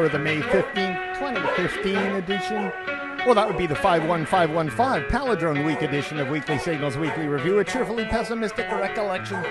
for 0.00 0.08
the 0.08 0.18
May 0.18 0.40
15th, 0.40 1.18
2015 1.18 1.94
edition. 1.94 2.72
Well, 3.26 3.34
that 3.34 3.46
would 3.46 3.58
be 3.58 3.66
the 3.66 3.74
51515 3.74 5.10
Palindrome 5.10 5.66
Week 5.66 5.82
edition 5.82 6.18
of 6.18 6.30
Weekly 6.30 6.56
Signals 6.56 6.96
Weekly 6.96 7.28
Review, 7.28 7.58
a 7.58 7.64
cheerfully 7.64 8.06
pessimistic 8.06 8.66
recollection 8.70 9.44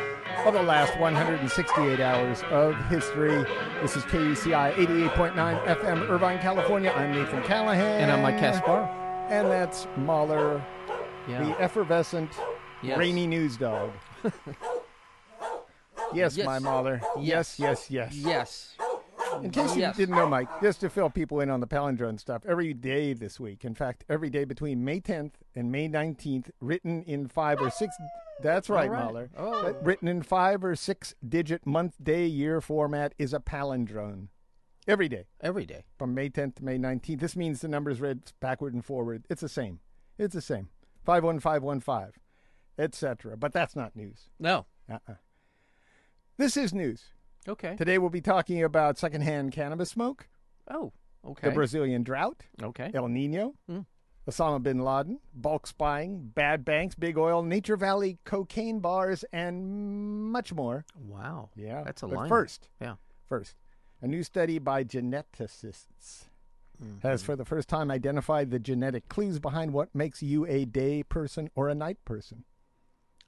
of 0.48 0.56
the 0.56 0.64
last 0.64 0.98
168 1.00 2.00
hours 2.00 2.42
of 2.50 2.74
history. 2.88 3.46
This 3.84 3.96
is 3.96 4.02
KUCI 4.06 4.74
88.9 4.74 5.36
FM, 5.68 6.10
Irvine, 6.10 6.40
California. 6.40 6.90
I'm 6.96 7.12
Nathan 7.12 7.44
Callahan. 7.44 8.02
And 8.02 8.12
I'm 8.12 8.24
Mike 8.24 8.40
Caspar. 8.40 8.90
And 9.30 9.52
that's 9.52 9.86
Mahler, 9.98 10.66
Yeah. 11.28 11.44
the 11.44 11.62
effervescent, 11.62 12.32
Yes. 12.82 12.98
rainy 12.98 13.28
news 13.28 13.56
dog. 13.56 13.92
yes, 16.12 16.36
Yes. 16.38 16.44
my 16.44 16.58
Mahler. 16.58 17.02
Yes, 17.20 17.60
yes, 17.60 17.92
yes. 17.92 18.16
Yes. 18.16 18.76
Oh, 19.32 19.42
in 19.42 19.52
case 19.52 19.76
you 19.76 19.82
Yes. 19.82 19.96
didn't 19.98 20.16
know, 20.16 20.28
Mike, 20.28 20.48
just 20.62 20.80
to 20.82 20.90
fill 20.90 21.10
people 21.10 21.40
in 21.42 21.50
on 21.50 21.60
the 21.60 21.68
palindrome 21.68 22.20
stuff, 22.20 22.44
every 22.46 22.74
day 22.74 23.14
this 23.14 23.40
week, 23.40 23.64
in 23.64 23.76
fact, 23.76 24.04
every 24.10 24.30
day 24.30 24.44
between 24.44 24.84
May 24.84 25.00
10th 25.00 25.34
and 25.56 25.72
May 25.72 25.88
19th, 25.88 26.52
written 26.60 27.04
in 27.04 27.28
five 27.28 27.62
or 27.62 27.70
six. 27.70 27.96
That's 28.42 28.70
right, 28.70 28.90
All 28.90 28.96
right. 28.96 29.04
Mahler. 29.06 29.30
Oh. 29.38 29.76
Written 29.82 30.08
in 30.08 30.24
five 30.24 30.64
or 30.64 30.76
six 30.76 31.14
digit 31.28 31.66
month, 31.66 31.96
day, 32.02 32.26
year 32.26 32.62
format 32.62 33.14
is 33.18 33.34
a 33.34 33.40
palindrome. 33.40 34.28
Every 34.88 35.10
day 35.10 35.26
Every 35.42 35.66
day. 35.66 35.84
from 35.98 36.16
May 36.16 36.30
10th 36.30 36.56
to 36.56 36.66
May 36.66 36.78
19th. 36.80 37.20
This 37.20 37.36
means 37.36 37.62
the 37.62 37.68
numbers 37.68 38.02
read 38.02 38.32
backward 38.40 38.74
and 38.74 38.84
forward. 38.84 39.26
It's 39.30 39.42
the 39.42 39.50
same. 39.50 39.80
It's 40.18 40.34
the 40.34 40.42
same. 40.42 40.70
51515, 41.06 42.14
etc. 42.78 43.38
But 43.38 43.54
that's 43.54 43.76
not 43.76 43.96
news. 43.96 44.30
No. 44.40 44.66
Uh-uh. 44.90 45.16
This 46.38 46.58
is 46.58 46.74
news. 46.74 47.06
Okay. 47.48 47.76
Today 47.76 47.98
we'll 47.98 48.10
be 48.10 48.22
talking 48.22 48.64
about 48.64 48.98
secondhand 48.98 49.52
cannabis 49.52 49.90
smoke, 49.90 50.28
Oh. 50.70 50.92
Okay. 51.26 51.50
the 51.50 51.54
Brazilian 51.54 52.04
drought, 52.04 52.44
okay. 52.62 52.92
El 52.94 53.08
Nino, 53.08 53.54
Hmm. 53.68 53.82
Osama 54.28 54.62
bin 54.62 54.80
Laden, 54.80 55.20
bulk 55.34 55.66
spying, 55.66 56.28
bad 56.36 56.64
banks, 56.64 56.94
big 56.96 57.18
oil, 57.18 57.42
Nature 57.42 57.76
Valley, 57.78 58.20
cocaine 58.26 58.80
bars, 58.80 59.24
and 59.34 60.32
much 60.32 60.54
more. 60.54 60.86
Wow. 60.96 61.50
Yeah. 61.56 61.84
That's 61.84 62.04
a 62.04 62.08
but 62.08 62.16
line. 62.16 62.30
First, 62.30 62.70
Yeah. 62.80 62.96
first, 63.26 63.56
a 64.02 64.08
new 64.08 64.22
study 64.24 64.60
by 64.60 64.84
geneticists 64.84 66.26
has 67.02 67.22
for 67.24 67.36
the 67.36 67.44
first 67.44 67.68
time 67.68 67.92
identified 67.92 68.52
the 68.52 68.60
genetic 68.60 69.10
clues 69.10 69.40
behind 69.40 69.74
what 69.74 69.94
makes 69.94 70.22
you 70.24 70.46
a 70.46 70.64
day 70.66 71.04
person 71.04 71.50
or 71.56 71.68
a 71.68 71.76
night 71.76 71.98
person. 72.06 72.46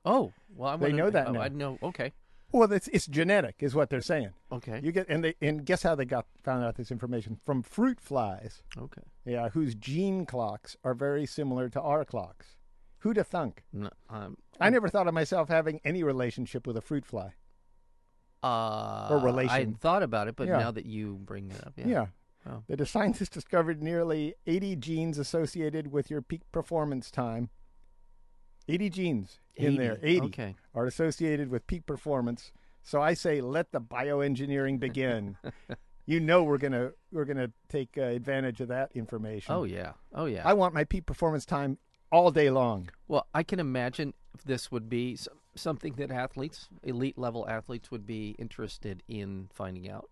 Oh. 0.05 0.31
Well, 0.55 0.69
I 0.69 0.77
They 0.77 0.93
know 0.93 1.09
that 1.09 1.27
oh, 1.27 1.31
now. 1.33 1.41
I 1.41 1.49
know. 1.49 1.77
Okay. 1.83 2.13
Well, 2.51 2.71
it's, 2.71 2.87
it's 2.89 3.07
genetic, 3.07 3.55
is 3.59 3.73
what 3.75 3.89
they're 3.89 4.01
saying. 4.01 4.31
Okay. 4.51 4.79
You 4.83 4.91
get 4.91 5.07
and 5.09 5.23
they 5.23 5.35
and 5.41 5.65
guess 5.65 5.83
how 5.83 5.95
they 5.95 6.05
got 6.05 6.25
found 6.43 6.63
out 6.63 6.75
this 6.75 6.91
information 6.91 7.39
from 7.45 7.63
fruit 7.63 7.99
flies. 7.99 8.61
okay. 8.77 9.01
Yeah, 9.25 9.49
whose 9.49 9.75
gene 9.75 10.25
clocks 10.25 10.75
are 10.83 10.93
very 10.93 11.25
similar 11.25 11.69
to 11.69 11.81
our 11.81 12.03
clocks. 12.05 12.55
Who'd 12.99 13.17
have 13.17 13.27
thunk? 13.27 13.63
No, 13.73 13.89
um, 14.09 14.37
I 14.59 14.69
never 14.69 14.87
thought 14.89 15.07
of 15.07 15.13
myself 15.13 15.49
having 15.49 15.79
any 15.83 16.03
relationship 16.03 16.67
with 16.67 16.77
a 16.77 16.81
fruit 16.81 17.05
fly. 17.05 17.33
uh, 18.43 19.07
Or 19.11 19.19
relation. 19.19 19.51
I 19.51 19.59
hadn't 19.59 19.79
thought 19.79 20.03
about 20.03 20.27
it, 20.27 20.35
but 20.35 20.47
Yeah. 20.47 20.57
now 20.57 20.71
that 20.71 20.85
you 20.85 21.15
bring 21.23 21.51
it 21.51 21.65
up, 21.65 21.73
yeah. 21.77 21.87
Yeah. 21.87 22.05
Oh. 22.49 22.63
The 22.67 22.85
scientists 22.85 23.29
discovered 23.33 23.81
nearly 23.83 24.33
80 24.47 24.75
genes 24.77 25.17
associated 25.19 25.91
with 25.91 26.09
your 26.09 26.21
peak 26.21 26.41
performance 26.51 27.11
time. 27.11 27.49
80 28.67 28.89
genes 28.89 29.39
in 29.55 29.75
there. 29.75 29.99
80 30.01 30.21
Okay. 30.27 30.55
are 30.73 30.85
associated 30.85 31.49
with 31.49 31.67
peak 31.67 31.85
performance. 31.85 32.51
So 32.83 33.01
I 33.01 33.13
say 33.13 33.41
let 33.41 33.71
the 33.71 33.81
bioengineering 33.81 34.79
begin. 34.79 35.37
you 36.05 36.19
know 36.19 36.43
we're 36.43 36.57
going 36.57 36.71
to 36.73 36.93
we're 37.11 37.25
to 37.25 37.51
take 37.69 37.97
uh, 37.97 38.01
advantage 38.01 38.61
of 38.61 38.69
that 38.69 38.91
information. 38.93 39.53
Oh 39.53 39.63
yeah. 39.63 39.93
Oh 40.13 40.25
yeah. 40.25 40.41
I 40.45 40.53
want 40.53 40.73
my 40.73 40.83
peak 40.83 41.05
performance 41.05 41.45
time 41.45 41.77
all 42.11 42.31
day 42.31 42.49
long. 42.49 42.89
Well, 43.07 43.27
I 43.33 43.43
can 43.43 43.59
imagine 43.59 44.13
this 44.45 44.71
would 44.71 44.89
be 44.89 45.17
something 45.55 45.93
that 45.93 46.11
athletes, 46.11 46.69
elite 46.83 47.17
level 47.17 47.47
athletes, 47.47 47.91
would 47.91 48.05
be 48.05 48.35
interested 48.39 49.03
in 49.07 49.49
finding 49.53 49.89
out, 49.89 50.09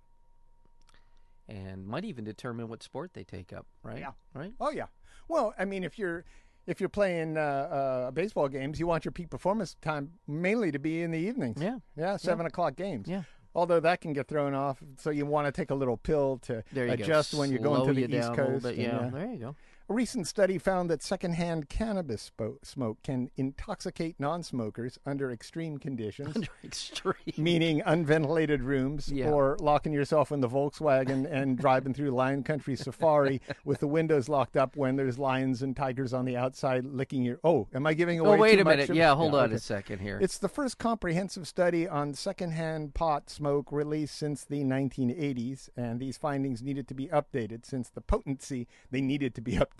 and 1.47 1.87
might 1.87 2.05
even 2.05 2.23
determine 2.23 2.67
what 2.67 2.83
sport 2.83 3.13
they 3.13 3.23
take 3.23 3.51
up. 3.53 3.65
Right? 3.83 3.99
Yeah. 3.99 4.11
Right. 4.33 4.53
Oh 4.59 4.71
yeah. 4.71 4.87
Well, 5.27 5.53
I 5.57 5.65
mean, 5.65 5.83
if 5.83 5.97
you're 5.99 6.25
if 6.69 6.79
you're 6.79 6.89
playing 6.89 7.37
uh, 7.37 7.41
uh, 7.41 8.11
baseball 8.11 8.47
games, 8.47 8.79
you 8.79 8.87
want 8.87 9.03
your 9.05 9.11
peak 9.11 9.29
performance 9.29 9.75
time 9.81 10.11
mainly 10.27 10.71
to 10.71 10.79
be 10.79 11.01
in 11.01 11.11
the 11.11 11.17
evenings. 11.17 11.61
Yeah. 11.61 11.79
Yeah, 11.97 12.17
seven 12.17 12.45
o'clock 12.45 12.75
games. 12.75 13.07
Yeah. 13.07 13.23
Although 13.55 13.79
that 13.79 13.99
can 14.01 14.13
get 14.13 14.27
thrown 14.27 14.53
off, 14.53 14.77
so 14.97 15.09
you 15.09 15.25
want 15.25 15.47
to 15.47 15.51
take 15.51 15.71
a 15.71 15.75
little 15.75 15.97
pill 15.97 16.37
to 16.43 16.63
adjust 16.75 17.31
go. 17.33 17.39
when 17.39 17.49
you're 17.51 17.59
going 17.59 17.87
to 17.87 17.93
the 17.93 18.01
you 18.01 18.07
East 18.07 18.27
down 18.27 18.39
a 18.39 18.41
little 18.43 18.51
Coast. 18.61 18.63
bit. 18.63 18.73
and, 18.75 18.83
Yeah. 18.83 18.97
uh, 18.99 19.09
There 19.09 19.31
you 19.33 19.39
go. 19.39 19.55
A 19.89 19.93
recent 19.95 20.27
study 20.27 20.59
found 20.59 20.87
that 20.91 21.01
secondhand 21.01 21.67
cannabis 21.67 22.31
smoke 22.61 22.99
can 23.01 23.31
intoxicate 23.37 24.19
non-smokers 24.19 24.99
under 25.03 25.31
extreme 25.31 25.79
conditions. 25.79 26.35
Under 26.35 26.47
extreme. 26.63 27.15
meaning 27.39 27.81
unventilated 27.83 28.61
rooms 28.61 29.11
Yeah. 29.11 29.31
or 29.31 29.57
locking 29.59 29.91
yourself 29.91 30.31
in 30.31 30.41
the 30.41 30.47
Volkswagen 30.47 31.25
and 31.27 31.57
driving 31.57 31.95
through 31.95 32.11
Lion 32.11 32.43
Country 32.43 32.75
Safari 32.75 33.41
with 33.65 33.79
the 33.79 33.87
windows 33.87 34.29
locked 34.29 34.55
up 34.55 34.75
when 34.77 34.95
there's 34.95 35.17
lions 35.17 35.63
and 35.63 35.75
tigers 35.75 36.13
on 36.13 36.23
the 36.25 36.37
outside 36.37 36.85
licking 36.85 37.23
your. 37.23 37.39
Oh, 37.43 37.67
am 37.73 37.87
I 37.87 37.95
giving 37.95 38.21
oh, 38.21 38.25
away? 38.25 38.37
Oh 38.37 38.41
wait 38.41 38.59
a 38.59 38.65
minute. 38.65 38.91
of- 38.91 38.95
Yeah. 38.95 39.15
Hold 39.15 39.33
on 39.33 39.45
okay. 39.45 39.55
a 39.55 39.59
second 39.59 40.01
here. 40.01 40.19
It's 40.21 40.37
the 40.37 40.49
first 40.49 40.77
comprehensive 40.77 41.47
study 41.47 41.87
on 41.87 42.13
secondhand 42.13 42.93
pot 42.93 43.31
smoke 43.31 43.71
released 43.71 44.15
since 44.15 44.43
the 44.43 44.63
1980s, 44.63 45.69
and 45.75 45.99
these 45.99 46.15
findings 46.15 46.61
needed 46.61 46.87
to 46.89 46.93
be 46.93 47.07
updated 47.07 47.65
since 47.65 47.89
the 47.89 48.01
potency 48.01 48.67
they 48.91 49.01
needed 49.01 49.33
to 49.33 49.41
be 49.41 49.53
updated. 49.53 49.78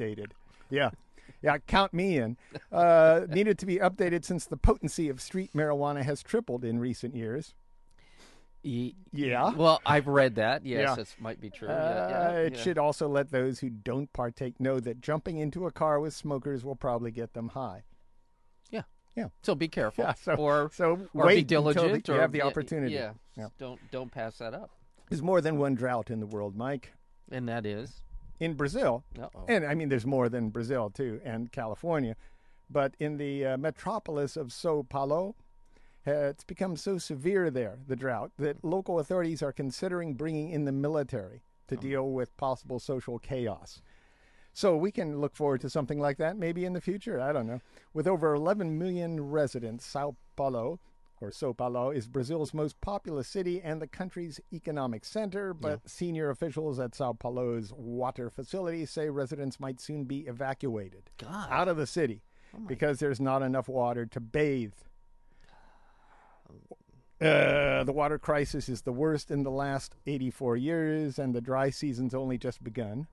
Yeah. 0.69 0.89
Yeah, 1.41 1.57
count 1.67 1.93
me 1.93 2.17
in. 2.17 2.37
Uh, 2.71 3.21
needed 3.29 3.57
to 3.59 3.65
be 3.65 3.77
updated 3.77 4.25
since 4.25 4.45
the 4.45 4.57
potency 4.57 5.09
of 5.09 5.21
street 5.21 5.51
marijuana 5.53 6.03
has 6.03 6.21
tripled 6.23 6.65
in 6.65 6.79
recent 6.79 7.15
years. 7.15 7.53
Ye- 8.61 8.95
Yeah. 9.13 9.51
Well, 9.55 9.79
I've 9.85 10.07
read 10.07 10.35
that. 10.35 10.65
Yes, 10.65 10.81
Yeah. 10.81 10.95
this 10.95 11.15
might 11.19 11.39
be 11.39 11.49
true. 11.49 11.69
Uh, 11.69 11.71
yeah, 11.71 12.31
yeah, 12.31 12.37
it 12.39 12.53
yeah. 12.55 12.61
should 12.61 12.77
also 12.77 13.07
let 13.07 13.31
those 13.31 13.59
who 13.59 13.69
don't 13.69 14.11
partake 14.11 14.59
know 14.59 14.79
that 14.81 14.99
jumping 15.01 15.37
into 15.37 15.65
a 15.65 15.71
car 15.71 15.99
with 15.99 16.13
smokers 16.13 16.65
will 16.65 16.75
probably 16.75 17.11
get 17.11 17.33
them 17.33 17.49
high. 17.49 17.83
Yeah. 18.69 18.81
Yeah. 19.15 19.29
So 19.41 19.55
be 19.55 19.69
careful. 19.69 20.03
Yeah, 20.03 20.13
so- 20.15 20.33
or 20.35 20.71
so 20.73 21.07
or 21.13 21.25
wait 21.25 21.47
be 21.47 21.55
until 21.55 21.71
diligent. 21.73 22.07
you 22.09 22.13
have 22.15 22.31
the 22.33 22.41
opportunity. 22.41 22.95
Yeah. 22.95 23.13
Yeah. 23.37 23.47
Don't 23.59 23.79
don't 23.91 24.11
pass 24.11 24.39
that 24.39 24.53
up. 24.53 24.71
There's 25.09 25.21
more 25.23 25.39
than 25.41 25.57
one 25.57 25.73
drought 25.75 26.09
in 26.11 26.19
the 26.19 26.27
world, 26.27 26.55
Mike. 26.57 26.91
And 27.31 27.47
that 27.47 27.65
is. 27.65 28.01
In 28.39 28.53
Brazil, 28.53 29.03
Uh-oh. 29.19 29.45
and 29.47 29.65
I 29.65 29.75
mean, 29.75 29.89
there's 29.89 30.05
more 30.05 30.29
than 30.29 30.49
Brazil 30.49 30.89
too, 30.89 31.19
and 31.23 31.51
California, 31.51 32.15
but 32.69 32.95
in 32.99 33.17
the 33.17 33.45
uh, 33.45 33.57
metropolis 33.57 34.37
of 34.37 34.53
Sao 34.53 34.85
Paulo, 34.87 35.35
uh, 36.07 36.11
it's 36.11 36.45
become 36.45 36.77
so 36.77 36.97
severe 36.97 37.51
there, 37.51 37.79
the 37.87 37.95
drought, 37.95 38.31
that 38.37 38.63
local 38.63 38.99
authorities 38.99 39.43
are 39.43 39.51
considering 39.51 40.13
bringing 40.13 40.49
in 40.49 40.65
the 40.65 40.71
military 40.71 41.41
to 41.67 41.75
deal 41.75 42.09
with 42.09 42.35
possible 42.37 42.79
social 42.79 43.19
chaos. 43.19 43.81
So 44.53 44.75
we 44.75 44.91
can 44.91 45.19
look 45.19 45.35
forward 45.35 45.61
to 45.61 45.69
something 45.69 45.99
like 45.99 46.17
that 46.17 46.37
maybe 46.37 46.65
in 46.65 46.73
the 46.73 46.81
future. 46.81 47.21
I 47.21 47.31
don't 47.31 47.47
know. 47.47 47.61
With 47.93 48.07
over 48.07 48.33
11 48.33 48.77
million 48.77 49.29
residents, 49.29 49.85
Sao 49.85 50.15
Paulo, 50.35 50.79
or 51.21 51.31
Sao 51.31 51.53
Paulo, 51.53 51.91
is 51.91 52.07
Brazil's 52.07 52.53
most 52.53 52.79
populous 52.81 53.27
city 53.27 53.61
and 53.61 53.81
the 53.81 53.87
country's 53.87 54.39
economic 54.53 55.05
center. 55.05 55.53
But 55.53 55.89
senior 55.89 56.29
officials 56.29 56.79
at 56.79 56.95
Sao 56.95 57.13
Paulo's 57.13 57.73
water 57.73 58.29
facility 58.29 58.85
say 58.85 59.09
residents 59.09 59.59
might 59.59 59.79
soon 59.79 60.05
be 60.05 60.19
evacuated 60.21 61.09
God. 61.17 61.47
out 61.51 61.67
of 61.67 61.77
the 61.77 61.87
city 61.87 62.23
because 62.67 62.99
there's 62.99 63.19
not 63.19 63.41
enough 63.41 63.67
water 63.67 64.05
to 64.05 64.19
bathe. 64.19 64.73
Uh, 67.21 67.83
the 67.83 67.91
water 67.91 68.17
crisis 68.17 68.69
is 68.69 68.83
the 68.83 68.93
worst 68.93 69.29
in 69.29 69.43
the 69.43 69.51
last 69.51 69.93
84 70.07 70.55
years, 70.55 71.19
and 71.19 71.35
the 71.35 71.41
dry 71.41 71.69
season's 71.69 72.15
only 72.15 72.37
just 72.37 72.63
begun. 72.63 73.07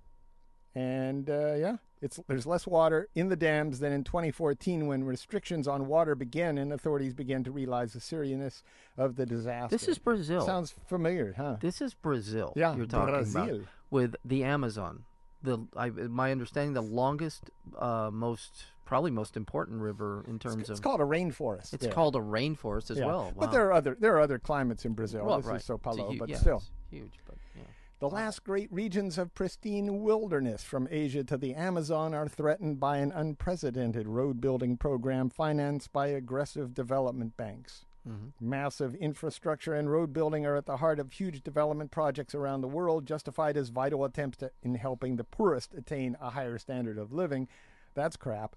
And 0.76 1.28
uh, 1.28 1.54
yeah, 1.54 1.76
it's 2.02 2.20
there's 2.28 2.46
less 2.46 2.66
water 2.66 3.08
in 3.14 3.28
the 3.28 3.36
dams 3.36 3.78
than 3.78 3.92
in 3.92 4.04
2014 4.04 4.86
when 4.86 5.04
restrictions 5.04 5.66
on 5.66 5.86
water 5.86 6.14
began 6.14 6.58
and 6.58 6.72
authorities 6.72 7.14
began 7.14 7.42
to 7.44 7.50
realize 7.50 7.92
the 7.92 8.00
seriousness 8.00 8.62
of 8.98 9.16
the 9.16 9.26
disaster. 9.26 9.74
This 9.76 9.88
is 9.88 9.98
Brazil. 9.98 10.44
Sounds 10.44 10.74
familiar, 10.86 11.34
huh? 11.36 11.56
This 11.60 11.80
is 11.80 11.94
Brazil. 11.94 12.52
Yeah, 12.56 12.76
you're 12.76 12.86
talking 12.86 13.14
Brazil. 13.14 13.42
about 13.44 13.60
with 13.90 14.16
the 14.24 14.44
Amazon. 14.44 15.04
The 15.42 15.58
I, 15.76 15.90
my 15.90 16.32
understanding, 16.32 16.72
the 16.74 16.82
longest, 16.82 17.50
uh, 17.78 18.10
most 18.12 18.64
probably 18.84 19.10
most 19.10 19.36
important 19.36 19.80
river 19.80 20.24
in 20.28 20.38
terms 20.38 20.56
It's 20.60 20.68
of. 20.70 20.72
It's 20.74 20.80
called 20.80 21.00
a 21.00 21.04
rainforest. 21.04 21.72
it's 21.72 21.84
there. 21.84 21.92
called 21.92 22.16
a 22.16 22.20
rainforest 22.20 22.90
as 22.90 22.98
Yeah. 22.98 23.06
well. 23.06 23.32
But 23.36 23.52
there 23.52 23.66
are 23.66 23.72
other 23.72 23.96
there 23.98 24.14
are 24.16 24.20
other 24.20 24.38
climates 24.38 24.84
in 24.84 24.92
Brazil. 24.94 25.24
well, 25.24 25.36
this 25.38 25.46
right. 25.46 25.56
is 25.60 25.64
Sao 25.64 25.76
Paulo, 25.76 26.14
but 26.18 26.28
yeah, 26.28 26.36
still. 26.38 26.62
huge. 26.90 27.12
But 27.26 27.36
yeah. 27.54 27.62
The 27.98 28.10
last 28.10 28.44
great 28.44 28.70
regions 28.70 29.16
of 29.16 29.34
pristine 29.34 30.02
wilderness 30.02 30.62
from 30.62 30.86
Asia 30.90 31.24
to 31.24 31.38
the 31.38 31.54
Amazon 31.54 32.12
are 32.12 32.28
threatened 32.28 32.78
by 32.78 32.98
an 32.98 33.10
unprecedented 33.10 34.06
road 34.06 34.38
building 34.38 34.76
program 34.76 35.30
financed 35.30 35.94
by 35.94 36.08
aggressive 36.08 36.74
development 36.74 37.38
banks. 37.38 37.86
Mm-hmm. 38.06 38.50
Massive 38.50 38.94
infrastructure 38.96 39.72
and 39.72 39.90
road 39.90 40.12
building 40.12 40.44
are 40.44 40.56
at 40.56 40.66
the 40.66 40.76
heart 40.76 41.00
of 41.00 41.10
huge 41.10 41.42
development 41.42 41.90
projects 41.90 42.34
around 42.34 42.60
the 42.60 42.68
world, 42.68 43.06
justified 43.06 43.56
as 43.56 43.70
vital 43.70 44.04
attempts 44.04 44.36
to, 44.38 44.50
in 44.62 44.74
helping 44.74 45.16
the 45.16 45.24
poorest 45.24 45.72
attain 45.72 46.18
a 46.20 46.28
higher 46.28 46.58
standard 46.58 46.98
of 46.98 47.14
living. 47.14 47.48
That's 47.94 48.18
crap. 48.18 48.56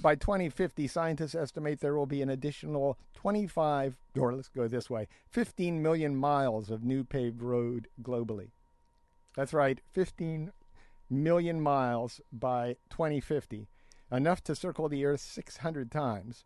By 0.00 0.16
2050, 0.16 0.88
scientists 0.88 1.36
estimate 1.36 1.78
there 1.78 1.94
will 1.94 2.06
be 2.06 2.22
an 2.22 2.30
additional 2.30 2.98
25, 3.14 3.96
or 4.18 4.34
let's 4.34 4.48
go 4.48 4.66
this 4.66 4.90
way, 4.90 5.06
15 5.30 5.80
million 5.80 6.16
miles 6.16 6.70
of 6.70 6.82
new 6.82 7.04
paved 7.04 7.40
road 7.40 7.86
globally. 8.02 8.50
That's 9.34 9.52
right, 9.52 9.80
15 9.92 10.52
million 11.10 11.60
miles 11.60 12.20
by 12.32 12.76
2050, 12.90 13.68
enough 14.10 14.42
to 14.44 14.54
circle 14.54 14.88
the 14.88 15.04
Earth 15.04 15.20
600 15.20 15.90
times. 15.90 16.44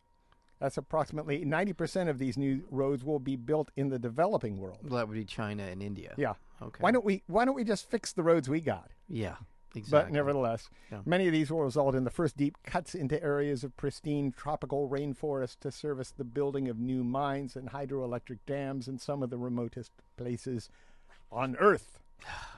That's 0.58 0.76
approximately 0.76 1.44
90% 1.44 2.08
of 2.08 2.18
these 2.18 2.36
new 2.36 2.64
roads 2.70 3.04
will 3.04 3.20
be 3.20 3.36
built 3.36 3.70
in 3.76 3.90
the 3.90 3.98
developing 3.98 4.58
world. 4.58 4.78
Well, 4.82 4.98
that 4.98 5.08
would 5.08 5.14
be 5.14 5.24
China 5.24 5.62
and 5.64 5.82
India. 5.82 6.14
Yeah. 6.16 6.34
Okay. 6.60 6.80
Why 6.80 6.90
don't 6.90 7.04
we 7.04 7.22
why 7.28 7.44
don't 7.44 7.54
we 7.54 7.62
just 7.62 7.88
fix 7.88 8.12
the 8.12 8.24
roads 8.24 8.48
we 8.48 8.60
got? 8.60 8.90
Yeah. 9.08 9.36
Exactly. 9.76 10.10
But 10.10 10.12
nevertheless, 10.12 10.68
Yeah. 10.90 11.02
many 11.04 11.28
of 11.28 11.32
these 11.32 11.52
will 11.52 11.62
result 11.62 11.94
in 11.94 12.02
the 12.02 12.10
first 12.10 12.36
deep 12.36 12.56
cuts 12.64 12.94
into 12.96 13.22
areas 13.22 13.62
of 13.62 13.76
pristine 13.76 14.32
tropical 14.32 14.88
rainforest 14.88 15.60
to 15.60 15.70
service 15.70 16.10
the 16.10 16.24
building 16.24 16.68
of 16.68 16.78
new 16.78 17.04
mines 17.04 17.54
and 17.54 17.68
hydroelectric 17.70 18.38
dams 18.46 18.88
in 18.88 18.98
some 18.98 19.22
of 19.22 19.30
the 19.30 19.38
remotest 19.38 19.92
places 20.16 20.68
on 21.30 21.54
Earth. 21.56 22.00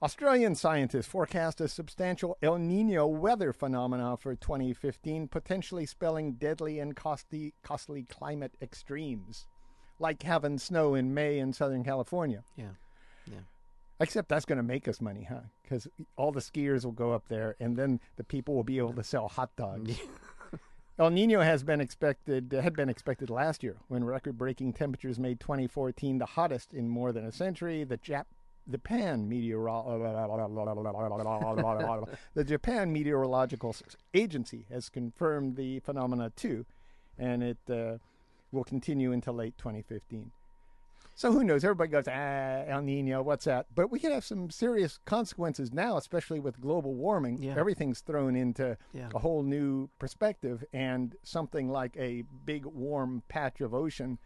Australian 0.00 0.54
scientists 0.54 1.08
forecast 1.08 1.60
a 1.60 1.66
substantial 1.66 2.36
El 2.40 2.58
Nino 2.58 3.04
weather 3.08 3.52
phenomena 3.52 4.16
for 4.16 4.36
2015, 4.36 5.26
potentially 5.26 5.86
spelling 5.86 6.34
deadly 6.34 6.78
and 6.78 6.94
costly, 6.94 7.52
costly 7.64 8.04
climate 8.04 8.52
extremes, 8.62 9.48
like 9.98 10.22
having 10.22 10.56
snow 10.56 10.94
in 10.94 11.14
May 11.14 11.40
in 11.40 11.52
Southern 11.52 11.82
California. 11.82 12.44
Yeah. 12.56 12.74
Yeah. 13.26 13.40
Except 13.98 14.28
that's 14.28 14.44
going 14.44 14.58
to 14.58 14.62
make 14.62 14.86
us 14.86 15.00
money, 15.00 15.26
huh? 15.28 15.40
Because 15.64 15.88
all 16.16 16.30
the 16.30 16.38
skiers 16.38 16.84
will 16.84 16.92
go 16.92 17.10
up 17.10 17.24
there, 17.28 17.56
and 17.58 17.76
then 17.76 17.98
the 18.14 18.24
people 18.24 18.54
will 18.54 18.62
be 18.62 18.78
able 18.78 18.92
to 18.92 19.02
sell 19.02 19.26
hot 19.26 19.50
dogs. 19.56 19.98
El 21.00 21.10
Nino 21.10 21.40
has 21.40 21.62
been 21.64 21.80
expected 21.80 22.52
had 22.52 22.74
been 22.74 22.88
expected 22.88 23.30
last 23.30 23.62
year 23.62 23.76
when 23.86 24.02
record-breaking 24.02 24.72
temperatures 24.72 25.18
made 25.18 25.38
2014 25.38 26.18
the 26.18 26.26
hottest 26.26 26.72
in 26.74 26.88
more 26.88 27.12
than 27.12 27.24
a 27.24 27.30
century. 27.30 27.84
The 27.84 27.98
Jap 27.98 28.24
the 28.68 28.76
Japan 28.78 29.28
meteoro- 29.28 29.86
the 32.34 32.44
Japan 32.44 32.92
Meteorological 32.92 33.74
Agency 34.14 34.66
has 34.70 34.88
confirmed 34.88 35.56
the 35.56 35.80
phenomena 35.80 36.30
too, 36.36 36.66
and 37.18 37.42
it 37.42 37.58
uh, 37.70 37.98
will 38.52 38.64
continue 38.64 39.12
until 39.12 39.34
late 39.34 39.56
2015. 39.58 40.30
So 41.14 41.32
who 41.32 41.42
knows? 41.42 41.64
Everybody 41.64 41.90
goes, 41.90 42.06
ah, 42.06 42.62
El 42.68 42.82
Nino, 42.82 43.22
what's 43.22 43.46
that? 43.46 43.66
But 43.74 43.90
we 43.90 43.98
could 43.98 44.12
have 44.12 44.24
some 44.24 44.50
serious 44.50 45.00
consequences 45.04 45.72
now, 45.72 45.96
especially 45.96 46.38
with 46.38 46.60
global 46.60 46.94
warming. 46.94 47.42
Yeah. 47.42 47.56
Everything's 47.58 48.00
thrown 48.02 48.36
into 48.36 48.76
Yeah. 48.92 49.08
a 49.12 49.18
whole 49.18 49.42
new 49.42 49.88
perspective, 49.98 50.62
and 50.72 51.16
something 51.24 51.68
like 51.70 51.96
a 51.96 52.22
big 52.44 52.66
warm 52.66 53.24
patch 53.28 53.60
of 53.60 53.74
ocean 53.74 54.18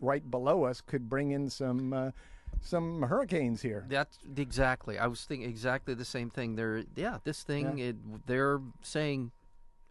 right 0.00 0.30
below 0.30 0.64
us 0.64 0.80
could 0.80 1.10
bring 1.10 1.32
in 1.32 1.50
some 1.50 1.92
uh, 1.92 2.10
some 2.62 3.02
hurricanes 3.02 3.62
here. 3.62 3.84
That's 3.88 4.18
exactly. 4.36 4.98
I 4.98 5.06
was 5.06 5.24
thinking 5.24 5.48
exactly 5.48 5.94
the 5.94 6.04
same 6.04 6.30
thing. 6.30 6.56
They're 6.56 6.84
yeah, 6.96 7.18
this 7.24 7.42
thing. 7.42 7.78
It, 7.78 7.96
they're 8.26 8.60
saying, 8.82 9.30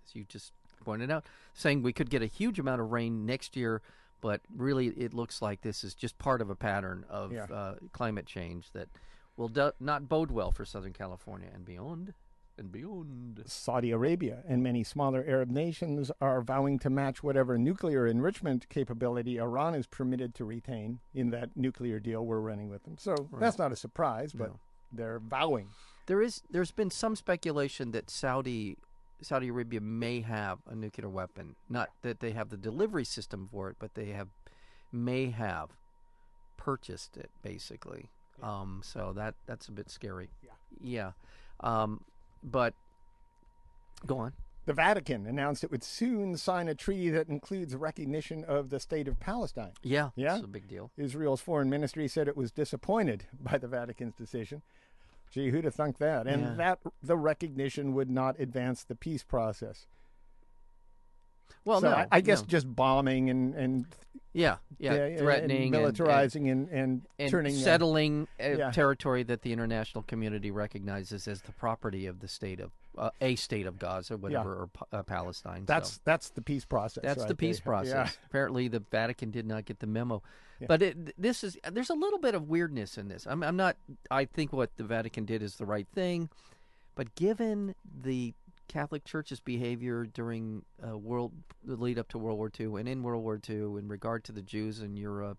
as 0.05 0.15
you 0.15 0.25
just 0.27 0.51
pointed 0.85 1.11
out, 1.11 1.25
saying 1.53 1.81
we 1.83 1.93
could 1.93 2.09
get 2.09 2.21
a 2.21 2.27
huge 2.27 2.59
amount 2.59 2.81
of 2.81 2.91
rain 2.91 3.25
next 3.25 3.55
year, 3.55 3.81
but 4.21 4.41
really 4.55 4.87
it 4.87 5.13
looks 5.13 5.41
like 5.41 5.61
this 5.61 5.83
is 5.83 5.93
just 5.93 6.17
part 6.17 6.41
of 6.41 6.49
a 6.49 6.55
pattern 6.55 7.05
of 7.09 7.31
Yeah. 7.31 7.43
uh, 7.45 7.75
climate 7.93 8.25
change 8.25 8.71
that 8.73 8.87
will 9.35 9.49
do- 9.49 9.71
not 9.79 10.07
bode 10.09 10.31
well 10.31 10.51
for 10.51 10.65
Southern 10.65 10.93
California 10.93 11.49
and 11.53 11.65
beyond, 11.65 12.13
and 12.57 12.71
beyond. 12.71 13.43
Saudi 13.45 13.91
Arabia 13.91 14.39
and 14.47 14.63
many 14.63 14.83
smaller 14.83 15.23
Arab 15.27 15.49
nations 15.49 16.11
are 16.21 16.41
vowing 16.41 16.79
to 16.79 16.89
match 16.89 17.23
whatever 17.23 17.57
nuclear 17.57 18.07
enrichment 18.07 18.67
capability 18.69 19.37
Iran 19.39 19.75
is 19.75 19.87
permitted 19.87 20.33
to 20.35 20.45
retain 20.45 20.99
in 21.13 21.29
that 21.31 21.55
nuclear 21.55 21.99
deal 21.99 22.25
we're 22.25 22.39
running 22.39 22.69
with 22.69 22.83
them. 22.83 22.97
So 22.97 23.15
that's 23.39 23.57
not 23.57 23.71
a 23.71 23.75
surprise, 23.75 24.33
but 24.33 24.49
No. 24.49 24.59
they're 24.91 25.19
vowing. 25.19 25.69
There 26.07 26.21
is 26.21 26.41
there's 26.49 26.71
been 26.71 26.89
some 26.89 27.15
speculation 27.15 27.91
that 27.91 28.09
Saudi 28.09 28.77
Saudi 29.21 29.47
Arabia 29.49 29.81
may 29.81 30.21
have 30.21 30.59
a 30.67 30.75
nuclear 30.75 31.09
weapon. 31.09 31.55
Not 31.69 31.89
that 32.01 32.19
they 32.19 32.31
have 32.31 32.49
the 32.49 32.57
delivery 32.57 33.03
system 33.05 33.47
for 33.51 33.69
it, 33.69 33.77
but 33.79 33.95
they 33.95 34.07
have 34.11 34.29
may 34.91 35.29
have 35.31 35.69
purchased 36.55 37.17
it 37.17 37.29
basically. 37.43 38.09
Um, 38.41 38.81
so 38.83 39.13
that 39.15 39.35
that's 39.45 39.67
a 39.67 39.71
bit 39.71 39.89
scary. 39.89 40.29
Yeah. 40.43 40.51
Yeah. 40.79 41.11
Um, 41.59 42.03
but 42.51 42.73
go 44.05 44.17
on. 44.19 44.33
The 44.65 44.73
Vatican 44.73 45.25
announced 45.25 45.63
it 45.63 45.71
would 45.71 45.83
soon 45.83 46.35
sign 46.35 46.67
a 46.67 46.75
treaty 46.75 47.09
that 47.11 47.29
includes 47.29 47.73
recognition 47.73 48.43
of 48.43 48.69
the 48.69 48.81
state 48.81 49.07
of 49.07 49.17
Palestine. 49.19 49.71
Yeah. 49.81 50.09
Yeah? 50.15 50.35
It's 50.35 50.43
a 50.43 50.47
big 50.47 50.67
deal. 50.67 50.91
Israel's 50.97 51.39
foreign 51.39 51.69
ministry 51.69 52.07
said 52.09 52.27
it 52.27 52.35
was 52.35 52.51
disappointed 52.51 53.25
by 53.39 53.57
the 53.57 53.67
Vatican's 53.67 54.15
decision. 54.15 54.61
Gee, 55.31 55.49
who'd 55.51 55.63
have 55.65 55.75
thunk 55.75 55.97
that? 55.99 56.27
And 56.27 56.41
Yeah. 56.41 56.53
that 56.55 56.79
the 57.01 57.17
recognition 57.17 57.93
would 57.93 58.09
not 58.09 58.39
advance 58.39 58.83
the 58.83 58.95
peace 58.95 59.23
process. 59.23 59.85
Well, 61.65 61.81
so 61.81 61.89
no, 61.89 61.95
I, 61.95 62.07
I 62.11 62.21
guess 62.21 62.41
no. 62.41 62.47
just 62.47 62.73
bombing 62.73 63.29
and 63.29 63.55
and 63.55 63.85
yeah, 64.33 64.57
yeah, 64.77 64.93
and 64.93 65.17
threatening, 65.17 65.73
and- 65.73 65.83
militarizing, 65.83 66.51
and 66.51 66.69
and, 66.69 67.01
and 67.17 67.29
turning 67.29 67.55
uh, 67.55 67.59
settling 67.59 68.27
uh, 68.39 68.49
yeah. 68.49 68.71
territory 68.71 69.23
that 69.23 69.41
the 69.41 69.51
international 69.51 70.03
community 70.03 70.51
recognizes 70.51 71.27
as 71.27 71.41
the 71.41 71.51
property 71.53 72.05
of 72.05 72.19
the 72.19 72.27
state 72.27 72.59
of 72.59 72.71
uh, 72.97 73.09
a 73.19 73.35
state 73.35 73.65
of 73.65 73.79
Gaza, 73.79 74.17
whatever, 74.17 74.53
or 74.53 74.69
uh, 74.91 75.03
Palestine. 75.03 75.63
that's 75.65 75.93
so. 75.93 76.01
that's 76.03 76.29
the 76.29 76.41
peace 76.41 76.65
process. 76.65 77.03
that's 77.03 77.19
right 77.21 77.27
the 77.27 77.35
peace 77.35 77.59
there. 77.59 77.71
process. 77.73 77.93
Yeah. 78.11 78.25
Apparently, 78.29 78.67
the 78.67 78.83
Vatican 78.91 79.31
did 79.31 79.47
not 79.47 79.65
get 79.65 79.79
the 79.79 79.87
memo. 79.87 80.21
Yeah. 80.59 80.67
But 80.67 80.81
it, 80.81 81.21
this 81.21 81.43
is 81.43 81.57
there's 81.71 81.89
a 81.89 81.95
little 81.95 82.19
bit 82.19 82.35
of 82.35 82.47
weirdness 82.47 82.97
in 82.97 83.07
this. 83.07 83.25
I'm, 83.27 83.43
I'm 83.43 83.57
not. 83.57 83.77
I 84.11 84.25
think 84.25 84.53
what 84.53 84.75
the 84.77 84.83
Vatican 84.83 85.25
did 85.25 85.41
is 85.41 85.55
the 85.55 85.65
right 85.65 85.87
thing, 85.93 86.29
but 86.95 87.15
given 87.15 87.73
the 88.03 88.33
Catholic 88.67 89.05
Church's 89.05 89.39
behavior 89.39 90.05
during 90.05 90.63
uh, 90.85 90.97
world 90.97 91.31
the 91.63 91.75
lead 91.75 91.97
up 91.97 92.09
to 92.09 92.17
World 92.17 92.37
War 92.37 92.51
II 92.59 92.79
and 92.79 92.87
in 92.87 93.03
World 93.03 93.23
War 93.23 93.39
II 93.49 93.77
in 93.77 93.87
regard 93.87 94.23
to 94.25 94.31
the 94.31 94.41
Jews 94.41 94.81
in 94.81 94.97
Europe, 94.97 95.37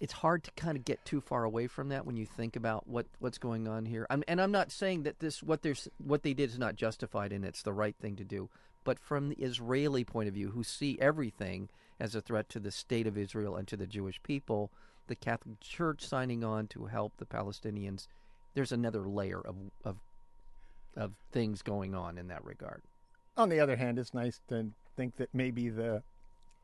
it's 0.00 0.12
hard 0.12 0.44
to 0.44 0.50
kind 0.52 0.76
of 0.76 0.84
get 0.84 1.04
too 1.04 1.20
far 1.20 1.44
away 1.44 1.66
from 1.66 1.88
that 1.88 2.06
when 2.06 2.16
you 2.16 2.26
think 2.26 2.56
about 2.56 2.86
what 2.86 3.06
what's 3.18 3.38
going 3.38 3.66
on 3.66 3.84
here. 3.84 4.06
I'm, 4.10 4.22
and 4.28 4.40
I'm 4.40 4.52
not 4.52 4.70
saying 4.70 5.02
that 5.04 5.18
this 5.18 5.42
what 5.42 5.62
there's 5.62 5.88
what 5.98 6.22
they 6.22 6.34
did 6.34 6.50
is 6.50 6.58
not 6.58 6.76
justified 6.76 7.32
and 7.32 7.44
it's 7.44 7.62
the 7.62 7.72
right 7.72 7.96
thing 8.00 8.16
to 8.16 8.24
do. 8.24 8.48
But 8.84 8.98
from 8.98 9.28
the 9.28 9.36
Israeli 9.36 10.04
point 10.04 10.28
of 10.28 10.34
view, 10.34 10.50
who 10.50 10.62
see 10.62 10.98
everything 11.00 11.68
as 12.00 12.14
a 12.14 12.20
threat 12.20 12.48
to 12.50 12.60
the 12.60 12.70
state 12.70 13.06
of 13.06 13.18
Israel 13.18 13.56
and 13.56 13.66
to 13.68 13.76
the 13.76 13.86
Jewish 13.86 14.22
people, 14.22 14.70
the 15.08 15.16
Catholic 15.16 15.60
Church 15.60 16.06
signing 16.06 16.44
on 16.44 16.68
to 16.68 16.86
help 16.86 17.16
the 17.16 17.26
Palestinians, 17.26 18.06
there's 18.54 18.72
another 18.72 19.06
layer 19.08 19.40
of 19.40 19.56
of 19.84 19.96
of 20.96 21.12
things 21.32 21.62
going 21.62 21.94
on 21.94 22.18
in 22.18 22.28
that 22.28 22.44
regard. 22.44 22.82
On 23.36 23.48
the 23.48 23.60
other 23.60 23.76
hand, 23.76 23.98
it's 23.98 24.14
nice 24.14 24.40
to 24.48 24.68
think 24.96 25.16
that 25.16 25.28
maybe 25.32 25.68
the 25.68 26.02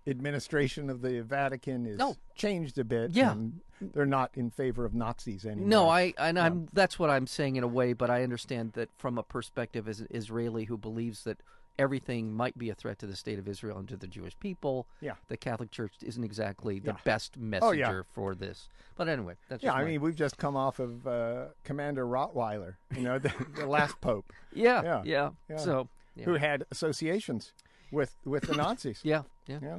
administration 0.06 0.90
of 0.90 1.00
the 1.02 1.22
Vatican 1.22 1.86
is 1.86 1.98
No. 1.98 2.16
changed 2.34 2.78
a 2.78 2.84
bit. 2.84 3.12
Yeah. 3.12 3.32
and 3.32 3.60
they're 3.80 4.06
not 4.06 4.30
in 4.34 4.50
favor 4.50 4.84
of 4.84 4.94
Nazis 4.94 5.44
anymore. 5.46 5.68
No, 5.68 5.88
I 5.88 6.14
and 6.18 6.38
I'm 6.38 6.52
um, 6.52 6.68
that's 6.72 6.98
what 6.98 7.10
I'm 7.10 7.26
saying 7.26 7.56
in 7.56 7.64
a 7.64 7.68
way, 7.68 7.92
but 7.92 8.10
I 8.10 8.22
understand 8.22 8.72
that 8.74 8.88
from 8.96 9.18
a 9.18 9.22
perspective 9.22 9.88
as 9.88 10.00
an 10.00 10.08
Israeli 10.10 10.64
who 10.64 10.76
believes 10.76 11.24
that 11.24 11.38
everything 11.78 12.32
might 12.32 12.56
be 12.56 12.70
a 12.70 12.74
threat 12.74 12.98
to 13.00 13.06
the 13.06 13.16
state 13.16 13.38
of 13.38 13.48
Israel 13.48 13.78
and 13.78 13.88
to 13.88 13.96
the 13.96 14.06
Jewish 14.06 14.38
people. 14.38 14.86
Yeah. 15.00 15.14
The 15.28 15.36
Catholic 15.36 15.70
Church 15.70 15.92
isn't 16.02 16.22
exactly 16.24 16.78
the 16.78 16.92
Yeah. 16.92 16.96
best 17.04 17.34
Oh, 17.36 17.40
yeah. 17.40 17.48
messenger 17.48 18.04
for 18.12 18.34
this. 18.34 18.68
But 18.96 19.08
anyway, 19.08 19.34
that's 19.48 19.62
Yeah, 19.62 19.72
I 19.74 19.82
my- 19.82 19.84
mean, 19.90 20.00
we've 20.00 20.14
just 20.16 20.38
come 20.38 20.56
off 20.56 20.78
of 20.78 21.06
uh, 21.06 21.46
Commander 21.64 22.06
Rottweiler, 22.06 22.76
you 22.94 23.02
know, 23.02 23.18
the, 23.18 23.32
the 23.56 23.66
last 23.76 24.00
pope, 24.00 24.32
yeah, 24.52 24.82
yeah, 24.82 25.02
yeah, 25.04 25.30
yeah. 25.48 25.56
So 25.56 25.88
who 26.24 26.34
had 26.34 26.64
associations 26.70 27.52
with 27.90 28.14
with 28.24 28.44
the 28.44 28.54
Nazis. 28.62 29.00
yeah, 29.02 29.22
yeah. 29.46 29.78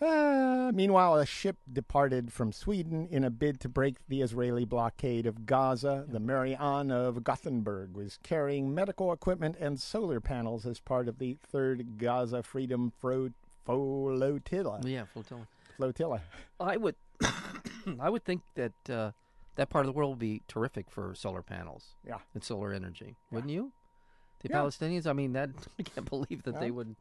Yeah. 0.00 0.68
Uh, 0.68 0.72
meanwhile, 0.72 1.16
a 1.16 1.26
ship 1.26 1.56
departed 1.72 2.32
from 2.32 2.52
Sweden 2.52 3.08
in 3.10 3.24
a 3.24 3.30
bid 3.30 3.58
to 3.60 3.68
break 3.68 3.96
the 4.08 4.20
Israeli 4.22 4.64
blockade 4.64 5.26
of 5.26 5.46
Gaza. 5.46 6.04
The 6.08 6.20
Marianne 6.20 6.90
of 6.90 7.24
Gothenburg 7.24 7.94
was 7.96 8.18
carrying 8.22 8.74
medical 8.74 9.12
equipment 9.12 9.56
and 9.58 9.80
solar 9.80 10.20
panels 10.20 10.66
as 10.66 10.78
part 10.78 11.08
of 11.08 11.18
the 11.18 11.36
third 11.42 11.98
Gaza 11.98 12.42
Freedom 12.42 12.92
Fro- 13.00 13.30
Flotilla. 13.66 14.80
Yeah, 14.84 15.04
flotilla. 15.12 15.46
Flotilla. 15.76 16.20
I 16.60 16.76
would, 16.76 16.94
I 18.00 18.10
would 18.10 18.24
think 18.24 18.42
that 18.54 18.72
uh, 18.90 19.12
that 19.56 19.70
part 19.70 19.84
of 19.84 19.92
the 19.92 19.96
world 19.96 20.10
would 20.12 20.18
be 20.18 20.42
terrific 20.48 20.90
for 20.90 21.14
solar 21.14 21.42
panels 21.42 21.94
Yeah. 22.06 22.18
and 22.34 22.42
solar 22.44 22.72
energy, 22.72 23.16
wouldn't 23.30 23.52
you? 23.52 23.72
The 24.40 24.48
Yeah. 24.50 24.56
Palestinians. 24.58 25.06
I 25.06 25.12
mean, 25.12 25.32
that 25.32 25.50
I 25.78 25.82
can't 25.82 26.08
believe 26.08 26.42
that 26.44 26.60
they 26.60 26.66
Yeah. 26.66 26.72
would 26.72 26.96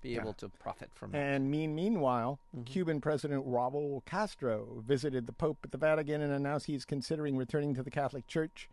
be 0.00 0.16
able 0.16 0.32
to 0.34 0.48
profit 0.48 0.90
from 0.94 1.14
it. 1.14 1.18
And 1.18 1.50
mean, 1.50 1.74
meanwhile, 1.74 2.38
mm-hmm. 2.54 2.64
Cuban 2.64 3.00
President 3.00 3.46
Raul 3.46 4.04
Castro 4.04 4.82
visited 4.86 5.26
the 5.26 5.32
Pope 5.32 5.58
at 5.64 5.72
the 5.72 5.78
Vatican 5.78 6.20
and 6.20 6.32
announced 6.32 6.66
he's 6.66 6.84
considering 6.84 7.36
returning 7.36 7.74
to 7.74 7.82
the 7.82 7.90
Catholic 7.90 8.26
Church. 8.26 8.68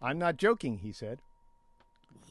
I'm 0.00 0.18
not 0.18 0.36
joking, 0.36 0.78
he 0.78 0.92
said. 0.92 1.18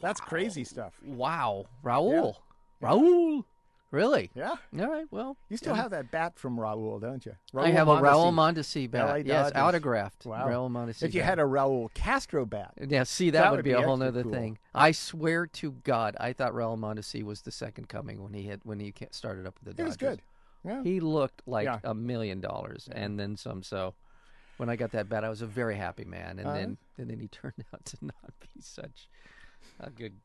That's 0.01 0.21
crazy 0.21 0.63
stuff. 0.63 0.93
Wow, 1.03 1.65
Raul, 1.83 2.35
Raul, 2.81 3.43
really? 3.91 4.29
Yeah. 4.35 4.55
All 4.79 4.87
right, 4.91 5.05
well, 5.11 5.37
You 5.49 5.57
still 5.57 5.73
have 5.75 5.91
that 5.91 6.11
bat 6.11 6.37
from 6.37 6.57
Raul, 6.57 6.99
don't 7.01 7.25
you? 7.25 7.35
I 7.55 7.69
have 7.71 7.87
a 7.87 7.95
Raul 7.95 8.31
Mondesi. 8.33 8.87
Mondesi 8.87 8.91
bat. 8.91 9.25
Yes, 9.25 9.51
autographed. 9.55 10.25
Wow. 10.25 10.47
Raul 10.47 10.69
Mondesi. 10.69 11.03
If 11.03 11.13
you 11.15 11.21
bat. 11.21 11.29
had 11.29 11.39
a 11.39 11.43
Raul 11.43 11.93
Castro 11.93 12.45
bat, 12.45 12.73
Yeah, 12.87 13.03
see, 13.03 13.29
that, 13.31 13.41
That 13.41 13.51
would 13.51 13.57
would 13.59 13.65
be, 13.65 13.71
a 13.71 13.81
whole 13.81 14.01
other 14.01 14.23
cool. 14.23 14.31
thing. 14.31 14.57
I 14.73 14.91
swear 14.91 15.47
to 15.47 15.71
God, 15.83 16.15
I 16.19 16.33
thought 16.33 16.53
Raul 16.53 16.77
Mondesi 16.77 17.23
was 17.23 17.41
the 17.41 17.51
second 17.51 17.89
coming 17.89 18.21
when 18.23 18.33
he 18.33 18.43
had 18.47 18.61
when 18.63 18.79
he 18.79 18.93
started 19.11 19.45
up 19.47 19.55
with 19.63 19.75
the 19.75 19.83
Dodgers. 19.83 19.87
was 19.87 19.97
good. 19.97 20.21
Yeah. 20.63 20.83
He 20.83 20.99
looked 20.99 21.43
like 21.47 21.65
Yeah. 21.65 21.79
a 21.83 21.93
million 21.93 22.41
dollars, 22.41 22.89
and 22.91 23.17
then 23.19 23.37
some. 23.37 23.63
So, 23.63 23.93
when 24.57 24.69
I 24.69 24.75
got 24.75 24.91
that 24.91 25.07
bat, 25.07 25.23
I 25.23 25.29
was 25.29 25.41
a 25.41 25.47
very 25.47 25.75
happy 25.75 26.03
man, 26.03 26.39
and 26.39 26.47
Uh-huh. 26.47 26.57
then 26.57 26.77
and 26.97 27.09
then 27.09 27.19
he 27.19 27.27
turned 27.39 27.63
out 27.73 27.85
to 27.85 27.97
not 28.01 28.33
be 28.41 28.59
such 28.59 29.07
a 29.79 29.89
good 29.91 30.15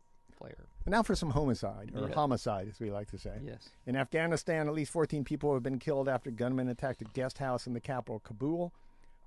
player. 0.43 0.67
Now 0.87 1.03
for 1.03 1.15
some 1.15 1.31
homicide, 1.31 1.93
or 1.95 2.09
Yeah. 2.09 2.15
homicide, 2.15 2.69
as 2.69 2.81
we 2.81 2.91
like 2.91 3.09
to 3.11 3.19
say. 3.19 3.39
Yes. 3.45 3.71
In 3.87 3.95
Afghanistan, 3.97 4.67
at 4.69 4.75
least 4.75 4.91
14 4.91 5.23
people 5.25 5.55
have 5.55 5.63
been 5.63 5.79
killed 5.79 6.09
after 6.09 6.31
gunmen 6.31 6.69
attacked 6.69 7.01
a 7.03 7.05
guest 7.05 7.39
house 7.39 7.67
in 7.67 7.73
the 7.73 7.81
capital, 7.81 8.19
Kabul. 8.21 8.73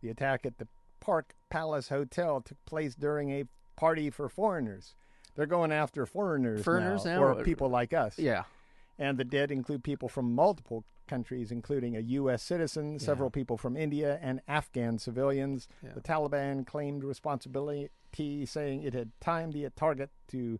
The 0.01 0.09
attack 0.09 0.45
at 0.45 0.57
the 0.57 0.67
Park 0.99 1.33
Palace 1.49 1.89
Hotel 1.89 2.41
took 2.41 2.63
place 2.65 2.95
during 2.95 3.29
a 3.31 3.45
party 3.77 4.09
for 4.09 4.27
foreigners. 4.27 4.95
They're 5.35 5.45
going 5.45 5.71
after 5.71 6.05
foreigners, 6.05 6.63
Foreigners 6.63 7.05
now? 7.05 7.21
or 7.23 7.43
people 7.43 7.69
like 7.69 7.93
us. 7.93 8.17
Yeah. 8.19 8.43
And 8.97 9.17
the 9.17 9.25
dead 9.25 9.51
include 9.51 9.83
people 9.83 10.07
from 10.09 10.33
multiple 10.33 10.83
countries, 11.07 11.51
including 11.51 11.95
a 11.95 11.99
U.S. 11.99 12.41
citizen, 12.41 12.99
several 12.99 13.29
people 13.29 13.57
from 13.57 13.77
India, 13.77 14.17
and 14.21 14.41
Afghan 14.47 14.97
civilians. 14.97 15.67
Yeah. 15.83 15.91
The 15.93 16.01
Taliban 16.01 16.65
claimed 16.65 17.03
responsibility, 17.03 17.89
saying 18.45 18.83
it 18.83 18.93
had 18.93 19.11
timed 19.21 19.53
the 19.53 19.69
target 19.71 20.09
to 20.29 20.57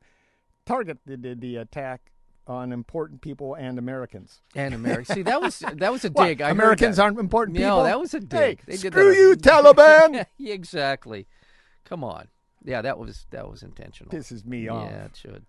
target 0.65 0.99
the, 1.05 1.17
the, 1.17 1.35
the 1.35 1.55
attack 1.57 2.11
on 2.47 2.71
important 2.71 3.21
people 3.21 3.55
and 3.55 3.79
Americans. 3.79 4.41
And 4.55 4.73
America. 4.73 5.13
See, 5.13 5.21
that 5.23 5.41
was 5.41 5.59
that 5.75 5.91
was 5.91 6.05
a 6.05 6.09
dig. 6.09 6.41
Heard 6.41 6.51
Americans 6.51 6.99
aren't 6.99 7.19
important 7.19 7.57
people. 7.57 7.77
No, 7.77 7.83
that 7.83 7.99
was 7.99 8.13
a 8.13 8.19
dig. 8.19 8.61
Hey, 8.67 8.75
screw 8.75 8.89
that 8.89 9.19
you, 9.19 9.35
Taliban! 9.37 10.25
Yeah, 10.37 10.53
exactly. 10.53 11.27
Come 11.83 12.03
on. 12.03 12.27
Yeah, 12.63 12.81
that 12.81 12.97
was 12.97 13.25
that 13.31 13.49
was 13.49 13.63
intentional. 13.63 14.11
Pisses 14.11 14.45
me 14.45 14.67
off. 14.67 14.89
Yeah, 14.89 15.05
it 15.05 15.15
should. 15.15 15.45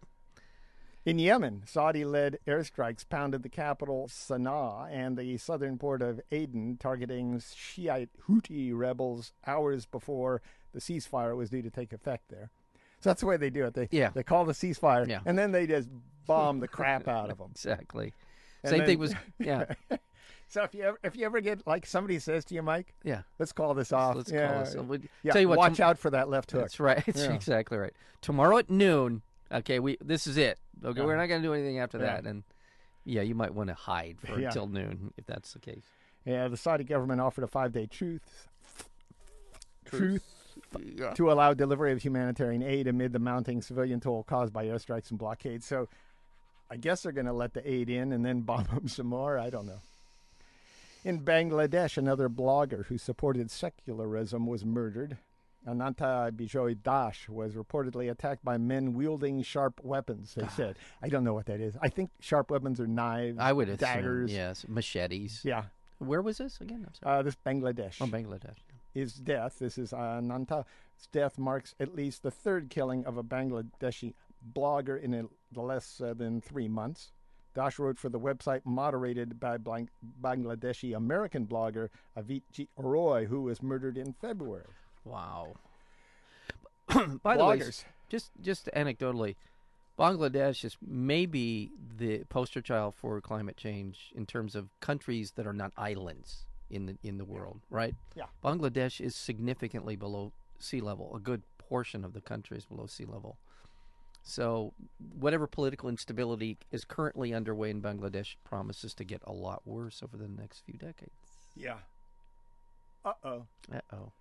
In 1.05 1.21
Yemen, 1.21 1.63
Saudi 1.67 2.05
led 2.05 2.41
airstrikes 2.49 3.09
pounded 3.09 3.45
the 3.45 3.49
capital 3.49 4.09
Sana'a 4.09 4.91
and 4.91 5.17
the 5.17 5.39
southern 5.39 5.79
port 5.79 6.03
of 6.03 6.21
Aden, 6.33 6.79
targeting 6.81 7.41
Shiite 7.55 8.11
Houthi 8.29 8.73
rebels 8.75 9.33
hours 9.47 9.87
before 9.87 10.43
the 10.73 10.81
ceasefire 10.81 11.37
was 11.37 11.51
due 11.51 11.63
to 11.63 11.71
take 11.71 11.93
effect 11.93 12.25
there. 12.29 12.51
So 13.01 13.11
that's 13.11 13.21
the 13.21 13.27
way 13.27 13.37
they 13.37 13.51
do 13.51 13.65
it. 13.67 13.75
They, 13.75 13.89
Yeah. 13.91 14.11
they 14.15 14.23
call 14.23 14.45
the 14.45 14.53
ceasefire, 14.53 15.07
Yeah. 15.09 15.21
and 15.27 15.39
then 15.39 15.53
they 15.53 15.67
just 15.67 15.89
bomb 16.27 16.61
the 16.61 16.69
crap 16.69 17.07
out 17.17 17.31
of 17.31 17.39
them. 17.39 17.49
Exactly. 17.53 18.13
And 18.63 18.71
Same 18.71 18.79
then- 18.81 18.87
thing 18.89 18.99
was 18.99 19.15
yeah. 19.39 19.67
So 20.49 20.63
if 20.63 20.75
you 20.75 20.83
ever, 20.85 20.99
if 21.03 21.17
you 21.17 21.27
ever 21.27 21.41
get 21.41 21.67
like 21.67 21.85
somebody 21.87 22.19
says 22.21 22.45
to 22.47 22.55
you, 22.55 22.63
Mike, 22.63 22.95
Yeah. 23.03 23.23
let's 23.39 23.53
call 23.53 23.75
this 23.75 23.93
off. 23.93 24.15
Let's 24.17 24.31
yeah, 24.31 24.49
call 24.53 24.59
this. 24.65 24.75
We'd- 24.77 25.09
yeah, 25.23 25.33
Tell 25.33 25.41
you 25.43 25.49
what, 25.49 25.59
watch 25.59 25.77
tom- 25.79 25.91
out 25.91 25.99
for 25.99 26.11
that 26.11 26.29
left 26.29 26.51
hook. 26.53 26.61
That's 26.63 26.79
right. 26.81 27.03
That's 27.07 27.25
Yeah. 27.25 27.33
exactly 27.35 27.77
right. 27.79 27.93
Tomorrow 28.23 28.59
at 28.59 28.71
noon. 28.71 29.23
Okay, 29.53 29.79
we 29.79 29.97
this 30.01 30.27
is 30.27 30.37
it. 30.37 30.59
Okay, 30.85 31.01
Yeah. 31.01 31.07
we're 31.07 31.17
not 31.17 31.27
going 31.27 31.43
to 31.43 31.47
do 31.49 31.53
anything 31.55 31.79
after 31.81 31.99
that. 31.99 32.25
And 32.27 32.45
yeah, 33.05 33.23
you 33.23 33.35
might 33.35 33.55
want 33.55 33.69
to 33.69 33.75
hide 33.75 34.19
for 34.21 34.35
until 34.35 34.67
noon 34.69 35.13
if 35.17 35.27
that's 35.27 35.53
the 35.53 35.61
case. 35.61 35.85
Yeah, 36.25 36.49
the 36.49 36.57
Saudi 36.57 36.83
government 36.85 37.21
offered 37.21 37.45
a 37.45 37.47
five-day 37.49 37.87
truth 37.87 38.49
truth 39.85 40.36
Yeah. 40.85 41.13
to 41.15 41.31
allow 41.31 41.55
delivery 41.55 41.93
of 41.93 42.03
humanitarian 42.03 42.63
aid 42.63 42.87
amid 42.87 43.13
the 43.13 43.19
mounting 43.19 43.63
civilian 43.63 44.01
toll 44.01 44.23
caused 44.25 44.53
by 44.53 44.67
airstrikes 44.67 45.11
and 45.11 45.19
blockades. 45.19 45.67
So 45.67 45.89
I 46.71 46.77
guess 46.77 47.03
they're 47.03 47.13
going 47.13 47.27
to 47.27 47.33
let 47.33 47.55
the 47.55 47.69
aid 47.71 47.89
in 47.91 48.13
and 48.13 48.25
then 48.25 48.41
bomb 48.43 48.65
them 48.65 48.89
some 48.89 49.07
more. 49.07 49.39
I 49.39 49.51
don't 49.51 49.67
know. 49.67 49.81
In 51.05 51.21
Bangladesh, 51.21 51.97
another 51.97 52.29
blogger 52.29 52.87
who 52.87 52.99
supported 52.99 53.51
secularism 53.51 54.47
was 54.47 54.65
murdered. 54.65 55.19
Ananta 55.65 56.33
Bijoy 56.35 56.81
Dash 56.83 57.29
was 57.29 57.55
reportedly 57.55 58.11
attacked 58.11 58.45
by 58.45 58.57
men 58.57 58.95
wielding 58.95 59.43
sharp 59.43 59.81
weapons, 59.83 60.35
they 60.37 60.47
said. 60.49 60.77
I 61.03 61.09
don't 61.09 61.25
know 61.25 61.35
what 61.35 61.47
that 61.47 61.61
is. 61.61 61.77
I 61.83 61.89
think 61.89 62.11
sharp 62.21 62.51
weapons 62.51 62.79
are 62.81 62.87
knives, 62.87 63.39
I 63.41 63.53
would 63.53 63.69
assume 63.69 63.79
daggers. 63.89 64.33
yes, 64.33 64.65
machetes. 64.69 65.41
Yeah. 65.45 65.65
Where 65.99 66.23
was 66.23 66.39
this 66.39 66.61
again? 66.61 66.85
I'm 66.87 66.95
sorry. 66.95 67.19
Uh, 67.19 67.23
this 67.23 67.37
Bangladesh. 67.45 67.97
oh, 68.01 68.07
Bangladesh. 68.07 68.57
His 68.97 69.13
death, 69.13 69.59
this 69.59 69.77
is 69.77 69.93
Ananta's 69.93 70.65
death, 71.13 71.37
marks 71.37 71.75
at 71.79 71.95
least 71.95 72.23
the 72.23 72.31
third 72.31 72.71
killing 72.71 73.05
of 73.05 73.19
a 73.19 73.23
Bangladeshi 73.23 74.15
blogger 74.55 74.99
in 74.99 75.13
a, 75.13 75.61
less 75.61 76.01
uh, 76.01 76.15
than 76.15 76.41
three 76.41 76.67
months. 76.67 77.13
Dash 77.55 77.79
wrote 77.79 77.99
for 77.99 78.09
the 78.09 78.19
website 78.19 78.63
moderated 78.65 79.39
by 79.39 79.59
Bangladeshi 80.23 80.97
American 80.97 81.47
blogger 81.47 81.91
Avijit 82.17 82.69
Roy, 82.79 83.27
who 83.27 83.43
was 83.43 83.63
murdered 83.63 83.99
in 83.99 84.15
February. 84.15 84.65
Wow. 85.05 85.57
By 87.23 87.37
the 87.37 87.45
way, 87.45 87.63
just 88.09 88.31
just 88.41 88.71
anecdotally, 88.75 89.37
Bangladesh 89.99 90.65
is 90.65 90.79
maybe 90.81 91.71
the 91.99 92.25
poster 92.31 92.63
child 92.63 92.95
for 92.95 93.21
climate 93.21 93.59
change 93.59 94.11
in 94.15 94.25
terms 94.25 94.55
of 94.55 94.71
countries 94.81 95.33
that 95.33 95.47
are 95.47 95.53
not 95.53 95.73
islands 95.77 96.47
in 96.71 96.87
the 96.87 96.97
in 97.03 97.19
the 97.19 97.25
world, 97.25 97.61
right? 97.71 97.95
Yeah. 98.15 98.25
Bangladesh 98.45 99.01
is 99.01 99.15
significantly 99.15 99.97
below 99.97 100.33
sea 100.59 100.81
level. 100.81 101.15
A 101.15 101.21
good 101.21 101.43
portion 101.59 102.05
of 102.05 102.13
the 102.13 102.21
country 102.21 102.57
is 102.57 102.65
below 102.65 102.87
sea 102.87 103.05
level. 103.05 103.37
So, 104.23 104.73
whatever 105.21 105.47
political 105.47 105.89
instability 105.89 106.59
is 106.73 106.85
currently 106.85 107.33
underway 107.33 107.71
in 107.71 107.81
Bangladesh 107.81 108.35
promises 108.45 108.93
to 108.95 109.05
get 109.05 109.23
a 109.25 109.33
lot 109.33 109.63
worse 109.65 110.03
over 110.03 110.17
the 110.17 110.27
next 110.29 110.65
few 110.67 110.75
decades. 110.75 111.13
Yeah. 111.55 111.77
Uh 113.05 113.13
oh. 113.23 113.47
Uh 113.73 113.81
oh. 113.93 114.13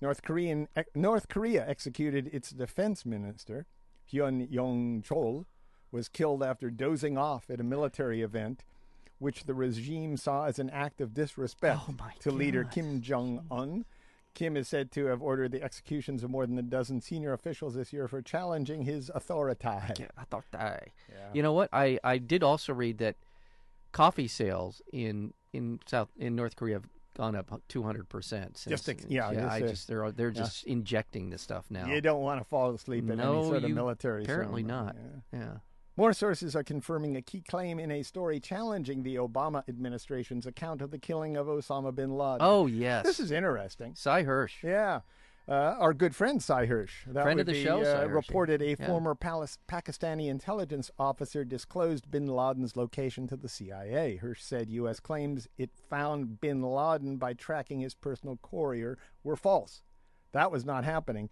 North 0.00 0.22
Korean 0.22 0.68
North 0.94 1.28
Korea 1.28 1.64
executed 1.68 2.28
its 2.32 2.50
defense 2.50 3.06
minister, 3.06 3.66
Hyun 4.12 4.48
Yong 4.50 5.02
Chol, 5.02 5.44
was 5.92 6.08
killed 6.08 6.42
after 6.42 6.68
dozing 6.68 7.16
off 7.16 7.48
at 7.48 7.60
a 7.60 7.64
military 7.64 8.22
event, 8.22 8.64
which 9.24 9.44
the 9.44 9.54
regime 9.54 10.16
saw 10.18 10.44
as 10.44 10.58
an 10.58 10.68
act 10.70 11.00
of 11.00 11.14
disrespect 11.14 11.80
Oh, 11.88 11.94
to 12.20 12.30
leader 12.30 12.62
Kim 12.62 13.00
Jong 13.00 13.44
Un. 13.50 13.86
Kim 14.34 14.56
is 14.56 14.68
said 14.68 14.90
to 14.92 15.06
have 15.06 15.22
ordered 15.22 15.52
the 15.52 15.62
executions 15.62 16.22
of 16.22 16.30
more 16.30 16.44
than 16.46 16.58
a 16.58 16.62
dozen 16.62 17.00
senior 17.00 17.32
officials 17.32 17.74
this 17.74 17.92
year 17.92 18.06
for 18.06 18.20
challenging 18.20 18.82
his 18.82 19.10
authority. 19.14 19.66
Yeah, 19.98 20.06
that. 20.50 20.88
Yeah. 21.08 21.16
You 21.32 21.42
know 21.42 21.52
what? 21.52 21.70
I, 21.72 21.98
I 22.04 22.18
did 22.18 22.42
also 22.42 22.74
read 22.74 22.98
that 22.98 23.16
coffee 23.92 24.28
sales 24.28 24.82
in 24.92 25.32
in 25.52 25.78
South 25.86 26.08
in 26.18 26.34
North 26.36 26.56
Korea 26.56 26.74
have 26.74 26.84
gone 27.16 27.36
up 27.36 27.62
two 27.68 27.84
hundred 27.84 28.08
percent. 28.08 28.60
Just 28.68 28.86
to- 28.86 28.96
yeah, 29.08 29.30
yeah. 29.30 29.50
I 29.50 29.60
just 29.60 29.86
they're 29.86 30.10
they're 30.10 30.32
just 30.32 30.64
injecting 30.64 31.30
the 31.30 31.38
stuff 31.38 31.66
now. 31.70 31.86
You 31.86 32.00
don't 32.00 32.20
want 32.22 32.40
to 32.40 32.44
fall 32.44 32.74
asleep 32.74 33.08
in 33.08 33.18
No, 33.18 33.34
any 33.38 33.42
sort 33.44 33.56
of 33.62 33.68
you- 33.68 33.74
military. 33.74 34.24
apparently 34.24 34.64
not. 34.64 34.96
Yeah. 35.32 35.38
Yeah. 35.38 35.52
More 35.96 36.12
sources 36.12 36.56
are 36.56 36.64
confirming 36.64 37.16
a 37.16 37.22
key 37.22 37.40
claim 37.40 37.78
in 37.78 37.90
a 37.92 38.02
story 38.02 38.40
challenging 38.40 39.02
the 39.04 39.14
Obama 39.16 39.62
administration's 39.68 40.44
account 40.46 40.82
of 40.82 40.90
the 40.90 40.98
killing 40.98 41.36
of 41.36 41.46
Osama 41.46 41.94
bin 41.94 42.16
Laden. 42.16 42.38
Oh 42.40 42.66
yes. 42.66 43.04
This 43.04 43.20
is 43.20 43.30
interesting. 43.30 43.94
Sy 43.94 44.24
Hersh. 44.24 44.62
Yeah. 44.62 45.00
Uh, 45.46 45.76
our 45.78 45.92
good 45.92 46.16
friend 46.16 46.42
Sy 46.42 46.66
Hersh, 46.66 47.04
that 47.06 47.22
Friend 47.22 47.38
of 47.38 47.44
the 47.44 47.52
be, 47.52 47.62
show, 47.62 47.82
uh, 47.82 48.06
reported 48.06 48.62
a 48.62 48.70
Yeah. 48.70 48.86
former 48.86 49.14
Palis- 49.14 49.58
Pakistani 49.68 50.28
intelligence 50.28 50.90
officer 50.98 51.44
disclosed 51.44 52.10
bin 52.10 52.26
Laden's 52.26 52.76
location 52.76 53.26
to 53.28 53.36
the 53.36 53.48
CIA. 53.48 54.18
Hersh 54.22 54.40
said 54.40 54.70
U.S. 54.70 55.00
claims 55.00 55.46
it 55.58 55.70
found 55.90 56.40
bin 56.40 56.62
Laden 56.62 57.18
by 57.18 57.34
tracking 57.34 57.80
his 57.80 57.94
personal 57.94 58.38
courier 58.42 58.96
were 59.22 59.36
false. 59.36 59.82
That 60.32 60.50
was 60.50 60.64
not 60.64 60.84
happening. 60.84 61.28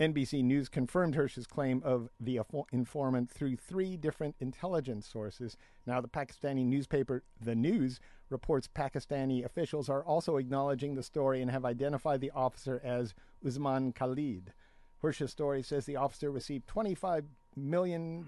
NBC 0.00 0.42
News 0.42 0.70
confirmed 0.70 1.14
Hersh's 1.14 1.46
claim 1.46 1.82
of 1.84 2.08
the 2.18 2.40
informant 2.72 3.30
through 3.30 3.56
three 3.56 3.98
different 3.98 4.34
intelligence 4.40 5.06
sources. 5.06 5.58
Now, 5.86 6.00
the 6.00 6.08
Pakistani 6.08 6.64
newspaper 6.64 7.22
The 7.38 7.54
News 7.54 8.00
reports 8.30 8.66
Pakistani 8.66 9.44
officials 9.44 9.90
are 9.90 10.02
also 10.02 10.38
acknowledging 10.38 10.94
the 10.94 11.02
story 11.02 11.42
and 11.42 11.50
have 11.50 11.66
identified 11.66 12.22
the 12.22 12.30
officer 12.30 12.80
as 12.82 13.14
Usman 13.46 13.92
Khalid. 13.92 14.54
Hersh's 15.02 15.30
story 15.30 15.62
says 15.62 15.84
the 15.84 15.96
officer 15.96 16.30
received 16.30 16.66
$25 16.66 17.24
million 17.54 18.24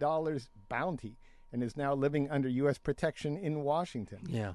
bounty 0.68 1.18
and 1.52 1.62
is 1.62 1.76
now 1.76 1.94
living 1.94 2.30
under 2.30 2.48
U.S. 2.48 2.76
protection 2.76 3.38
in 3.38 3.62
Washington. 3.62 4.20
Yeah. 4.28 4.54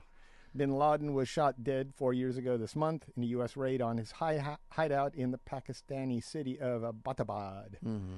Bin 0.57 0.75
Laden 0.75 1.13
was 1.13 1.29
shot 1.29 1.63
dead 1.63 1.93
four 1.95 2.13
years 2.13 2.37
ago 2.37 2.57
this 2.57 2.75
month 2.75 3.05
in 3.15 3.23
a 3.23 3.27
U.S. 3.27 3.55
raid 3.55 3.81
on 3.81 3.97
his 3.97 4.11
hi- 4.11 4.57
hideout 4.71 5.13
in 5.15 5.31
the 5.31 5.37
Pakistani 5.37 6.23
city 6.23 6.59
of 6.59 6.81
Abbottabad. 6.81 7.75
hmm 7.83 8.15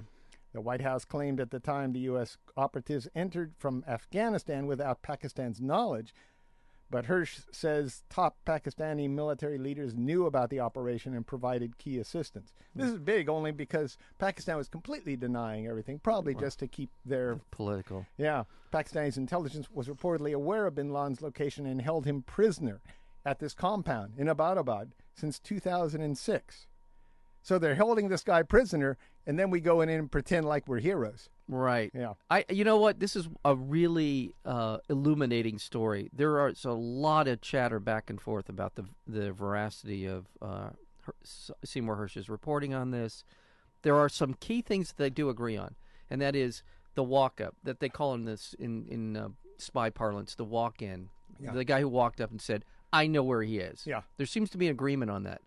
The 0.53 0.61
White 0.61 0.81
House 0.81 1.05
claimed 1.05 1.39
at 1.39 1.51
the 1.51 1.59
time 1.59 1.91
the 1.93 1.99
U.S. 2.11 2.37
operatives 2.57 3.07
entered 3.13 3.53
from 3.57 3.83
Afghanistan 3.87 4.65
without 4.67 5.01
Pakistan's 5.01 5.59
knowledge. 5.61 6.13
But 6.91 7.05
Hersh 7.05 7.43
says 7.51 8.03
top 8.09 8.37
Pakistani 8.45 9.09
military 9.09 9.57
leaders 9.59 9.93
knew 9.93 10.25
about 10.25 10.49
the 10.49 10.59
operation 10.59 11.13
and 11.13 11.25
provided 11.25 11.77
key 11.77 11.99
assistance. 11.99 12.53
This 12.75 12.87
hmm. 12.87 12.93
is 12.93 12.99
big 12.99 13.29
only 13.29 13.51
because 13.51 13.97
Pakistan 14.17 14.57
was 14.57 14.69
completely 14.69 15.15
denying 15.15 15.67
everything, 15.67 15.99
probably 15.99 16.33
just 16.33 16.59
to 16.59 16.67
keep 16.67 16.89
their 17.05 17.39
Political. 17.51 18.05
yeah, 18.17 18.43
Pakistani's 18.71 19.17
intelligence 19.17 19.69
was 19.71 19.87
reportedly 19.87 20.33
aware 20.33 20.65
of 20.65 20.75
bin 20.75 20.91
Laden's 20.91 21.21
location 21.21 21.65
and 21.65 21.81
held 21.81 22.05
him 22.05 22.23
prisoner 22.23 22.81
at 23.25 23.39
this 23.39 23.53
compound 23.53 24.13
in 24.17 24.27
Abbottabad 24.27 24.89
since 25.13 25.39
2006. 25.39 26.67
So 27.49 27.57
they're 27.57 27.73
holding 27.73 28.09
this 28.09 28.21
guy 28.21 28.43
prisoner, 28.43 28.95
and 29.25 29.39
then 29.39 29.49
we 29.49 29.59
go 29.59 29.81
in 29.81 29.89
and 29.89 30.11
pretend 30.11 30.45
like 30.45 30.67
we're 30.67 30.77
heroes. 30.77 31.29
Right. 31.47 31.89
Yeah. 31.95 32.13
I. 32.29 32.45
You 32.47 32.63
know 32.63 32.77
what? 32.77 32.99
This 32.99 33.15
is 33.15 33.27
a 33.43 33.55
really 33.55 34.35
uh, 34.45 34.77
illuminating 34.87 35.57
story. 35.57 36.11
There 36.13 36.39
are 36.41 36.53
a 36.63 36.71
lot 36.71 37.27
of 37.27 37.41
chatter 37.41 37.79
back 37.79 38.11
and 38.11 38.21
forth 38.21 38.49
about 38.49 38.75
the 38.75 38.85
the 39.07 39.31
veracity 39.31 40.05
of 40.05 40.27
uh, 40.39 40.69
Her- 41.01 41.15
Seymour 41.65 41.95
Hersh's 41.95 42.29
reporting 42.29 42.75
on 42.75 42.91
this. 42.91 43.23
There 43.81 43.95
are 43.95 44.09
some 44.09 44.35
key 44.35 44.61
things 44.61 44.89
that 44.89 44.97
they 44.97 45.09
do 45.09 45.29
agree 45.29 45.57
on, 45.57 45.73
and 46.07 46.21
that 46.21 46.35
is 46.35 46.61
the 46.93 47.01
walk 47.01 47.41
up 47.41 47.55
that 47.63 47.79
they 47.79 47.89
call 47.89 48.13
in 48.13 48.25
this 48.25 48.53
in 48.59 48.85
in 48.87 49.17
uh, 49.17 49.29
spy 49.57 49.89
parlance 49.89 50.35
the 50.35 50.45
walk 50.45 50.83
in. 50.83 51.09
Yeah. 51.39 51.53
The 51.53 51.65
guy 51.65 51.79
who 51.81 51.89
walked 51.89 52.21
up 52.21 52.29
and 52.29 52.39
said, 52.39 52.63
"I 52.93 53.07
know 53.07 53.23
where 53.23 53.41
he 53.41 53.57
is." 53.57 53.87
Yeah. 53.87 54.01
There 54.17 54.27
seems 54.27 54.51
to 54.51 54.59
be 54.59 54.67
agreement 54.67 55.09
on 55.09 55.23
that. 55.23 55.41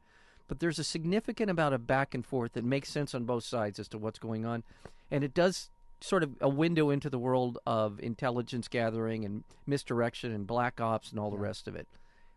But 0.49 0.61
there's 0.61 0.79
a 0.79 0.85
significant 0.85 1.51
amount 1.51 1.75
of 1.75 1.87
back 1.87 2.15
and 2.15 2.25
forth 2.25 2.53
that 2.53 2.65
makes 2.65 2.91
sense 2.91 3.15
on 3.15 3.25
both 3.25 3.45
sides 3.45 3.79
as 3.79 3.89
to 3.89 3.99
what's 3.99 4.19
going 4.19 4.45
on. 4.45 4.65
And 5.11 5.25
it 5.25 5.35
does 5.35 5.71
sort 6.01 6.23
of 6.23 6.35
a 6.41 6.49
window 6.49 6.91
into 6.91 7.09
the 7.09 7.19
world 7.19 7.59
of 7.67 8.01
intelligence 8.01 8.69
gathering 8.69 9.25
and 9.25 9.45
misdirection 9.67 10.33
and 10.33 10.47
black 10.47 10.81
ops 10.81 11.11
and 11.11 11.19
all 11.19 11.31
the 11.31 11.39
rest 11.39 11.69
of 11.69 11.77
it. 11.77 11.87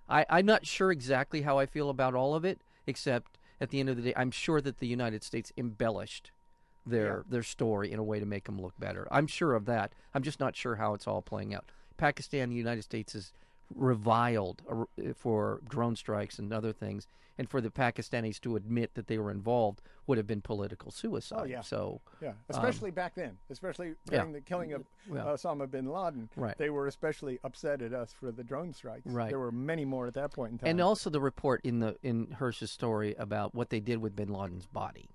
I, 0.07 0.25
I'm 0.29 0.45
not 0.45 0.65
sure 0.65 0.91
exactly 0.91 1.41
how 1.41 1.57
I 1.57 1.65
feel 1.65 1.89
about 1.89 2.13
all 2.13 2.35
of 2.35 2.45
it, 2.45 2.62
except 2.85 3.38
at 3.59 3.69
the 3.69 3.79
end 3.79 3.89
of 3.89 3.95
the 3.97 4.03
day, 4.03 4.13
I'm 4.15 4.31
sure 4.31 4.62
that 4.62 4.77
the 4.77 4.88
United 4.88 5.24
States 5.24 5.51
embellished 5.57 6.31
their 6.85 7.24
their 7.27 7.41
story 7.41 7.91
in 7.91 7.97
a 7.97 8.03
way 8.03 8.19
to 8.19 8.25
make 8.25 8.43
them 8.43 8.62
look 8.62 8.74
better. 8.79 9.07
I'm 9.09 9.25
sure 9.25 9.55
of 9.55 9.65
that. 9.65 9.93
I'm 10.13 10.21
just 10.21 10.39
not 10.39 10.55
sure 10.55 10.75
how 10.75 10.93
it's 10.93 11.07
all 11.07 11.21
playing 11.21 11.55
out. 11.55 11.65
Pakistan, 11.97 12.50
the 12.50 12.55
United 12.55 12.83
States 12.83 13.15
is 13.15 13.33
reviled 13.74 14.62
uh, 14.69 15.13
for 15.15 15.62
drone 15.67 15.95
strikes 15.95 16.39
and 16.39 16.51
other 16.53 16.72
things, 16.74 17.07
and 17.38 17.50
for 17.50 17.60
the 17.62 17.69
Pakistanis 17.69 18.39
to 18.41 18.55
admit 18.55 18.93
that 18.95 19.07
they 19.07 19.17
were 19.17 19.31
involved 19.31 19.81
would 20.07 20.17
have 20.17 20.27
been 20.27 20.41
political 20.41 20.91
suicide. 20.91 21.39
Oh, 21.41 21.43
yeah. 21.45 21.62
So 21.62 22.00
Yeah, 22.22 22.34
especially 22.50 22.91
back 22.91 23.15
then, 23.15 23.38
especially 23.50 23.89
Um, 23.89 23.95
yeah. 24.12 24.17
during 24.19 24.34
the 24.34 24.41
killing 24.41 24.72
of 24.74 24.86
Yeah. 25.12 25.24
Osama 25.24 25.69
bin 25.69 25.88
Laden. 25.88 26.29
Right. 26.36 26.57
They 26.57 26.69
were 26.69 26.88
especially 26.88 27.39
upset 27.43 27.81
at 27.81 27.91
us 27.91 28.13
for 28.13 28.31
the 28.31 28.43
drone 28.43 28.72
strikes. 28.74 29.07
Right. 29.07 29.29
There 29.29 29.39
were 29.39 29.51
many 29.51 29.84
more 29.84 30.07
at 30.07 30.13
that 30.13 30.31
point 30.31 30.53
in 30.53 30.57
time. 30.60 30.69
and 30.69 30.79
also 30.81 31.10
the 31.10 31.19
report 31.22 31.62
in 31.63 31.79
the 31.79 31.98
in 32.03 32.31
Hersh's 32.31 32.72
story 32.72 33.15
about 33.15 33.53
what 33.55 33.69
they 33.69 33.79
did 33.79 33.98
with 33.98 34.15
Bin 34.15 34.29
Laden's 34.29 34.67
body. 34.67 35.10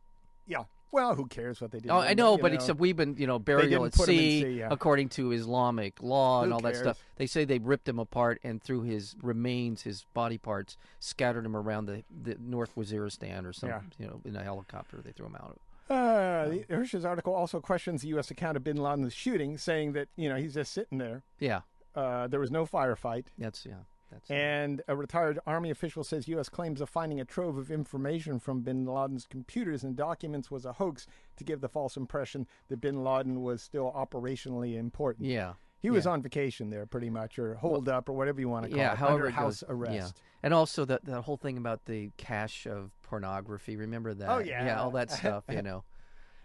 yeah. 0.46 0.64
Well, 0.92 1.14
who 1.14 1.26
cares 1.26 1.60
what 1.60 1.70
they 1.70 1.78
did? 1.80 1.90
Oh, 1.90 1.98
I 1.98 2.14
know, 2.14 2.36
but 2.36 2.52
except 2.52 2.80
we've 2.80 2.96
been, 2.96 3.16
you 3.16 3.26
know, 3.26 3.38
burial 3.38 3.84
at 3.84 3.92
put 3.92 4.08
him 4.08 4.14
in 4.14 4.20
sea, 4.20 4.42
sea, 4.42 4.58
yeah. 4.58 4.68
according 4.70 5.08
to 5.10 5.30
Islamic 5.32 6.02
law 6.02 6.42
and 6.42 6.50
Who 6.50 6.54
all 6.54 6.60
that 6.62 6.76
stuff. 6.76 6.98
They 7.16 7.26
say 7.26 7.44
they 7.44 7.58
ripped 7.58 7.88
him 7.88 7.98
apart 7.98 8.40
and 8.42 8.60
threw 8.62 8.82
his 8.82 9.14
remains, 9.22 9.82
his 9.82 10.04
body 10.14 10.38
parts, 10.38 10.76
scattered 10.98 11.46
him 11.46 11.56
around 11.56 11.86
the, 11.86 12.02
the 12.22 12.36
North 12.40 12.74
Waziristan 12.74 13.44
or 13.44 13.52
some, 13.52 13.68
Yeah. 13.68 13.80
you 13.98 14.06
know, 14.06 14.20
in 14.24 14.34
a 14.36 14.42
helicopter. 14.42 15.00
They 15.04 15.12
threw 15.12 15.26
him 15.26 15.36
out. 15.36 15.60
Uh, 15.88 16.48
the 16.48 16.64
Hersh's 16.70 17.04
article 17.04 17.34
also 17.34 17.60
questions 17.60 18.02
the 18.02 18.08
U.S. 18.08 18.30
account 18.30 18.56
of 18.56 18.62
bin 18.64 18.76
Laden's 18.76 19.12
shooting, 19.12 19.58
saying 19.58 19.92
that 19.92 20.08
you 20.16 20.28
know 20.28 20.36
he's 20.36 20.54
just 20.54 20.72
sitting 20.72 20.98
there. 20.98 21.24
Yeah, 21.40 21.62
Uh, 21.96 22.28
there 22.28 22.38
was 22.38 22.50
no 22.52 22.64
firefight, 22.64 23.24
that's 23.36 23.66
yeah, 23.66 23.74
that's 24.10 24.30
and 24.30 24.82
a 24.88 24.96
retired 24.96 25.38
army 25.46 25.70
official 25.70 26.04
says 26.04 26.28
U.S. 26.28 26.48
claims 26.48 26.80
of 26.80 26.88
finding 26.88 27.20
a 27.20 27.24
trove 27.24 27.56
of 27.56 27.70
information 27.70 28.38
from 28.38 28.60
bin 28.62 28.84
Laden's 28.86 29.26
computers 29.26 29.82
and 29.84 29.96
documents 29.96 30.50
was 30.50 30.64
a 30.64 30.72
hoax 30.74 31.06
to 31.36 31.44
give 31.44 31.60
the 31.60 31.68
false 31.68 31.96
impression 31.96 32.46
that 32.68 32.80
bin 32.80 33.02
Laden 33.04 33.42
was 33.42 33.62
still 33.62 33.92
operationally 33.96 34.76
important. 34.76 35.26
yeah. 35.28 35.54
He 35.82 35.88
was 35.88 36.06
on 36.06 36.20
vacation 36.20 36.68
there, 36.68 36.84
pretty 36.84 37.08
much, 37.08 37.38
or 37.38 37.54
holed 37.54 37.88
up, 37.88 38.10
or 38.10 38.12
whatever 38.12 38.38
you 38.38 38.50
want 38.50 38.66
to 38.66 38.70
call 38.70 38.78
yeah, 38.78 38.92
it, 38.92 38.98
however 38.98 39.14
under 39.14 39.26
it 39.28 39.32
house 39.32 39.62
goes. 39.62 39.70
arrest. 39.70 39.94
Yeah. 39.94 40.08
And 40.42 40.52
also 40.52 40.84
the 40.84 41.00
the 41.02 41.22
whole 41.22 41.38
thing 41.38 41.56
about 41.56 41.86
the 41.86 42.10
cache 42.18 42.66
of 42.66 42.90
pornography. 43.00 43.76
Remember 43.76 44.12
that? 44.12 44.28
Oh, 44.28 44.40
yeah. 44.40 44.66
yeah, 44.66 44.82
all 44.82 44.90
that 44.90 45.10
stuff. 45.20 45.44
You 45.48 45.62
know. 45.62 45.84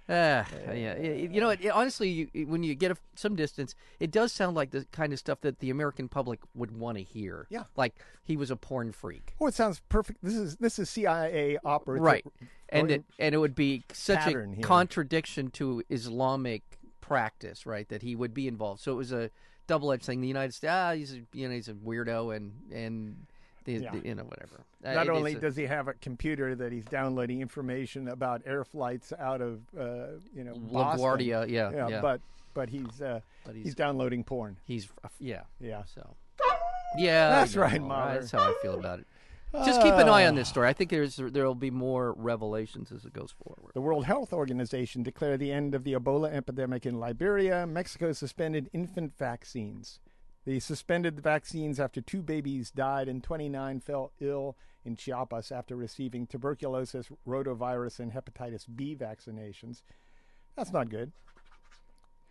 Ah, 0.07 0.45
yeah. 0.73 0.97
You 0.99 1.41
know, 1.41 1.49
it, 1.49 1.61
it- 1.65 1.69
honestly, 1.69 2.09
you, 2.09 2.45
when 2.47 2.61
you 2.61 2.75
get 2.75 2.91
a, 2.91 2.97
some 3.15 3.35
distance, 3.35 3.73
it 3.99 4.11
does 4.11 4.31
sound 4.31 4.55
like 4.55 4.69
the 4.71 4.85
kind 4.91 5.11
of 5.13 5.19
stuff 5.19 5.41
that 5.41 5.59
the 5.59 5.69
American 5.71 6.07
public 6.07 6.39
would 6.53 6.71
want 6.77 6.97
to 6.97 7.03
hear. 7.03 7.47
Yeah. 7.49 7.63
like 7.75 7.95
he 8.23 8.37
was 8.37 8.51
a 8.51 8.55
porn 8.55 8.91
freak, 8.91 9.33
Oh, 9.41 9.47
it 9.47 9.53
sounds 9.55 9.81
perfect. 9.89 10.19
This 10.23 10.35
is 10.35 10.57
this 10.57 10.77
is 10.79 10.89
CIA 10.89 11.57
operative, 11.65 12.03
right? 12.03 12.25
And 12.69 12.91
it 12.91 13.03
and 13.19 13.33
it 13.33 13.39
would 13.39 13.55
be 13.55 13.83
such 13.93 14.25
a 14.27 14.29
here. 14.29 14.49
contradiction 14.61 15.49
to 15.51 15.81
Islamic 15.89 16.63
practice, 17.01 17.65
right? 17.65 17.87
That 17.89 18.01
he 18.01 18.15
would 18.15 18.33
be 18.33 18.47
involved. 18.47 18.81
So 18.81 18.91
it 18.91 18.95
was 18.95 19.11
a 19.11 19.29
double-edged 19.67 20.03
thing. 20.03 20.21
The 20.21 20.27
United 20.27 20.53
States, 20.53 20.71
ah, 20.71 20.93
he's 20.93 21.13
a, 21.13 21.21
you 21.33 21.47
know 21.47 21.53
he's 21.55 21.67
a 21.67 21.73
weirdo, 21.73 22.35
and 22.35 22.53
and 22.71 23.25
the, 23.65 23.73
Yeah. 23.73 23.91
the- 23.91 24.07
you 24.07 24.15
know 24.15 24.23
whatever. 24.23 24.61
Uh, 24.83 24.93
Not 24.93 25.03
is 25.07 25.09
only 25.09 25.33
a- 25.33 25.39
does 25.39 25.55
he 25.55 25.63
have 25.65 25.87
a 25.87 25.93
computer 25.95 26.55
that 26.55 26.71
he's 26.71 26.85
downloading 26.85 27.41
information 27.41 28.07
about 28.07 28.41
air 28.45 28.63
flights 28.63 29.11
out 29.19 29.41
of, 29.41 29.61
uh, 29.77 30.19
you 30.33 30.43
know, 30.43 30.55
Boston, 30.55 31.05
LaGuardia, 31.05 31.49
yeah, 31.49 31.71
yeah, 31.71 31.87
yeah. 31.89 32.01
but 32.01 32.21
but 32.53 32.69
he's 32.69 33.01
uh, 33.01 33.19
But 33.45 33.55
he's, 33.55 33.63
he's- 33.65 33.75
downloading 33.75 34.23
porn. 34.23 34.57
He's 34.65 34.87
yeah. 35.19 35.41
Yeah. 35.59 35.83
So 35.85 36.15
yeah, 36.97 37.29
That's 37.29 37.55
know, 37.55 37.61
right. 37.63 37.81
That's 38.13 38.31
how 38.31 38.39
I 38.39 38.53
feel 38.61 38.75
about 38.79 38.99
it. 38.99 39.07
Just 39.65 39.81
keep 39.81 39.93
an 39.93 40.09
eye 40.09 40.25
on 40.27 40.35
this 40.35 40.49
story. 40.49 40.67
I 40.67 40.73
think 40.73 40.89
there's 40.89 41.15
there 41.15 41.45
will 41.45 41.55
be 41.55 41.71
more 41.71 42.13
revelations 42.17 42.91
as 42.91 43.05
it 43.05 43.13
goes 43.13 43.31
forward. 43.31 43.71
The 43.73 43.79
World 43.81 44.03
Health 44.05 44.33
Organization 44.33 45.01
declared 45.01 45.39
the 45.39 45.51
end 45.51 45.73
of 45.75 45.85
the 45.85 45.93
Ebola 45.93 46.29
epidemic 46.33 46.85
in 46.85 46.99
Liberia. 46.99 47.65
Mexico 47.65 48.11
suspended 48.11 48.69
infant 48.73 49.17
vaccines. 49.17 49.99
They 50.45 50.59
suspended 50.59 51.15
the 51.15 51.21
vaccines 51.21 51.79
after 51.79 52.01
two 52.01 52.21
babies 52.21 52.69
died 52.69 53.07
and 53.07 53.23
29 53.23 53.79
fell 53.79 54.11
ill 54.19 54.55
in 54.83 54.95
Chiapas 54.95 55.51
after 55.51 55.75
receiving 55.75 56.27
tuberculosis, 56.27 57.07
rotavirus, 57.27 57.99
and 57.99 58.13
hepatitis 58.13 58.65
B 58.73 58.95
vaccinations. 58.95 59.81
That's 60.55 60.71
not 60.71 60.89
good. 60.89 61.11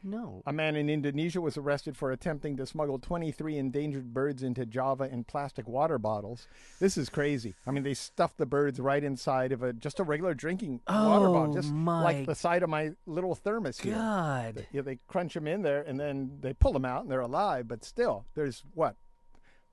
No. 0.04 0.42
A 0.46 0.52
man 0.52 0.76
in 0.76 0.90
Indonesia 0.90 1.40
was 1.40 1.56
arrested 1.56 1.96
for 1.96 2.12
attempting 2.12 2.56
to 2.58 2.66
smuggle 2.66 2.98
23 2.98 3.56
endangered 3.56 4.12
birds 4.12 4.42
into 4.42 4.66
Java 4.66 5.04
in 5.10 5.24
plastic 5.24 5.66
water 5.66 5.98
bottles. 5.98 6.46
This 6.78 6.98
is 6.98 7.08
crazy. 7.08 7.54
I 7.66 7.70
mean, 7.70 7.82
they 7.82 7.94
stuffed 7.94 8.36
the 8.36 8.46
birds 8.46 8.78
right 8.78 9.02
inside 9.02 9.50
of 9.50 9.62
a 9.62 9.72
just 9.72 9.98
a 10.00 10.04
regular 10.04 10.34
drinking 10.34 10.80
water 10.86 11.28
bottle, 11.28 11.50
Oh, 11.50 11.54
just 11.54 11.72
my 11.72 12.02
like 12.04 12.26
the 12.26 12.34
side 12.34 12.62
of 12.62 12.68
my 12.68 12.92
little 13.06 13.34
thermos 13.34 13.80
here. 13.80 13.94
God. 13.94 14.66
Yeah, 14.72 14.82
they 14.82 14.98
crunch 15.08 15.34
them 15.34 15.46
in 15.46 15.62
there 15.62 15.80
and 15.82 15.98
then 15.98 16.38
they 16.40 16.52
pull 16.52 16.72
them 16.74 16.84
out 16.84 17.02
and 17.02 17.10
they're 17.10 17.20
alive. 17.20 17.66
But 17.66 17.82
still, 17.84 18.26
there's 18.34 18.62
what, 18.74 18.96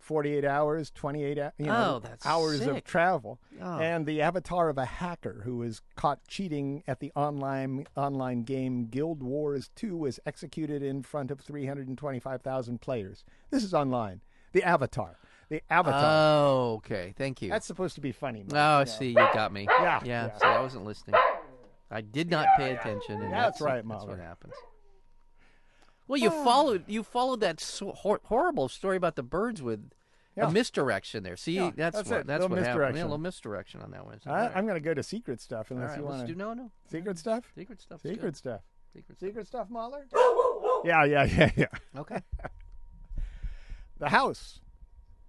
48 0.02 0.44
hours, 0.46 0.92
28 0.92 1.38
you 1.58 1.66
know, 1.66 2.02
Oh, 2.04 2.10
hours 2.26 2.62
of 2.62 2.84
travel. 2.84 3.40
Oh. 3.62 3.80
And 3.80 4.06
the 4.06 4.22
avatar 4.22 4.70
of 4.70 4.78
a 4.78 4.86
hacker 4.86 5.42
who 5.46 5.58
was 5.58 5.82
caught 5.96 6.20
cheating 6.28 6.84
at 6.88 7.00
the 7.00 7.12
online 7.16 7.86
online 7.96 8.44
game 8.44 8.86
Guild 8.88 9.22
Wars 9.24 9.70
2 9.76 9.96
was 9.96 10.20
executed 10.26 10.82
in 10.84 11.04
front 11.04 11.32
of 11.32 11.40
325,000 11.42 12.82
players. 12.82 13.24
This 13.50 13.64
is 13.64 13.74
online. 13.74 14.22
The 14.54 14.64
avatar. 14.64 15.18
The 15.50 15.62
avatar. 15.70 16.02
Oh, 16.04 16.74
okay. 16.78 17.14
Thank 17.18 17.42
you. 17.42 17.50
That's 17.50 17.68
supposed 17.68 17.96
to 17.96 18.02
be 18.02 18.12
funny. 18.12 18.44
Mike, 18.44 18.54
oh, 18.54 18.58
I 18.58 18.80
you 18.80 18.86
know. 18.86 18.92
see. 18.92 19.08
You 19.10 19.16
got 19.16 19.52
me. 19.52 19.68
Yeah, 19.70 20.00
Yeah. 20.04 20.26
yeah. 20.28 20.38
See, 20.38 20.46
I 20.48 20.62
wasn't 20.62 20.86
listening. 20.86 21.20
I 21.90 22.00
did 22.02 22.30
not 22.32 22.48
pay 22.58 22.72
attention, 22.74 23.16
and 23.22 23.30
Yeah, 23.32 23.42
that's 23.42 23.60
that's, 23.60 23.62
right, 23.62 23.88
That's 23.88 24.06
what 24.06 24.18
happens. 24.20 24.54
Well, 26.12 26.20
you 26.20 26.30
oh. 26.30 26.44
followed 26.44 26.84
you 26.88 27.04
followed 27.04 27.40
that 27.40 27.62
so 27.62 27.94
hor- 27.94 28.20
horrible 28.26 28.68
story 28.68 28.98
about 28.98 29.16
the 29.16 29.24
birds 29.24 29.62
with 29.62 29.92
Yeah. 30.36 30.48
a 30.48 30.52
misdirection 30.52 31.24
there. 31.24 31.38
See, 31.38 31.54
Yeah, 31.54 31.72
that's, 31.74 31.96
that's 31.96 32.10
what 32.10 32.20
it. 32.20 32.28
that's 32.28 32.42
Little 32.42 32.58
what 32.58 32.66
happened. 32.66 32.66
Yeah, 32.66 32.72
a 32.74 32.92
misdirection. 32.92 33.04
little 33.04 33.18
misdirection 33.18 33.82
on 33.82 33.92
that 33.92 34.06
one. 34.06 34.20
So, 34.20 34.30
I, 34.30 34.34
all 34.34 34.40
right. 34.48 34.58
I'm 34.58 34.66
going 34.66 34.76
to 34.76 34.82
go 34.84 34.94
to 34.94 35.04
secret 35.04 35.40
stuff 35.40 35.72
All 35.72 35.78
unless 35.78 35.92
right, 35.92 36.00
you 36.00 36.06
let's 36.06 36.18
want 36.18 36.28
do 36.28 36.34
to. 36.34 36.40
no, 36.40 36.54
no. 36.54 36.72
Secret 36.90 37.18
stuff? 37.18 37.46
Secret 37.56 37.80
stuff. 37.82 38.02
Secret 38.02 38.36
stuff. 38.36 38.60
Secret 38.94 39.18
stuff. 39.18 39.20
Secret 39.30 39.48
stuff, 39.48 39.70
Mahler? 39.70 40.06
yeah, 40.84 41.06
yeah, 41.06 41.24
yeah, 41.24 41.52
yeah. 41.56 41.66
Okay. 41.98 42.20
The 44.00 44.10
House, 44.10 44.60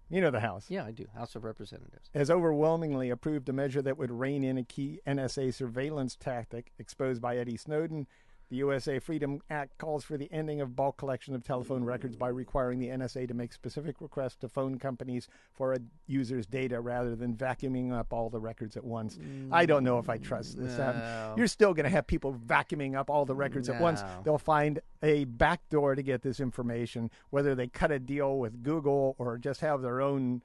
you 0.09 0.23
know 0.23 0.31
the 0.31 0.41
House, 0.41 0.65
Yeah, 0.71 0.87
I 0.87 0.93
do. 0.93 1.07
House 1.15 1.35
of 1.37 1.45
Representatives. 1.45 2.09
has 2.15 2.31
overwhelmingly 2.31 3.11
approved 3.11 3.49
a 3.51 3.53
measure 3.53 3.83
that 3.83 3.99
would 3.99 4.11
rein 4.11 4.43
in 4.43 4.57
a 4.57 4.65
key 4.65 4.99
NSA 5.07 5.53
surveillance 5.55 6.17
tactic 6.17 6.73
exposed 6.79 7.21
by 7.21 7.37
Eddie 7.37 7.59
Snowden. 7.59 8.07
The 8.53 8.59
USA 8.59 8.99
Freedom 8.99 9.41
Act 9.49 9.79
calls 9.79 10.05
for 10.05 10.19
the 10.19 10.31
ending 10.31 10.61
of 10.61 10.77
bulk 10.77 10.99
collection 10.99 11.35
of 11.35 11.43
telephone 11.43 11.85
records 11.85 12.17
by 12.17 12.29
requiring 12.29 12.81
the 12.81 12.89
NSA 12.89 13.27
to 13.29 13.33
make 13.33 13.51
specific 13.51 13.97
requests 14.03 14.37
to 14.37 14.49
phone 14.51 14.79
companies 14.79 15.27
for 15.55 15.73
a 15.73 15.79
user's 16.07 16.45
data 16.45 16.79
rather 16.79 17.17
than 17.17 17.35
vacuuming 17.35 17.95
up 17.99 18.13
all 18.13 18.29
the 18.29 18.39
records 18.39 18.77
at 18.77 18.85
once. 18.85 19.19
I 19.51 19.65
don't 19.65 19.85
know 19.85 19.99
if 19.99 20.11
I 20.11 20.19
trust 20.19 20.59
this. 20.61 20.79
Um, 20.79 21.39
you're 21.39 21.47
still 21.47 21.73
going 21.73 21.85
to 21.85 21.91
have 21.91 22.07
people 22.07 22.35
vacuuming 22.35 22.95
up 22.95 23.09
all 23.09 23.25
the 23.25 23.35
records 23.35 23.71
at 23.71 23.81
once. 23.81 24.03
They'll 24.23 24.37
find 24.37 24.81
a 25.03 25.25
back 25.25 25.67
door 25.71 25.95
to 25.95 26.03
get 26.03 26.21
this 26.21 26.39
information, 26.39 27.11
whether 27.31 27.55
they 27.55 27.69
cut 27.69 27.91
a 27.91 27.99
deal 27.99 28.39
with 28.39 28.63
Google 28.63 29.17
or 29.17 29.39
just 29.39 29.63
have 29.63 29.81
their 29.81 30.03
own. 30.03 30.43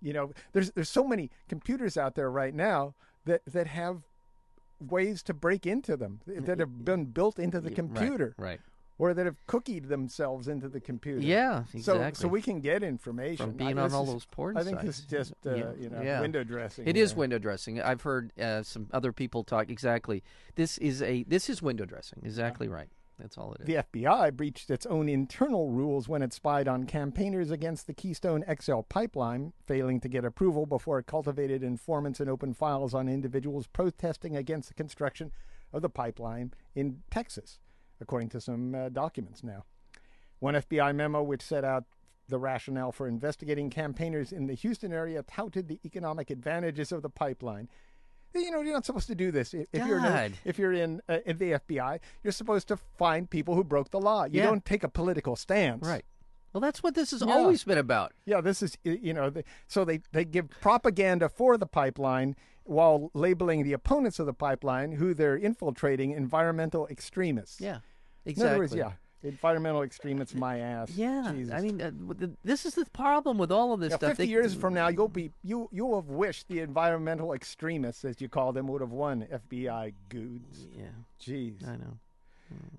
You 0.00 0.14
know, 0.14 0.32
there's 0.54 0.70
there's 0.70 0.88
so 0.88 1.04
many 1.06 1.30
computers 1.50 1.98
out 1.98 2.14
there 2.14 2.30
right 2.30 2.54
now 2.54 2.94
that 3.26 3.42
that 3.44 3.66
have 3.66 4.04
ways 4.80 5.22
to 5.24 5.34
break 5.34 5.66
into 5.66 5.96
them 5.96 6.20
that 6.26 6.58
have 6.60 6.84
been 6.84 7.06
built 7.06 7.38
into 7.38 7.60
the 7.60 7.70
computer 7.70 8.34
Right. 8.38 8.60
or 8.98 9.14
that 9.14 9.24
have 9.26 9.36
cookied 9.46 9.88
themselves 9.88 10.48
into 10.48 10.68
the 10.68 10.80
computer. 10.80 11.20
Yeah, 11.20 11.64
So 11.64 11.94
exactly. 11.94 12.20
so 12.22 12.28
we 12.28 12.42
can 12.42 12.60
get 12.60 12.82
information 12.82 13.46
From 13.46 13.56
being 13.56 13.78
I- 13.78 13.82
on 13.82 13.92
all 13.92 14.04
is- 14.04 14.12
those 14.12 14.24
porn 14.26 14.56
I 14.56 14.62
think 14.64 14.80
this 14.82 14.98
is 15.00 15.04
just 15.06 15.34
uh, 15.46 15.54
Yeah, 15.54 15.72
you 15.78 15.88
know 15.90 16.02
yeah. 16.02 16.20
window 16.20 16.44
dressing. 16.44 16.86
It 16.86 16.96
is 16.96 17.14
window 17.14 17.38
dressing. 17.38 17.80
I've 17.80 18.02
heard 18.02 18.32
uh, 18.38 18.62
some 18.62 18.88
other 18.92 19.12
people 19.12 19.44
talk 19.44 19.70
exactly. 19.70 20.22
This 20.56 20.78
is 20.78 21.02
a 21.02 21.22
this 21.24 21.48
is 21.50 21.62
window 21.62 21.84
dressing. 21.84 22.20
Exactly 22.24 22.68
right. 22.68 22.88
That's 23.18 23.38
all 23.38 23.54
it 23.54 23.62
is. 23.62 23.66
The 23.66 23.82
FBI 23.92 24.34
breached 24.34 24.70
its 24.70 24.84
own 24.86 25.08
internal 25.08 25.70
rules 25.70 26.08
when 26.08 26.22
it 26.22 26.32
spied 26.32 26.68
on 26.68 26.84
campaigners 26.84 27.50
against 27.50 27.86
the 27.86 27.94
Keystone 27.94 28.44
XL 28.60 28.80
pipeline, 28.80 29.52
failing 29.66 30.00
to 30.00 30.08
get 30.08 30.24
approval 30.24 30.66
before 30.66 30.98
it 30.98 31.06
cultivated 31.06 31.62
informants 31.62 32.20
and 32.20 32.28
opened 32.28 32.56
files 32.56 32.92
on 32.92 33.08
individuals 33.08 33.66
protesting 33.66 34.36
against 34.36 34.68
the 34.68 34.74
construction 34.74 35.32
of 35.72 35.82
the 35.82 35.88
pipeline 35.88 36.52
in 36.74 37.02
Texas, 37.10 37.58
according 38.00 38.28
to 38.30 38.40
some 38.40 38.74
uh, 38.74 38.88
documents 38.90 39.42
now. 39.42 39.64
One 40.38 40.54
FBI 40.54 40.94
memo, 40.94 41.22
which 41.22 41.42
set 41.42 41.64
out 41.64 41.84
the 42.28 42.38
rationale 42.38 42.92
for 42.92 43.08
investigating 43.08 43.70
campaigners 43.70 44.32
in 44.32 44.46
the 44.46 44.54
Houston 44.54 44.92
area, 44.92 45.22
touted 45.22 45.68
the 45.68 45.80
economic 45.84 46.30
advantages 46.30 46.92
of 46.92 47.02
the 47.02 47.08
pipeline. 47.08 47.68
You 48.36 48.50
know, 48.50 48.60
you're 48.60 48.72
not 48.74 48.84
supposed 48.84 49.06
to 49.08 49.14
do 49.14 49.30
this. 49.30 49.54
If, 49.54 49.66
if 49.72 49.86
you're 49.86 49.98
in, 50.04 50.34
if 50.44 50.58
you're 50.58 50.72
in, 50.72 51.00
uh, 51.08 51.18
in 51.26 51.38
the 51.38 51.52
FBI, 51.52 51.98
you're 52.22 52.32
supposed 52.32 52.68
to 52.68 52.76
find 52.76 53.28
people 53.28 53.54
who 53.54 53.64
broke 53.64 53.90
the 53.90 54.00
law. 54.00 54.24
You 54.24 54.40
Yeah. 54.40 54.46
don't 54.46 54.64
take 54.64 54.84
a 54.84 54.88
political 54.88 55.36
stance. 55.36 55.86
Right. 55.86 56.04
Well, 56.52 56.60
that's 56.60 56.82
what 56.82 56.94
this 56.94 57.10
has 57.10 57.22
Yeah. 57.26 57.32
always 57.34 57.64
been 57.64 57.78
about. 57.78 58.12
Yeah, 58.24 58.40
this 58.40 58.62
is 58.62 58.78
you 58.84 59.12
know, 59.12 59.30
the, 59.30 59.44
so 59.66 59.84
they 59.84 60.00
they 60.12 60.24
give 60.24 60.48
propaganda 60.60 61.28
for 61.28 61.56
the 61.58 61.66
pipeline 61.66 62.34
while 62.64 63.10
labeling 63.14 63.62
the 63.62 63.72
opponents 63.74 64.18
of 64.18 64.26
the 64.26 64.32
pipeline 64.34 64.92
who 64.92 65.14
they're 65.14 65.36
infiltrating 65.36 66.12
environmental 66.12 66.86
extremists. 66.88 67.60
Yeah. 67.60 67.76
In 68.24 68.30
Exactly. 68.32 68.50
other 68.50 68.58
words, 68.58 68.74
yeah, 68.74 68.92
environmental 69.26 69.82
extremists, 69.82 70.34
my 70.34 70.58
ass. 70.58 70.90
Yeah. 70.90 71.32
Jesus. 71.34 71.52
I 71.54 71.60
mean, 71.60 71.80
uh, 71.82 71.90
this 72.44 72.64
is 72.66 72.74
the 72.74 72.84
problem 72.86 73.38
with 73.38 73.50
all 73.52 73.72
of 73.72 73.80
this 73.80 73.90
Yeah, 73.90 73.96
stuff. 73.96 74.10
Fifty 74.10 74.24
They- 74.24 74.30
years 74.30 74.54
from 74.54 74.74
now, 74.74 74.88
you'll 74.88 75.08
be 75.08 75.32
you 75.42 75.68
you'll 75.72 75.96
have 76.00 76.08
wished 76.08 76.48
the 76.48 76.60
environmental 76.60 77.32
extremists, 77.32 78.04
as 78.04 78.20
you 78.20 78.28
call 78.28 78.52
them, 78.52 78.66
would 78.68 78.80
have 78.80 78.92
won 78.92 79.26
FBI 79.30 79.92
goods. 80.08 80.66
Yeah. 80.72 80.84
Jeez. 81.20 81.66
I 81.66 81.76
know. 81.76 81.98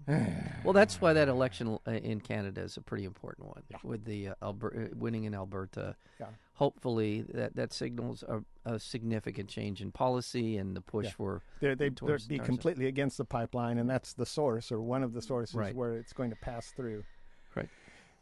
Well, 0.63 0.73
that's 0.73 0.99
why 0.99 1.13
that 1.13 1.27
election 1.29 1.77
uh, 1.87 1.91
in 1.91 2.19
Canada 2.19 2.61
is 2.61 2.75
a 2.77 2.81
pretty 2.81 3.05
important 3.05 3.47
one. 3.47 3.63
With 3.83 4.03
the 4.05 4.29
uh, 4.29 4.33
Alber- 4.41 4.91
uh, 4.91 4.95
winning 4.97 5.23
in 5.25 5.33
Alberta, 5.33 5.95
Yeah. 6.19 6.27
hopefully 6.55 7.21
that 7.33 7.55
that 7.55 7.71
signals 7.73 8.23
a, 8.23 8.43
a 8.65 8.79
significant 8.79 9.49
change 9.49 9.81
in 9.81 9.91
policy 9.91 10.57
and 10.57 10.75
the 10.75 10.81
push 10.81 11.05
Yeah. 11.05 11.11
for 11.11 11.41
They're, 11.61 11.75
they, 11.75 11.89
be 11.89 12.39
completely 12.39 12.87
against 12.87 13.17
the 13.17 13.25
pipeline, 13.25 13.77
and 13.77 13.89
that's 13.89 14.13
the 14.13 14.25
source 14.25 14.71
or 14.71 14.81
one 14.81 15.03
of 15.03 15.13
the 15.13 15.21
sources 15.21 15.55
Right. 15.55 15.75
where 15.75 15.93
it's 15.95 16.13
going 16.13 16.29
to 16.31 16.35
pass 16.37 16.71
through. 16.71 17.03
Right. 17.55 17.69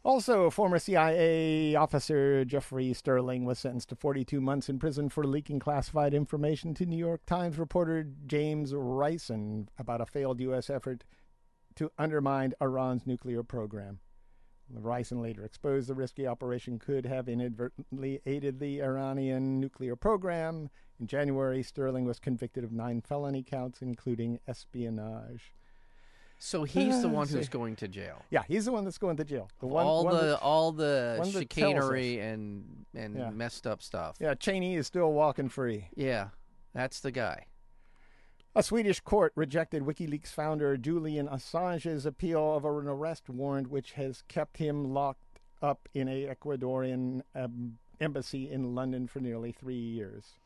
Also, 0.04 0.50
former 0.50 0.78
CIA 0.78 1.74
officer 1.74 2.44
Jeffrey 2.44 2.92
Sterling 2.92 3.44
was 3.44 3.58
sentenced 3.58 3.88
to 3.88 3.96
42 3.96 4.40
months 4.40 4.68
in 4.68 4.78
prison 4.78 5.08
for 5.08 5.24
leaking 5.24 5.58
classified 5.58 6.14
information 6.14 6.74
to 6.74 6.86
New 6.86 6.96
York 6.98 7.26
Times 7.26 7.58
reporter 7.58 8.06
James 8.26 8.72
Risen 8.72 9.68
about 9.78 10.00
a 10.00 10.06
failed 10.06 10.38
U.S. 10.40 10.70
effort 10.70 11.02
to 11.76 11.90
undermine 11.98 12.54
Iran's 12.60 13.06
nuclear 13.06 13.42
program. 13.42 14.00
Risen 14.68 15.22
later 15.22 15.44
exposed 15.44 15.88
the 15.88 15.94
risky 15.94 16.26
operation 16.26 16.78
could 16.80 17.06
have 17.06 17.28
inadvertently 17.28 18.20
aided 18.26 18.58
the 18.58 18.82
Iranian 18.82 19.60
nuclear 19.60 19.94
program. 19.94 20.70
In 20.98 21.06
January, 21.06 21.62
Sterling 21.62 22.04
was 22.04 22.18
convicted 22.18 22.64
of 22.64 22.72
nine 22.72 23.00
felony 23.00 23.44
counts, 23.44 23.80
including 23.80 24.40
espionage. 24.48 25.52
So 26.38 26.64
he's 26.64 27.00
the 27.00 27.08
Ah, 27.08 27.12
one 27.12 27.28
who's 27.28 27.48
going 27.48 27.76
to 27.76 27.88
jail. 27.88 28.22
Yeah, 28.28 28.42
he's 28.48 28.64
the 28.66 28.72
one 28.72 28.84
that's 28.84 28.98
going 28.98 29.16
to 29.18 29.24
jail. 29.24 29.48
The 29.60 29.66
one, 29.68 29.86
all 29.86 30.04
one 30.04 30.14
the 30.16 30.20
that- 30.22 30.40
all 30.40 30.72
the 30.72 31.30
chicanery 31.32 32.18
and 32.18 32.84
and 32.94 33.16
Yeah. 33.16 33.30
messed 33.30 33.66
up 33.66 33.80
stuff. 33.82 34.16
yeah, 34.20 34.34
Cheney 34.34 34.74
is 34.74 34.86
still 34.86 35.12
walking 35.12 35.48
free. 35.48 35.88
Yeah, 35.94 36.30
that's 36.74 37.00
the 37.00 37.10
guy. 37.12 37.46
A 38.56 38.62
Swedish 38.62 39.00
court 39.00 39.34
rejected 39.36 39.82
WikiLeaks 39.82 40.28
founder 40.28 40.78
Julian 40.78 41.28
Assange's 41.28 42.06
appeal 42.06 42.56
of 42.56 42.64
an 42.64 42.88
arrest 42.88 43.28
warrant, 43.28 43.68
which 43.68 43.92
has 43.92 44.22
kept 44.28 44.56
him 44.56 44.94
locked 44.94 45.40
up 45.60 45.90
in 45.92 46.08
a 46.08 46.24
Ecuadorian 46.24 47.20
um, 47.34 47.76
embassy 48.00 48.50
in 48.50 48.74
London 48.74 49.08
for 49.08 49.20
nearly 49.20 49.52
three 49.52 49.74
years. 49.74 50.38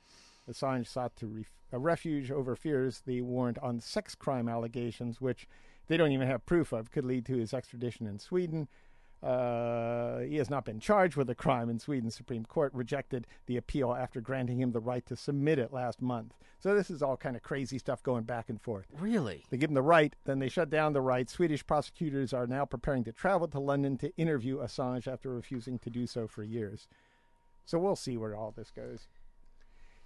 Assange 0.51 0.89
sought 0.89 1.15
to 1.19 1.29
ref- 1.29 1.53
a 1.71 1.79
refuge 1.79 2.33
over 2.33 2.57
fears 2.57 3.01
the 3.07 3.21
warrant 3.21 3.59
on 3.61 3.79
sex 3.79 4.17
crime 4.17 4.49
allegations, 4.49 5.21
which 5.21 5.47
they 5.87 5.97
don't 5.97 6.11
even 6.11 6.27
have 6.27 6.45
proof 6.45 6.73
of, 6.73 6.91
could 6.91 7.05
lead 7.05 7.25
to 7.27 7.37
his 7.37 7.55
extradition 7.55 8.09
in 8.09 8.19
Sweden. 8.19 8.67
Uh, 9.23 10.19
he 10.21 10.35
has 10.35 10.51
not 10.51 10.65
been 10.65 10.81
charged 10.81 11.15
with 11.15 11.31
a 11.31 11.37
crime, 11.37 11.69
and 11.69 11.81
Sweden's 11.81 12.17
Supreme 12.17 12.45
Court 12.45 12.75
rejected 12.75 13.29
the 13.47 13.57
appeal 13.57 13.95
after 13.95 14.21
granting 14.21 14.61
him 14.61 14.73
the 14.73 14.81
right 14.81 15.07
to 15.07 15.15
submit 15.15 15.61
it 15.61 15.73
last 15.73 16.03
month. 16.03 16.35
So 16.61 16.75
this 16.75 16.91
is 16.91 17.03
all 17.03 17.17
kind 17.17 17.37
of 17.37 17.43
crazy 17.43 17.79
stuff 17.79 18.03
going 18.03 18.25
back 18.25 18.51
and 18.51 18.61
forth. 18.61 18.87
Really? 18.99 19.45
They 19.49 19.57
give 19.57 19.71
him 19.71 19.75
the 19.75 19.83
right, 19.83 20.15
then 20.25 20.41
they 20.41 20.51
shut 20.51 20.69
down 20.69 20.93
the 20.93 21.01
right. 21.01 21.29
Swedish 21.29 21.67
prosecutors 21.67 22.35
are 22.35 22.47
now 22.47 22.67
preparing 22.67 23.03
to 23.05 23.13
travel 23.13 23.49
to 23.49 23.59
London 23.59 23.97
to 23.99 24.15
interview 24.19 24.59
Assange 24.59 25.09
after 25.09 25.31
refusing 25.31 25.79
to 25.79 25.89
do 25.89 26.07
so 26.07 26.27
for 26.27 26.43
years. 26.43 26.87
So 27.65 27.79
we'll 27.79 27.97
see 27.97 28.19
where 28.19 28.37
all 28.37 28.53
this 28.55 28.71
goes. 28.71 29.09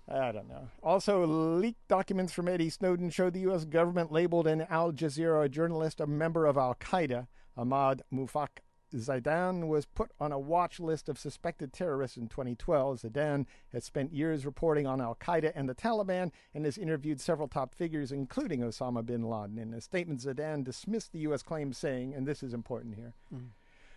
I 0.08 0.30
don't 0.32 0.48
know. 0.48 0.68
Also, 0.82 1.26
leaked 1.26 1.88
documents 1.88 2.32
from 2.32 2.46
Eddie 2.46 2.70
Snowden 2.70 3.10
show 3.10 3.30
the 3.30 3.40
U.S. 3.40 3.64
government 3.64 4.12
labeled 4.12 4.46
an 4.46 4.66
Al 4.68 4.92
Jazeera 4.92 5.50
journalist 5.50 5.98
a 5.98 6.06
member 6.06 6.46
of 6.46 6.56
Al 6.56 6.74
Qaeda. 6.74 7.26
Ahmad 7.56 8.02
Muaffaq 8.12 8.48
Zaidan 8.94 9.66
was 9.66 9.86
put 9.86 10.10
on 10.20 10.32
a 10.32 10.38
watch 10.38 10.78
list 10.78 11.08
of 11.08 11.18
suspected 11.18 11.72
terrorists 11.72 12.16
in 12.16 12.28
2012. 12.28 13.00
Zaidan 13.00 13.46
has 13.72 13.84
spent 13.84 14.12
years 14.12 14.46
reporting 14.46 14.86
on 14.86 15.00
Al 15.00 15.16
Qaeda 15.16 15.52
and 15.54 15.68
the 15.68 15.74
Taliban 15.74 16.30
and 16.54 16.64
has 16.64 16.78
interviewed 16.78 17.20
several 17.20 17.48
top 17.48 17.74
figures, 17.74 18.12
including 18.12 18.60
Osama 18.60 19.04
bin 19.04 19.22
Laden. 19.22 19.58
In 19.58 19.74
a 19.74 19.80
statement, 19.80 20.20
Zaidan 20.20 20.64
dismissed 20.64 21.12
the 21.12 21.20
U.S. 21.20 21.42
claim, 21.42 21.72
saying, 21.72 22.14
and 22.14 22.26
this 22.26 22.42
is 22.42 22.54
important 22.54 22.94
here. 22.94 23.14
Mm. 23.34 23.48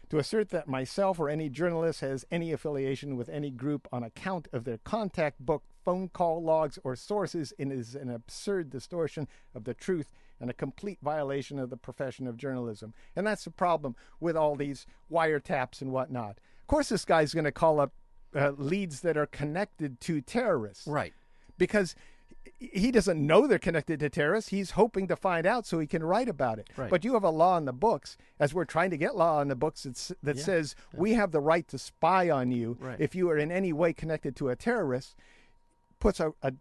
To 0.09 0.19
assert 0.19 0.49
that 0.49 0.69
myself 0.69 1.19
or 1.19 1.29
any 1.29 1.49
journalist 1.49 1.99
has 1.99 2.25
any 2.31 2.53
affiliation 2.53 3.17
with 3.17 3.27
any 3.27 3.51
group 3.51 3.89
on 3.91 4.03
account 4.03 4.47
of 4.53 4.63
their 4.63 4.77
contact 4.77 5.39
book, 5.45 5.63
phone 5.83 6.07
call 6.07 6.41
logs, 6.41 6.79
or 6.83 6.95
sources 6.95 7.53
is 7.59 7.93
an 7.93 8.09
absurd 8.09 8.69
distortion 8.69 9.27
of 9.53 9.65
the 9.65 9.73
truth 9.73 10.13
and 10.39 10.49
a 10.49 10.53
complete 10.53 10.99
violation 11.01 11.59
of 11.59 11.69
the 11.69 11.75
profession 11.75 12.25
of 12.25 12.37
journalism. 12.37 12.93
And 13.17 13.27
that's 13.27 13.43
the 13.43 13.51
problem 13.51 13.95
with 14.21 14.37
all 14.37 14.55
these 14.55 14.85
wiretaps 15.11 15.81
and 15.81 15.91
whatnot. 15.91 16.37
Of 16.61 16.67
course, 16.67 16.87
this 16.89 17.03
guy's 17.03 17.33
going 17.33 17.43
to 17.45 17.51
call 17.51 17.79
up 17.79 17.91
uh, 18.35 18.51
leads 18.51 19.01
that 19.01 19.17
are 19.17 19.25
connected 19.25 19.99
to 20.01 20.21
terrorists 20.21 20.87
Right. 20.87 21.13
because 21.57 21.95
he 22.59 22.91
doesn't 22.91 23.25
know 23.25 23.47
they're 23.47 23.59
connected 23.59 23.99
to 23.99 24.09
terrorists. 24.09 24.49
He's 24.51 24.71
hoping 24.71 25.07
to 25.07 25.15
find 25.15 25.45
out 25.45 25.65
so 25.65 25.79
he 25.79 25.87
can 25.87 26.03
write 26.03 26.29
about 26.29 26.59
it. 26.59 26.69
Right. 26.77 26.89
But 26.89 27.03
you 27.05 27.13
have 27.13 27.23
a 27.23 27.29
law 27.29 27.57
in 27.57 27.65
the 27.65 27.73
books, 27.73 28.17
as 28.39 28.53
we're 28.53 28.65
trying 28.65 28.89
to 28.91 28.97
get 28.97 29.15
law 29.15 29.41
in 29.41 29.47
the 29.47 29.55
books 29.55 29.83
that 30.23 30.37
Yeah. 30.37 30.43
says 30.43 30.75
we 30.93 31.13
have 31.13 31.31
the 31.31 31.39
right 31.41 31.67
to 31.69 31.77
spy 31.77 32.29
on 32.29 32.51
you 32.51 32.77
Right. 32.79 32.99
if 32.99 33.15
you 33.15 33.29
are 33.29 33.37
in 33.37 33.51
any 33.51 33.73
way 33.73 33.93
connected 33.93 34.35
to 34.37 34.49
a 34.49 34.55
terrorist, 34.55 35.15
puts 35.99 36.19
a, 36.19 36.33
a 36.43 36.53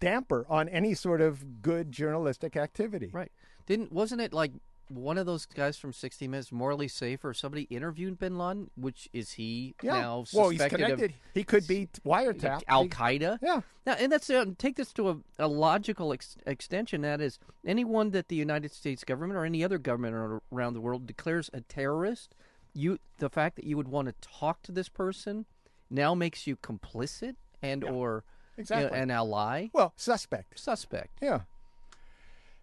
damper 0.00 0.44
on 0.48 0.68
any 0.68 0.94
sort 0.94 1.20
of 1.20 1.62
good 1.62 1.92
journalistic 1.92 2.56
activity. 2.56 3.10
Right. 3.12 3.32
Didn't 3.66 3.92
wasn't 3.92 4.20
it 4.20 4.32
like 4.32 4.52
one 4.88 5.18
of 5.18 5.26
those 5.26 5.46
guys 5.46 5.76
from 5.78 5.92
60 5.92 6.26
Minutes, 6.28 6.50
Morley 6.52 6.88
Safer, 6.88 7.30
or 7.30 7.34
somebody 7.34 7.62
interviewed 7.64 8.18
Bin 8.18 8.36
Laden? 8.38 8.70
Which 8.76 9.08
is 9.12 9.32
he 9.32 9.74
Yeah. 9.82 9.92
now 10.00 10.24
well, 10.32 10.48
he's 10.50 10.60
suspected 10.60 10.80
connected. 10.84 11.14
He 11.34 11.44
could 11.44 11.66
be 11.66 11.88
wiretapped. 12.06 12.62
Al 12.68 12.88
Qaeda. 12.88 13.38
Yeah. 13.42 13.60
Now, 13.86 13.94
and 13.94 14.10
that's 14.12 14.28
uh, 14.30 14.44
take 14.58 14.76
this 14.76 14.92
to 14.94 15.10
a, 15.10 15.16
a 15.38 15.48
logical 15.48 16.12
ex- 16.12 16.36
extension. 16.46 17.02
That 17.02 17.20
is, 17.20 17.38
anyone 17.66 18.10
that 18.10 18.28
the 18.28 18.36
United 18.36 18.72
States 18.72 19.04
government 19.04 19.38
or 19.38 19.44
any 19.44 19.62
other 19.64 19.78
government 19.78 20.40
around 20.52 20.74
the 20.74 20.80
world 20.80 21.06
declares 21.06 21.48
a 21.52 21.60
terrorist, 21.62 22.34
you 22.74 22.98
the 23.18 23.30
fact 23.30 23.56
that 23.56 23.64
you 23.64 23.76
would 23.76 23.88
want 23.88 24.08
to 24.08 24.14
talk 24.20 24.62
to 24.62 24.72
this 24.72 24.88
person 24.88 25.46
now 25.90 26.14
makes 26.14 26.46
you 26.46 26.56
complicit 26.56 27.36
and 27.62 27.82
or 27.82 28.24
you 28.56 28.62
know, 28.62 28.62
Exactly. 28.62 28.98
an 28.98 29.10
ally, 29.10 29.68
Well, 29.72 29.92
suspect. 29.96 30.58
suspect. 30.58 31.18
Yeah. 31.22 31.40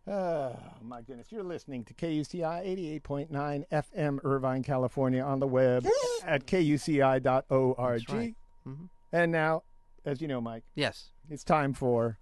Oh, 0.07 0.55
my 0.83 1.01
goodness. 1.01 1.31
You're 1.31 1.43
listening 1.43 1.83
to 1.85 1.93
KUCI 1.93 3.01
88.9 3.03 3.65
FM, 3.71 4.19
Irvine, 4.23 4.61
California, 4.63 5.23
on 5.23 5.39
the 5.39 5.47
web 5.47 5.85
at 6.25 6.45
kuci.org. 6.45 7.99
That's 8.01 8.09
right. 8.13 8.35
Mhm. 8.67 8.89
And 9.11 9.31
now, 9.31 9.63
as 10.05 10.21
you 10.21 10.27
know, 10.27 10.39
Mike, 10.41 10.63
Yes. 10.75 11.11
it's 11.29 11.43
time 11.43 11.73
for 11.73 12.19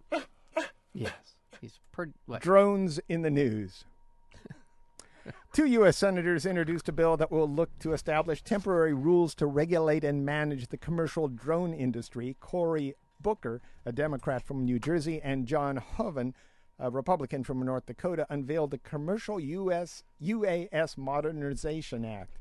Yes. 0.94 1.36
He's 1.60 1.80
pretty. 1.92 2.14
What? 2.26 2.42
drones 2.42 3.00
in 3.10 3.22
the 3.22 3.30
news. 3.32 3.84
Two 5.54 5.66
U.S. 5.66 5.98
senators 5.98 6.46
introduced 6.46 6.88
a 6.90 6.92
bill 6.92 7.18
that 7.18 7.32
will 7.32 7.48
look 7.50 7.78
to 7.80 7.94
establish 7.94 8.42
temporary 8.44 8.94
rules 8.94 9.34
to 9.36 9.46
regulate 9.48 10.04
and 10.04 10.26
manage 10.26 10.68
the 10.68 10.78
commercial 10.78 11.28
drone 11.28 11.74
industry. 11.74 12.36
Cory 12.40 12.96
Booker, 13.22 13.62
a 13.86 13.92
Democrat 13.92 14.44
from 14.44 14.66
New 14.66 14.80
Jersey, 14.80 15.22
and 15.22 15.46
John 15.48 15.78
Hoeven, 15.78 16.34
a 16.84 16.90
Republican 16.90 17.46
from 17.46 17.66
North 17.66 17.86
Dakota, 17.86 18.28
unveiled 18.30 18.72
the 18.72 18.78
Commercial 18.78 19.40
U.S. 19.40 20.04
UAS 20.22 20.98
Modernization 20.98 22.06
Act. 22.06 22.38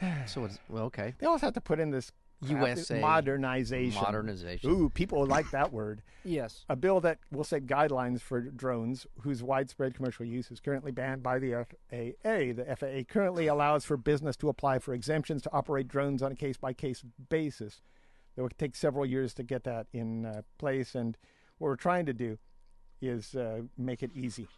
So 0.26 0.44
it's 0.44 0.58
well, 0.68 0.84
okay. 0.84 1.14
They 1.18 1.26
also 1.26 1.46
have 1.46 1.54
to 1.54 1.60
put 1.60 1.78
in 1.78 1.90
this 1.90 2.10
USA 2.40 3.00
modernization. 3.00 4.02
Modernization. 4.02 4.70
Ooh, 4.70 4.90
people 4.90 5.24
like 5.26 5.50
that 5.52 5.72
word. 5.72 6.02
Yes. 6.26 6.64
A 6.70 6.74
bill 6.74 7.00
that 7.00 7.18
will 7.30 7.44
set 7.44 7.66
guidelines 7.66 8.22
for 8.22 8.40
drones 8.40 9.06
whose 9.20 9.42
widespread 9.42 9.94
commercial 9.94 10.24
use 10.24 10.50
is 10.50 10.58
currently 10.58 10.90
banned 10.90 11.22
by 11.22 11.38
the 11.38 11.66
FAA. 11.90 12.54
The 12.54 12.76
FAA 12.78 13.12
currently 13.12 13.46
allows 13.46 13.84
for 13.84 13.98
business 13.98 14.34
to 14.38 14.48
apply 14.48 14.78
for 14.78 14.94
exemptions 14.94 15.42
to 15.42 15.52
operate 15.52 15.86
drones 15.86 16.22
on 16.22 16.32
a 16.32 16.34
case 16.34 16.56
by 16.56 16.72
case 16.72 17.04
basis. 17.28 17.82
It 18.38 18.40
will 18.40 18.48
take 18.48 18.74
several 18.74 19.04
years 19.04 19.34
to 19.34 19.42
get 19.42 19.64
that 19.64 19.86
in 19.92 20.24
uh, 20.24 20.40
place, 20.56 20.94
and 20.94 21.18
what 21.58 21.68
we're 21.68 21.76
trying 21.76 22.06
to 22.06 22.14
do 22.14 22.38
is 23.08 23.34
uh, 23.34 23.62
make 23.76 24.02
it 24.02 24.10
easy. 24.14 24.48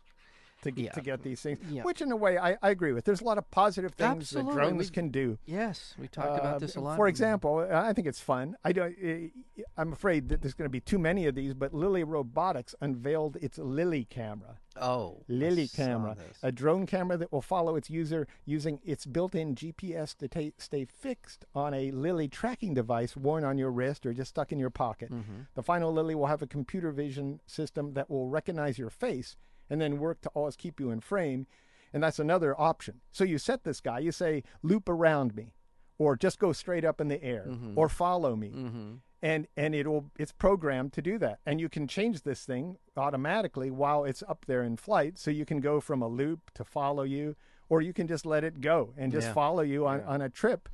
To, 0.66 0.72
get 0.72 0.84
Yeah. 0.84 0.90
to 0.92 1.00
get 1.00 1.22
these 1.22 1.40
things, 1.40 1.58
Yeah. 1.70 1.82
which 1.82 2.02
in 2.02 2.10
a 2.12 2.16
way 2.16 2.38
I, 2.38 2.56
I 2.62 2.70
agree 2.70 2.92
with. 2.92 3.04
There's 3.04 3.20
a 3.20 3.24
lot 3.24 3.38
of 3.38 3.50
positive 3.50 3.92
things 3.94 4.16
Absolutely. 4.34 4.52
that 4.54 4.56
drones 4.60 4.90
We- 4.90 4.94
can 4.94 5.08
do. 5.10 5.38
Yes. 5.46 5.94
We 5.98 6.08
talked 6.08 6.38
about 6.38 6.56
Uh, 6.56 6.58
this 6.58 6.76
a 6.76 6.80
lot. 6.80 6.96
For 6.96 7.08
example, 7.08 7.58
uh, 7.58 7.66
I 7.82 7.92
think 7.92 8.06
it's 8.06 8.20
fun. 8.20 8.56
I 8.64 8.72
don't. 8.72 8.94
uh, 9.02 9.62
I'm 9.76 9.92
afraid 9.92 10.28
that 10.28 10.42
there's 10.42 10.54
going 10.54 10.66
to 10.66 10.72
be 10.72 10.80
too 10.80 10.98
many 10.98 11.26
of 11.26 11.34
these, 11.34 11.54
but 11.54 11.72
Lily 11.72 12.04
Robotics 12.04 12.74
unveiled 12.80 13.36
its 13.36 13.58
Lily 13.58 14.04
camera. 14.04 14.58
Oh. 14.78 15.22
Lily 15.28 15.68
camera, 15.68 16.16
a 16.42 16.52
drone 16.52 16.84
camera 16.84 17.16
that 17.16 17.32
will 17.32 17.40
follow 17.40 17.76
its 17.76 17.88
user 17.88 18.26
using 18.44 18.78
its 18.84 19.06
built-in 19.06 19.54
GPS 19.54 20.14
to 20.16 20.28
ta- 20.28 20.54
stay 20.58 20.84
fixed 20.84 21.46
on 21.54 21.72
a 21.72 21.90
Lily 21.92 22.28
tracking 22.28 22.74
device 22.74 23.16
worn 23.16 23.42
on 23.42 23.56
your 23.56 23.70
wrist 23.70 24.04
or 24.04 24.12
just 24.12 24.30
stuck 24.30 24.52
in 24.52 24.58
your 24.58 24.68
pocket. 24.68 25.10
Mm-hmm. 25.10 25.40
The 25.54 25.62
final 25.62 25.92
Lily 25.92 26.14
will 26.14 26.26
have 26.26 26.42
a 26.42 26.46
computer 26.46 26.90
vision 26.90 27.40
system 27.46 27.94
that 27.94 28.10
will 28.10 28.28
recognize 28.28 28.78
your 28.78 28.90
face 28.90 29.36
and 29.70 29.80
then 29.80 29.98
work 29.98 30.20
to 30.22 30.28
always 30.30 30.56
keep 30.56 30.80
you 30.80 30.90
in 30.90 31.00
frame. 31.00 31.46
And 31.92 32.02
that's 32.02 32.18
another 32.18 32.58
option. 32.60 33.00
So 33.10 33.24
you 33.24 33.38
set 33.38 33.64
this 33.64 33.80
guy, 33.80 34.00
you 34.00 34.12
say, 34.12 34.42
loop 34.62 34.88
around 34.88 35.34
me, 35.34 35.54
or 35.98 36.16
just 36.16 36.38
go 36.38 36.52
straight 36.52 36.84
up 36.84 37.00
in 37.00 37.08
the 37.08 37.22
air, 37.22 37.46
or 37.74 37.88
follow 37.88 38.36
me. 38.36 38.50
Mm-hmm. 38.50 38.94
And 39.22 39.46
and 39.56 39.74
it'll 39.74 40.10
it's 40.18 40.32
programmed 40.32 40.92
to 40.92 41.02
do 41.02 41.16
that. 41.18 41.38
And 41.46 41.58
you 41.60 41.68
can 41.70 41.88
change 41.88 42.22
this 42.22 42.44
thing 42.44 42.76
automatically 42.96 43.70
while 43.70 44.04
it's 44.04 44.22
up 44.28 44.44
there 44.46 44.62
in 44.62 44.76
flight. 44.76 45.18
So 45.18 45.30
you 45.30 45.46
can 45.46 45.60
go 45.60 45.80
from 45.80 46.02
a 46.02 46.08
loop 46.08 46.50
to 46.54 46.64
follow 46.64 47.02
you, 47.02 47.34
or 47.70 47.80
you 47.80 47.92
can 47.94 48.06
just 48.06 48.26
let 48.26 48.44
it 48.44 48.60
go 48.60 48.92
and 48.96 49.10
just 49.10 49.28
Yeah. 49.28 49.32
follow 49.32 49.62
you 49.62 49.86
on, 49.86 50.02
on 50.02 50.20
a 50.20 50.28
trip. 50.28 50.68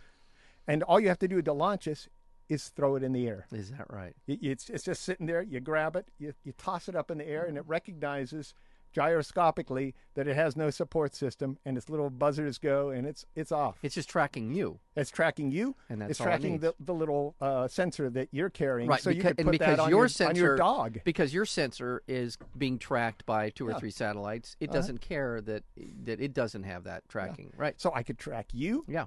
And 0.66 0.82
all 0.82 0.98
you 0.98 1.08
have 1.08 1.18
to 1.20 1.28
do 1.28 1.40
to 1.40 1.52
launch 1.52 1.84
this 1.84 2.08
is 2.48 2.68
throw 2.70 2.96
it 2.96 3.02
in 3.04 3.12
the 3.12 3.28
air. 3.28 3.46
Is 3.52 3.70
that 3.70 3.86
right? 3.92 4.14
It- 4.26 4.42
It's, 4.42 4.68
it's 4.68 4.84
just 4.84 5.02
sitting 5.02 5.26
there. 5.26 5.42
You 5.42 5.60
grab 5.60 5.94
it, 5.96 6.08
you, 6.18 6.34
you 6.42 6.52
toss 6.52 6.88
it 6.88 6.96
up 6.96 7.10
in 7.10 7.18
the 7.18 7.28
air, 7.28 7.44
and 7.44 7.56
it 7.56 7.64
recognizes 7.66 8.54
gyroscopically 8.92 9.94
that 10.14 10.26
it 10.28 10.34
has 10.36 10.56
no 10.56 10.70
support 10.70 11.14
system, 11.14 11.58
and 11.64 11.76
its 11.76 11.88
little 11.88 12.10
buzzers 12.10 12.58
go, 12.58 12.90
and 12.90 13.06
it's 13.06 13.24
it's 13.34 13.52
off. 13.52 13.78
It's 13.82 13.94
just 13.94 14.08
tracking 14.08 14.52
you. 14.54 14.78
It's 14.96 15.10
tracking 15.10 15.50
you. 15.50 15.74
And 15.88 16.00
that's 16.00 16.12
it's 16.12 16.20
all 16.20 16.26
it 16.26 16.30
tracking 16.30 16.58
the, 16.58 16.74
the 16.80 16.92
little 16.94 17.34
uh, 17.40 17.68
sensor 17.68 18.10
that 18.10 18.28
you're 18.32 18.50
carrying, 18.50 18.88
Right. 18.88 19.00
so 19.00 19.10
you 19.10 19.22
beca- 19.22 19.28
could 19.28 19.38
and 19.40 19.46
put 19.46 19.52
because 19.52 19.76
that 19.76 19.80
on 19.82 19.90
your 19.90 20.00
your, 20.00 20.08
sensor 20.08 20.30
on 20.30 20.36
your 20.36 20.56
dog. 20.56 21.00
because 21.04 21.32
your 21.32 21.46
sensor 21.46 22.02
is 22.06 22.36
being 22.56 22.78
tracked 22.78 23.24
by 23.26 23.50
two 23.50 23.66
or 23.66 23.70
Yeah. 23.70 23.78
three 23.78 23.90
satellites, 23.90 24.56
it 24.60 24.68
Uh-huh. 24.68 24.78
doesn't 24.78 25.00
care 25.00 25.40
that 25.40 25.64
that 26.04 26.20
it 26.20 26.32
doesn't 26.34 26.64
have 26.64 26.84
that 26.84 27.08
tracking. 27.08 27.52
Right. 27.56 27.80
So 27.80 27.92
I 27.94 28.02
could 28.02 28.18
track 28.18 28.48
you. 28.52 28.84
Yeah. 28.88 29.06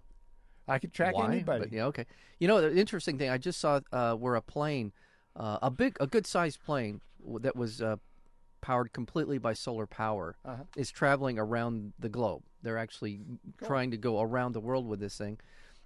I 0.68 0.80
could 0.80 0.94
track 0.94 1.14
Why? 1.16 1.28
anybody. 1.28 1.60
But, 1.66 1.72
yeah, 1.72 1.86
okay. 1.86 2.06
You 2.40 2.48
know, 2.48 2.60
the 2.60 2.76
interesting 2.76 3.20
thing 3.20 3.30
I 3.30 3.38
just 3.38 3.60
saw 3.60 3.82
uh, 3.92 4.16
where 4.16 4.34
a 4.36 4.42
plane, 4.42 4.94
uh, 5.36 5.60
a 5.62 5.70
big, 5.70 5.96
a 6.00 6.08
good 6.08 6.26
sized 6.26 6.64
plane 6.64 7.02
that 7.42 7.56
was 7.56 7.82
uh, 7.84 7.98
powered 8.66 8.92
completely 8.92 9.38
by 9.38 9.54
solar 9.54 9.86
power, 9.86 10.36
Uh-huh. 10.44 10.64
is 10.76 10.90
traveling 10.90 11.38
around 11.38 11.94
the 12.00 12.10
globe. 12.10 12.42
They're 12.64 12.80
actually 12.80 13.22
trying 13.64 13.92
to 13.92 13.98
go 13.98 14.20
around 14.22 14.54
the 14.54 14.60
world 14.60 14.88
with 14.88 15.00
this 15.00 15.16
thing, 15.20 15.38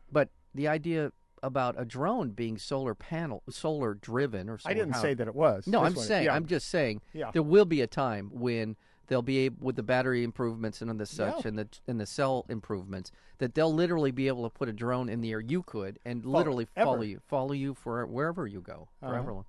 but 0.10 0.30
the 0.56 0.70
idea 0.70 1.12
about 1.44 1.76
a 1.78 1.84
drone 1.84 2.30
being 2.30 2.58
solar 2.58 2.96
panel, 2.96 3.44
solar 3.50 3.96
driven, 3.96 4.50
or 4.50 4.58
solar 4.58 4.72
I 4.72 4.74
didn't 4.76 4.92
powered- 4.94 5.02
say 5.02 5.13
that 5.13 5.28
it 5.28 5.36
was. 5.36 5.68
No, 5.68 5.84
This 5.84 5.98
I'm 5.98 6.04
saying, 6.06 6.26
yeah. 6.26 6.36
I'm 6.36 6.46
just 6.46 6.70
saying, 6.70 7.02
Yeah. 7.13 7.32
there 7.32 7.44
will 7.44 7.65
be 7.65 7.82
a 7.82 7.88
time 7.88 8.30
when 8.32 8.78
they'll 9.08 9.22
be 9.22 9.39
able, 9.39 9.58
with 9.65 9.76
the 9.76 9.84
battery 9.84 10.24
improvements 10.24 10.82
and 10.82 10.98
the 10.98 11.06
such, 11.06 11.44
Yeah. 11.44 11.50
and 11.50 11.60
the 11.60 11.68
and 11.86 12.00
the 12.00 12.06
cell 12.06 12.46
improvements, 12.48 13.12
that 13.39 13.56
they'll 13.56 13.74
literally 13.74 14.12
be 14.12 14.30
able 14.30 14.44
to 14.44 14.50
put 14.50 14.70
a 14.70 14.74
drone 14.74 15.10
in 15.10 15.20
the 15.20 15.32
air. 15.32 15.42
You 15.42 15.63
could, 15.63 16.00
and 16.06 16.24
literally 16.26 16.63
follow 16.65 16.94
ever. 16.96 17.04
you, 17.04 17.20
follow 17.28 17.52
you 17.54 17.74
for 17.74 18.06
wherever 18.06 18.48
you 18.48 18.62
go, 18.62 18.88
Uh-huh. 19.02 19.44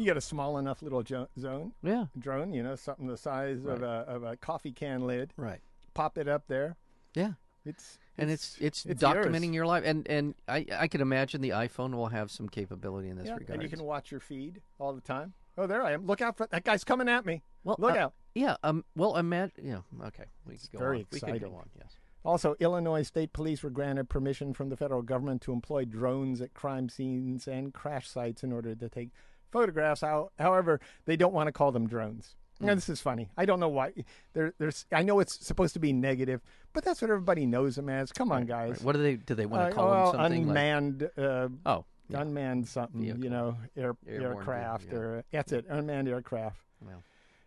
You 0.00 0.06
got 0.06 0.16
a 0.16 0.20
small 0.22 0.56
enough 0.58 0.80
little 0.82 1.02
jo- 1.02 1.28
zone 1.38 1.72
Yeah, 1.82 2.06
drone, 2.18 2.54
you 2.54 2.62
know, 2.62 2.74
something 2.74 3.06
the 3.06 3.18
size 3.18 3.64
of, 3.66 3.82
a, 3.82 4.04
of 4.08 4.22
a 4.22 4.36
coffee 4.36 4.72
can 4.72 5.06
lid. 5.06 5.34
right. 5.36 5.60
Pop 5.92 6.16
it 6.16 6.26
up 6.26 6.44
there. 6.46 6.76
Yeah, 7.14 7.32
It's 7.66 7.98
and 8.16 8.30
it's 8.30 8.56
it's, 8.60 8.86
it's 8.86 9.02
documenting 9.02 9.42
yours. 9.46 9.54
your 9.56 9.66
life, 9.66 9.82
and 9.84 10.06
and 10.08 10.34
I 10.48 10.64
I 10.74 10.88
can 10.88 11.00
imagine 11.02 11.40
the 11.42 11.50
iPhone 11.50 11.94
will 11.94 12.06
have 12.08 12.30
some 12.30 12.48
capability 12.48 13.08
in 13.10 13.16
this 13.18 13.26
yeah, 13.26 13.34
regard. 13.34 13.50
and 13.50 13.62
you 13.62 13.68
can 13.68 13.84
watch 13.84 14.10
your 14.10 14.20
feed 14.20 14.62
all 14.78 14.92
the 14.94 15.00
time. 15.02 15.34
Oh, 15.58 15.66
there 15.66 15.82
I 15.82 15.92
am. 15.92 16.06
Look 16.06 16.22
out 16.22 16.36
for 16.38 16.46
that 16.46 16.64
guy's 16.64 16.84
coming 16.84 17.08
at 17.08 17.26
me. 17.26 17.42
well, 17.64 17.76
Look 17.78 17.96
uh, 17.96 17.98
out. 17.98 18.14
Yeah. 18.34 18.56
Um. 18.62 18.84
Well, 18.96 19.16
imagine. 19.16 19.66
Yeah. 19.66 20.06
Okay. 20.06 20.24
We 20.46 20.56
could 20.56 20.72
go 20.72 20.78
very 20.78 20.98
on. 21.00 21.06
We 21.12 21.20
could 21.20 21.28
exciting. 21.28 21.50
go 21.50 21.56
on. 21.56 21.68
Yes. 21.76 21.92
Also, 22.24 22.54
Illinois 22.60 23.02
State 23.02 23.32
Police 23.32 23.62
were 23.62 23.70
granted 23.70 24.08
permission 24.08 24.54
from 24.54 24.68
the 24.68 24.76
federal 24.76 25.02
government 25.02 25.42
to 25.42 25.52
employ 25.52 25.84
drones 25.84 26.40
at 26.40 26.54
crime 26.54 26.88
scenes 26.88 27.48
and 27.48 27.74
crash 27.74 28.08
sites 28.08 28.42
in 28.44 28.52
order 28.52 28.74
to 28.74 28.88
take 28.88 29.10
photographs. 29.50 30.00
How, 30.00 30.30
however, 30.38 30.80
they 31.06 31.16
don't 31.16 31.32
want 31.32 31.48
to 31.48 31.52
call 31.52 31.72
them 31.72 31.86
drones. 31.88 32.34
Hmm. 32.58 32.66
Now, 32.66 32.74
this 32.74 32.88
is 32.88 33.00
funny. 33.00 33.28
I 33.36 33.44
don't 33.46 33.60
know 33.60 33.68
why. 33.68 33.92
There, 34.32 34.52
there's. 34.58 34.86
I 34.92 35.02
know 35.02 35.20
it's 35.20 35.44
supposed 35.46 35.74
to 35.74 35.80
be 35.80 35.92
negative, 35.92 36.40
but 36.72 36.84
that's 36.84 37.00
what 37.02 37.10
everybody 37.10 37.46
knows 37.46 37.76
them 37.76 37.88
as. 37.88 38.12
Come 38.12 38.30
on, 38.32 38.46
guys. 38.46 38.70
Right. 38.72 38.82
What 38.82 38.92
do 38.96 39.02
they? 39.02 39.16
Do 39.16 39.34
they 39.34 39.46
want 39.46 39.62
Uh, 39.62 39.68
to 39.70 39.74
call 39.74 39.90
well, 39.90 40.12
them 40.12 40.20
something 40.22 40.46
like? 40.46 40.48
unmanned, 40.56 41.10
uh, 41.18 41.48
Oh. 41.66 41.84
Yeah. 42.08 42.22
unmanned 42.22 42.66
something. 42.68 43.02
You 43.02 43.14
know, 43.30 43.56
air, 43.76 43.96
Airborne 44.08 44.36
aircraft 44.38 44.82
vehicle, 44.84 44.98
or 45.00 45.24
that's 45.30 45.52
it, 45.52 45.64
unmanned 45.68 46.08
aircraft. 46.08 46.60
Well. 46.84 47.02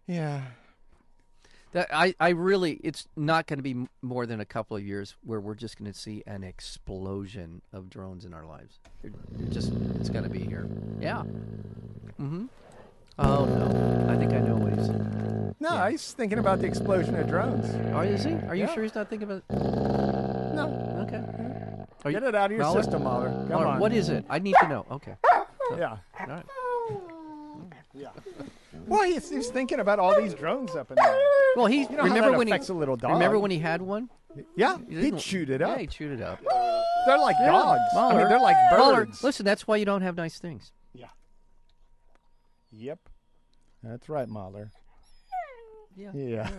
Yeah. 0.08 0.42
That 1.74 1.88
I, 1.92 2.14
I 2.20 2.30
really, 2.30 2.74
it's 2.84 3.08
not 3.18 3.48
going 3.48 3.58
to 3.58 3.64
be 3.64 3.88
more 4.04 4.26
than 4.28 4.40
a 4.40 4.46
couple 4.46 4.78
of 4.78 4.84
years 4.86 5.16
where 5.24 5.40
we're 5.42 5.56
just 5.56 5.78
going 5.78 5.92
to 5.92 5.98
see 5.98 6.22
an 6.28 6.44
explosion 6.44 7.62
of 7.74 7.90
drones 7.90 8.26
in 8.26 8.34
our 8.34 8.46
lives. 8.46 8.80
They're 9.02 9.12
just, 9.50 9.74
it's 10.00 10.08
going 10.10 10.24
to 10.24 10.30
be 10.30 10.44
here. 10.44 10.70
Yeah. 11.02 11.24
Mm-hmm. 12.22 12.46
Oh 13.20 13.46
no, 13.46 14.08
I 14.12 14.18
think 14.18 14.34
I 14.34 14.40
know 14.40 14.56
what 14.56 14.74
he's. 14.74 14.90
No, 15.60 15.86
he's 15.88 16.12
thinking 16.14 16.40
about 16.40 16.60
the 16.60 16.68
explosion 16.68 17.16
of 17.16 17.28
drones. 17.28 17.66
Oh, 17.94 18.02
is 18.02 18.24
he? 18.24 18.34
Are 18.48 18.56
you 18.56 18.64
Yeah. 18.66 18.74
sure 18.74 18.84
he's 18.84 18.96
not 18.96 19.10
thinking 19.10 19.30
about? 19.32 19.44
No, 19.50 21.06
Okay. 21.08 21.24
Are 22.06 22.12
get 22.12 22.22
you, 22.24 22.28
it 22.28 22.36
out 22.36 22.46
of 22.48 22.58
your 22.58 22.62
Mahler? 22.66 22.84
system, 22.84 23.04
Mahler. 23.04 23.30
Come 23.30 23.48
Mahler, 23.50 23.66
on. 23.68 23.80
What 23.80 23.94
is 23.94 24.10
it? 24.10 24.26
I 24.30 24.40
need 24.40 24.56
to 24.62 24.68
know. 24.68 24.86
Okay. 24.92 25.16
Yeah. 25.78 25.98
All 26.20 26.28
right. 26.28 26.46
Yeah. 27.96 28.10
Well, 28.86 29.04
he's, 29.04 29.30
he's 29.30 29.48
thinking 29.48 29.80
about 29.80 29.98
all 29.98 30.20
these 30.22 30.34
drones 30.34 30.76
up 30.76 30.92
in 30.92 30.96
there. 30.96 31.20
Well, 31.56 31.68
he 31.68 31.84
You 31.84 31.90
know 31.96 32.04
remember 32.04 32.38
when 32.38 32.48
affects 32.50 32.68
he 32.68 32.74
a 32.74 32.76
little 32.76 32.96
dog. 32.98 33.12
remember 33.14 33.40
when 33.40 33.50
he 33.50 33.60
had 33.60 33.82
one. 33.82 34.10
Yeah, 34.58 34.78
He 34.90 35.00
he'd 35.02 35.22
shoot 35.22 35.50
it 35.50 35.62
up. 35.62 35.70
Yeah, 35.78 35.82
he'd 35.82 35.94
shoot 35.94 36.12
it 36.12 36.22
up. 36.22 36.40
They're 37.08 37.18
like 37.18 37.38
dogs. 37.46 37.82
I 37.96 38.10
mean, 38.18 38.28
they're 38.28 38.40
like 38.42 38.58
Mahler, 38.72 39.06
birds. 39.06 39.24
listen, 39.24 39.46
that's 39.46 39.66
why 39.66 39.78
you 39.78 39.86
don't 39.86 40.02
have 40.02 40.18
nice 40.18 40.38
things. 40.38 40.72
Yeah. 42.74 42.86
Yep. 42.86 43.00
That's 43.84 44.10
right, 44.10 44.28
Mahler. 44.30 44.72
Yeah. 45.96 46.12
Yeah. 46.16 46.50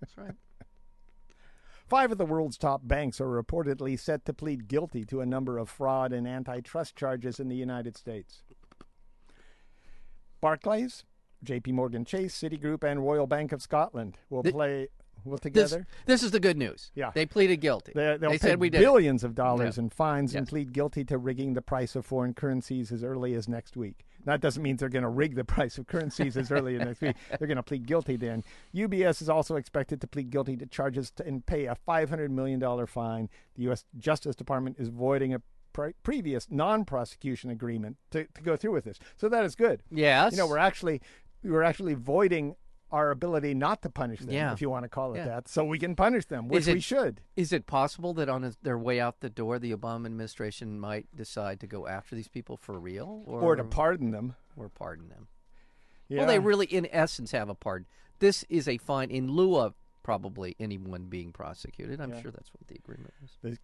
That's 0.00 0.18
right. 0.18 0.32
Five 1.88 2.12
of 2.12 2.18
the 2.18 2.26
world's 2.26 2.58
top 2.58 2.80
banks 2.84 3.20
are 3.20 3.42
reportedly 3.42 3.98
set 3.98 4.24
to 4.26 4.32
plead 4.34 4.68
guilty 4.68 5.04
to 5.06 5.20
a 5.20 5.26
number 5.26 5.58
of 5.58 5.68
fraud 5.68 6.12
and 6.12 6.26
antitrust 6.26 6.96
charges 6.96 7.38
in 7.38 7.48
the 7.48 7.56
United 7.56 7.96
States. 7.96 8.42
Barclays, 10.40 11.04
J.P. 11.42 11.72
Morgan 11.72 12.04
Chase, 12.04 12.36
Citigroup, 12.38 12.84
and 12.84 13.00
Royal 13.00 13.26
Bank 13.26 13.52
of 13.52 13.62
Scotland 13.62 14.18
will 14.30 14.42
Th- 14.42 14.54
play 14.54 14.88
will 15.24 15.38
together. 15.38 15.86
this 16.06 16.22
is 16.22 16.30
the 16.32 16.40
good 16.40 16.56
news. 16.58 16.90
Yeah. 16.94 17.10
They 17.14 17.24
pleaded 17.26 17.58
guilty. 17.62 17.92
They, 17.94 18.16
they'll 18.18 18.30
they 18.30 18.38
pay 18.38 18.48
said 18.48 18.60
we 18.60 18.68
did. 18.68 18.78
it. 18.80 18.84
billions 18.84 19.24
of 19.24 19.34
dollars 19.34 19.76
Yeah. 19.78 19.84
in 19.84 19.90
fines 19.90 20.34
and 20.34 20.46
plead 20.46 20.72
guilty 20.72 21.04
to 21.04 21.16
rigging 21.16 21.54
the 21.54 21.62
price 21.62 21.96
of 21.96 22.04
foreign 22.04 22.34
currencies 22.34 22.92
as 22.92 23.02
early 23.02 23.34
as 23.34 23.48
next 23.48 23.74
week. 23.76 24.04
That 24.24 24.40
doesn't 24.40 24.62
mean 24.62 24.76
they're 24.76 24.88
going 24.88 25.02
to 25.02 25.08
rig 25.08 25.34
the 25.34 25.44
price 25.54 25.78
of 25.78 25.86
currencies 25.86 26.36
as 26.36 26.50
early 26.50 26.76
as 26.76 26.82
next 26.82 27.00
week. 27.00 27.16
They're 27.38 27.48
going 27.48 27.56
to 27.56 27.62
plead 27.62 27.86
guilty 27.86 28.16
then. 28.16 28.42
UBS 28.74 29.22
is 29.22 29.28
also 29.28 29.56
expected 29.56 30.00
to 30.00 30.06
plead 30.06 30.30
guilty 30.30 30.56
to 30.56 30.66
charges 30.66 31.10
to, 31.12 31.26
and 31.26 31.44
pay 31.44 31.66
a 31.66 31.76
$500 31.86 32.30
million 32.30 32.86
fine. 32.86 33.28
The 33.56 33.64
U.S. 33.64 33.84
Justice 33.98 34.34
Department 34.34 34.76
is 34.78 34.88
voiding 34.88 35.34
a 35.34 35.42
pre- 35.72 35.92
previous 36.02 36.48
non-prosecution 36.50 37.50
agreement 37.50 37.98
to, 38.10 38.24
to 38.24 38.42
go 38.42 38.56
through 38.56 38.72
with 38.72 38.84
this. 38.84 38.98
So 39.16 39.28
that 39.28 39.44
is 39.44 39.54
good. 39.54 39.82
Yes. 39.90 40.32
You 40.32 40.38
know, 40.38 40.46
we're 40.46 40.58
actually 40.58 41.02
we're 41.42 41.62
actually 41.62 41.94
voiding 41.94 42.56
our 42.94 43.10
ability 43.10 43.54
not 43.54 43.82
to 43.82 43.90
punish 43.90 44.20
them, 44.20 44.30
Yeah. 44.30 44.52
if 44.52 44.60
you 44.62 44.70
want 44.70 44.84
to 44.84 44.88
call 44.88 45.14
it 45.14 45.18
Yeah. 45.18 45.24
that. 45.26 45.48
So 45.48 45.64
we 45.64 45.78
can 45.80 45.96
punish 45.96 46.26
them, 46.26 46.46
which 46.48 46.68
it- 46.68 46.74
we 46.74 46.80
should. 46.80 47.20
Is 47.36 47.52
it 47.52 47.66
possible 47.66 48.14
that 48.14 48.28
on 48.28 48.42
his, 48.42 48.56
their 48.62 48.78
way 48.78 49.00
out 49.00 49.18
the 49.20 49.28
door, 49.28 49.58
the 49.58 49.74
Obama 49.74 50.06
administration 50.06 50.78
might 50.78 51.08
decide 51.14 51.58
to 51.60 51.66
go 51.66 51.86
after 51.88 52.14
these 52.14 52.28
people 52.28 52.56
for 52.56 52.78
real, 52.78 53.24
or, 53.26 53.40
Or 53.40 53.56
to 53.56 53.64
pardon 53.64 54.12
them. 54.12 54.36
or 54.56 54.68
pardon 54.68 55.08
them? 55.08 55.26
Yeah. 56.08 56.18
Well, 56.18 56.26
they 56.28 56.38
really, 56.38 56.66
in 56.66 56.86
essence, 56.92 57.32
have 57.32 57.48
a 57.48 57.54
pardon. 57.54 57.86
This 58.20 58.44
is 58.48 58.68
a 58.68 58.78
fine 58.78 59.10
in 59.10 59.28
lieu 59.28 59.56
of 59.56 59.74
probably 60.04 60.54
anyone 60.60 61.06
being 61.06 61.32
prosecuted. 61.32 62.00
I'm 62.00 62.10
Yeah. 62.10 62.20
sure 62.22 62.30
that's 62.30 62.52
what 62.54 62.68
the 62.68 62.76
agreement 62.76 63.12
is. 63.24 63.38
The 63.42 63.58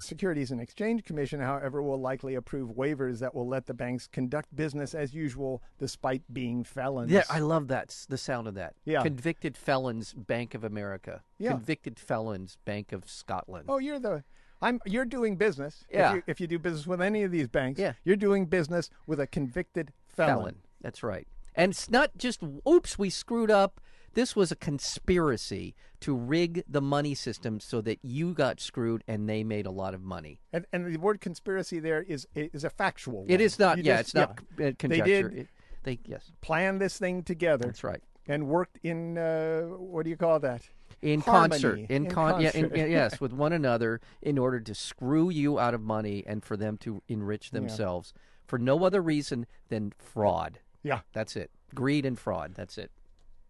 Securities 0.00 0.50
and 0.50 0.60
Exchange 0.60 1.04
Commission, 1.04 1.38
however, 1.38 1.80
will 1.82 2.00
likely 2.00 2.34
approve 2.34 2.70
waivers 2.70 3.20
that 3.20 3.34
will 3.34 3.46
let 3.46 3.66
the 3.66 3.74
banks 3.74 4.08
conduct 4.08 4.56
business 4.56 4.94
as 4.94 5.14
usual 5.14 5.62
despite 5.78 6.22
being 6.32 6.64
felons. 6.64 7.12
Yeah, 7.12 7.22
I 7.30 7.38
love 7.38 7.68
that. 7.68 7.94
The 8.08 8.18
sound 8.18 8.48
of 8.48 8.54
that. 8.54 8.74
Yeah. 8.84 9.02
Convicted 9.02 9.56
felons, 9.56 10.12
Bank 10.14 10.54
of 10.54 10.64
America. 10.64 11.22
Yeah. 11.38 11.52
Convicted 11.52 12.00
felons, 12.00 12.56
Bank 12.64 12.90
of 12.90 13.08
Scotland. 13.08 13.66
oh, 13.68 13.78
you're 13.78 14.00
the. 14.00 14.24
I'm. 14.62 14.80
You're 14.86 15.04
doing 15.04 15.36
business. 15.36 15.84
Yeah. 15.92 16.08
If 16.10 16.16
you, 16.16 16.22
if 16.26 16.40
you 16.40 16.46
do 16.46 16.58
business 16.58 16.86
with 16.86 17.02
any 17.02 17.22
of 17.22 17.30
these 17.30 17.46
banks, 17.48 17.78
Yeah. 17.78 17.92
you're 18.02 18.16
doing 18.16 18.46
business 18.46 18.88
with 19.06 19.20
a 19.20 19.26
convicted 19.26 19.92
felon. 20.08 20.56
That's 20.80 21.02
right. 21.02 21.28
And 21.54 21.72
it's 21.72 21.90
not 21.90 22.16
just, 22.16 22.40
oops, 22.66 22.98
we 22.98 23.10
screwed 23.10 23.50
up. 23.50 23.80
This 24.16 24.34
was 24.34 24.50
a 24.50 24.56
conspiracy 24.56 25.74
to 26.00 26.14
rig 26.16 26.64
the 26.66 26.80
money 26.80 27.14
system 27.14 27.60
so 27.60 27.82
that 27.82 27.98
you 28.02 28.32
got 28.32 28.60
screwed 28.60 29.04
and 29.06 29.28
they 29.28 29.44
made 29.44 29.66
a 29.66 29.70
lot 29.70 29.92
of 29.92 30.02
money. 30.02 30.40
And, 30.54 30.64
and 30.72 30.86
the 30.92 30.98
word 30.98 31.20
conspiracy 31.20 31.78
there 31.80 32.02
is 32.02 32.26
is 32.34 32.64
a 32.64 32.70
factual. 32.70 33.26
It 33.28 33.32
one. 33.34 33.40
is 33.42 33.58
not, 33.58 33.76
You 33.76 33.84
yeah, 33.84 33.96
just- 33.98 34.08
it's 34.08 34.14
not 34.14 34.30
uh, 34.58 34.72
conjecture. 34.78 35.28
did- 35.28 35.38
It- 35.40 35.48
they, 35.82 35.98
yes, 36.06 36.32
Plan 36.40 36.78
this 36.78 36.98
thing 36.98 37.22
together 37.22 37.66
that's 37.66 37.84
right. 37.84 38.02
and 38.26 38.48
worked 38.48 38.78
in 38.82 39.16
uh, 39.18 39.62
what 39.66 40.02
do 40.04 40.10
you 40.10 40.16
call 40.16 40.40
that? 40.40 40.62
In 41.02 41.20
Harmony. 41.20 41.50
concert, 41.50 41.78
in, 41.78 41.86
In 41.90 42.06
con, 42.10 42.40
yeah, 42.40 42.50
in, 42.54 42.62
concert. 42.70 42.76
yeah, 42.78 42.86
yes, 43.00 43.20
with 43.20 43.32
one 43.34 43.52
another, 43.52 44.00
in 44.22 44.36
order 44.38 44.58
to 44.60 44.74
screw 44.74 45.28
you 45.30 45.58
out 45.60 45.74
of 45.74 45.82
money 45.82 46.24
and 46.26 46.42
for 46.42 46.56
them 46.56 46.76
to 46.78 47.02
enrich 47.06 47.50
themselves 47.52 48.12
for 48.46 48.58
no 48.58 48.82
other 48.82 49.00
reason 49.02 49.46
than 49.68 49.92
fraud. 49.98 50.58
Yeah. 50.82 51.00
That's 51.12 51.36
it. 51.36 51.50
Greed 51.74 52.04
and 52.06 52.18
fraud. 52.18 52.54
That's 52.56 52.78
it. 52.78 52.90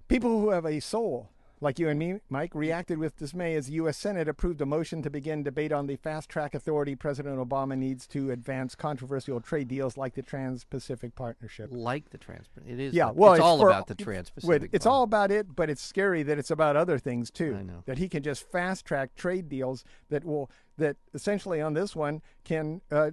People 0.08 0.40
who 0.40 0.50
have 0.50 0.64
a 0.64 0.80
soul, 0.80 1.30
like 1.60 1.78
you 1.78 1.88
and 1.88 1.98
me, 1.98 2.20
Mike, 2.28 2.54
reacted 2.54 2.98
with 2.98 3.16
dismay 3.16 3.54
as 3.54 3.66
the 3.66 3.72
U.S. 3.74 3.96
Senate 3.96 4.28
approved 4.28 4.60
a 4.60 4.66
motion 4.66 5.02
to 5.02 5.10
begin 5.10 5.42
debate 5.42 5.72
on 5.72 5.86
the 5.86 5.96
fast 5.96 6.28
track 6.28 6.54
authority 6.54 6.94
President 6.94 7.38
Obama 7.38 7.76
needs 7.76 8.06
to 8.08 8.30
advance 8.30 8.74
controversial 8.76 9.40
trade 9.40 9.66
deals 9.66 9.96
like 9.96 10.14
the 10.14 10.22
Trans 10.22 10.64
Pacific 10.64 11.14
Partnership. 11.16 11.70
Like 11.72 12.10
the 12.10 12.18
trans, 12.18 12.46
it 12.64 12.78
is. 12.78 12.94
Yeah, 12.94 13.10
well, 13.10 13.32
it's, 13.32 13.42
all 13.42 13.58
for- 13.58 13.68
about 13.68 13.88
the 13.88 13.96
trans-Pacific. 13.96 14.70
It's 14.72 14.86
all 14.86 15.02
about 15.02 15.30
it, 15.32 15.56
but 15.56 15.70
it's 15.70 15.82
scary 15.82 16.22
that 16.22 16.38
it's 16.38 16.50
about 16.50 16.76
other 16.76 16.98
things 16.98 17.30
too. 17.30 17.56
I 17.58 17.62
know. 17.62 17.82
That 17.86 17.98
he 17.98 18.08
can 18.08 18.22
just 18.22 18.48
fast 18.48 18.84
track 18.84 19.16
trade 19.16 19.48
deals 19.48 19.84
that 20.10 20.24
will 20.24 20.50
that 20.78 20.96
essentially 21.14 21.60
on 21.60 21.74
this 21.74 21.96
one 21.96 22.22
can. 22.44 22.80
Uh, 22.92 23.10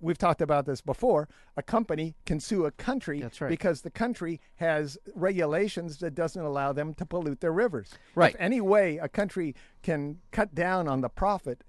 We've 0.00 0.18
talked 0.18 0.42
about 0.42 0.66
this 0.66 0.80
before. 0.80 1.28
A 1.56 1.62
company 1.62 2.14
can 2.26 2.40
sue 2.40 2.66
a 2.66 2.70
country 2.70 3.22
right. 3.40 3.48
because 3.48 3.82
the 3.82 3.90
country 3.90 4.40
has 4.56 4.98
regulations 5.14 5.98
that 5.98 6.14
doesn't 6.14 6.42
allow 6.42 6.72
them 6.72 6.94
to 6.94 7.06
pollute 7.06 7.40
their 7.40 7.52
rivers. 7.52 7.90
Right. 8.14 8.34
If 8.34 8.40
any 8.40 8.60
way 8.60 8.98
a 8.98 9.08
country 9.08 9.54
can 9.82 10.18
cut 10.32 10.54
down 10.54 10.86
on 10.88 11.00
the 11.00 11.08
profit 11.08 11.64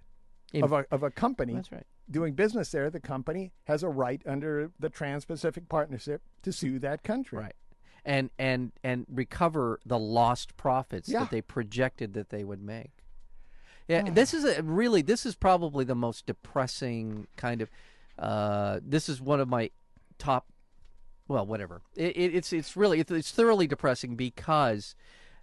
In- 0.54 0.64
of 0.64 0.74
a 0.74 0.86
of 0.92 1.04
a 1.04 1.12
company 1.12 1.54
That's 1.54 1.72
right. 1.72 1.86
doing 2.10 2.34
business 2.34 2.72
there, 2.72 2.90
the 2.90 3.00
company 3.00 3.54
has 3.66 3.84
a 3.84 3.90
right 3.90 4.22
under 4.26 4.72
the 4.80 4.90
Trans-Pacific 4.90 5.70
Partnership 5.70 6.22
to 6.44 6.52
sue 6.52 6.80
that 6.80 7.04
country. 7.04 7.40
Right. 7.40 7.56
And 8.04 8.30
and 8.38 8.72
and 8.84 9.06
recover 9.10 9.80
the 9.86 10.00
lost 10.00 10.58
profits 10.58 11.10
Yeah. 11.10 11.20
that 11.22 11.32
they 11.32 11.42
projected 11.42 12.14
that 12.14 12.30
they 12.30 12.44
would 12.44 12.62
make. 12.62 12.92
Yeah, 13.88 14.10
this 14.10 14.34
is 14.34 14.44
a 14.44 14.62
really 14.64 15.02
this 15.02 15.26
is 15.26 15.36
probably 15.36 15.86
the 15.86 15.96
most 15.96 16.26
depressing 16.26 17.28
kind 17.38 17.62
of. 17.62 17.70
Uh, 18.18 18.80
this 18.84 19.10
is 19.10 19.22
one 19.22 19.40
of 19.40 19.48
my 19.48 19.70
top. 20.18 20.48
Well, 21.28 21.46
whatever. 21.46 21.82
It, 21.96 22.16
it, 22.16 22.36
it's 22.36 22.54
it's 22.54 22.78
really 22.78 23.00
it's, 23.00 23.12
it's 23.12 23.32
thoroughly 23.32 23.68
depressing 23.68 24.16
because 24.16 24.96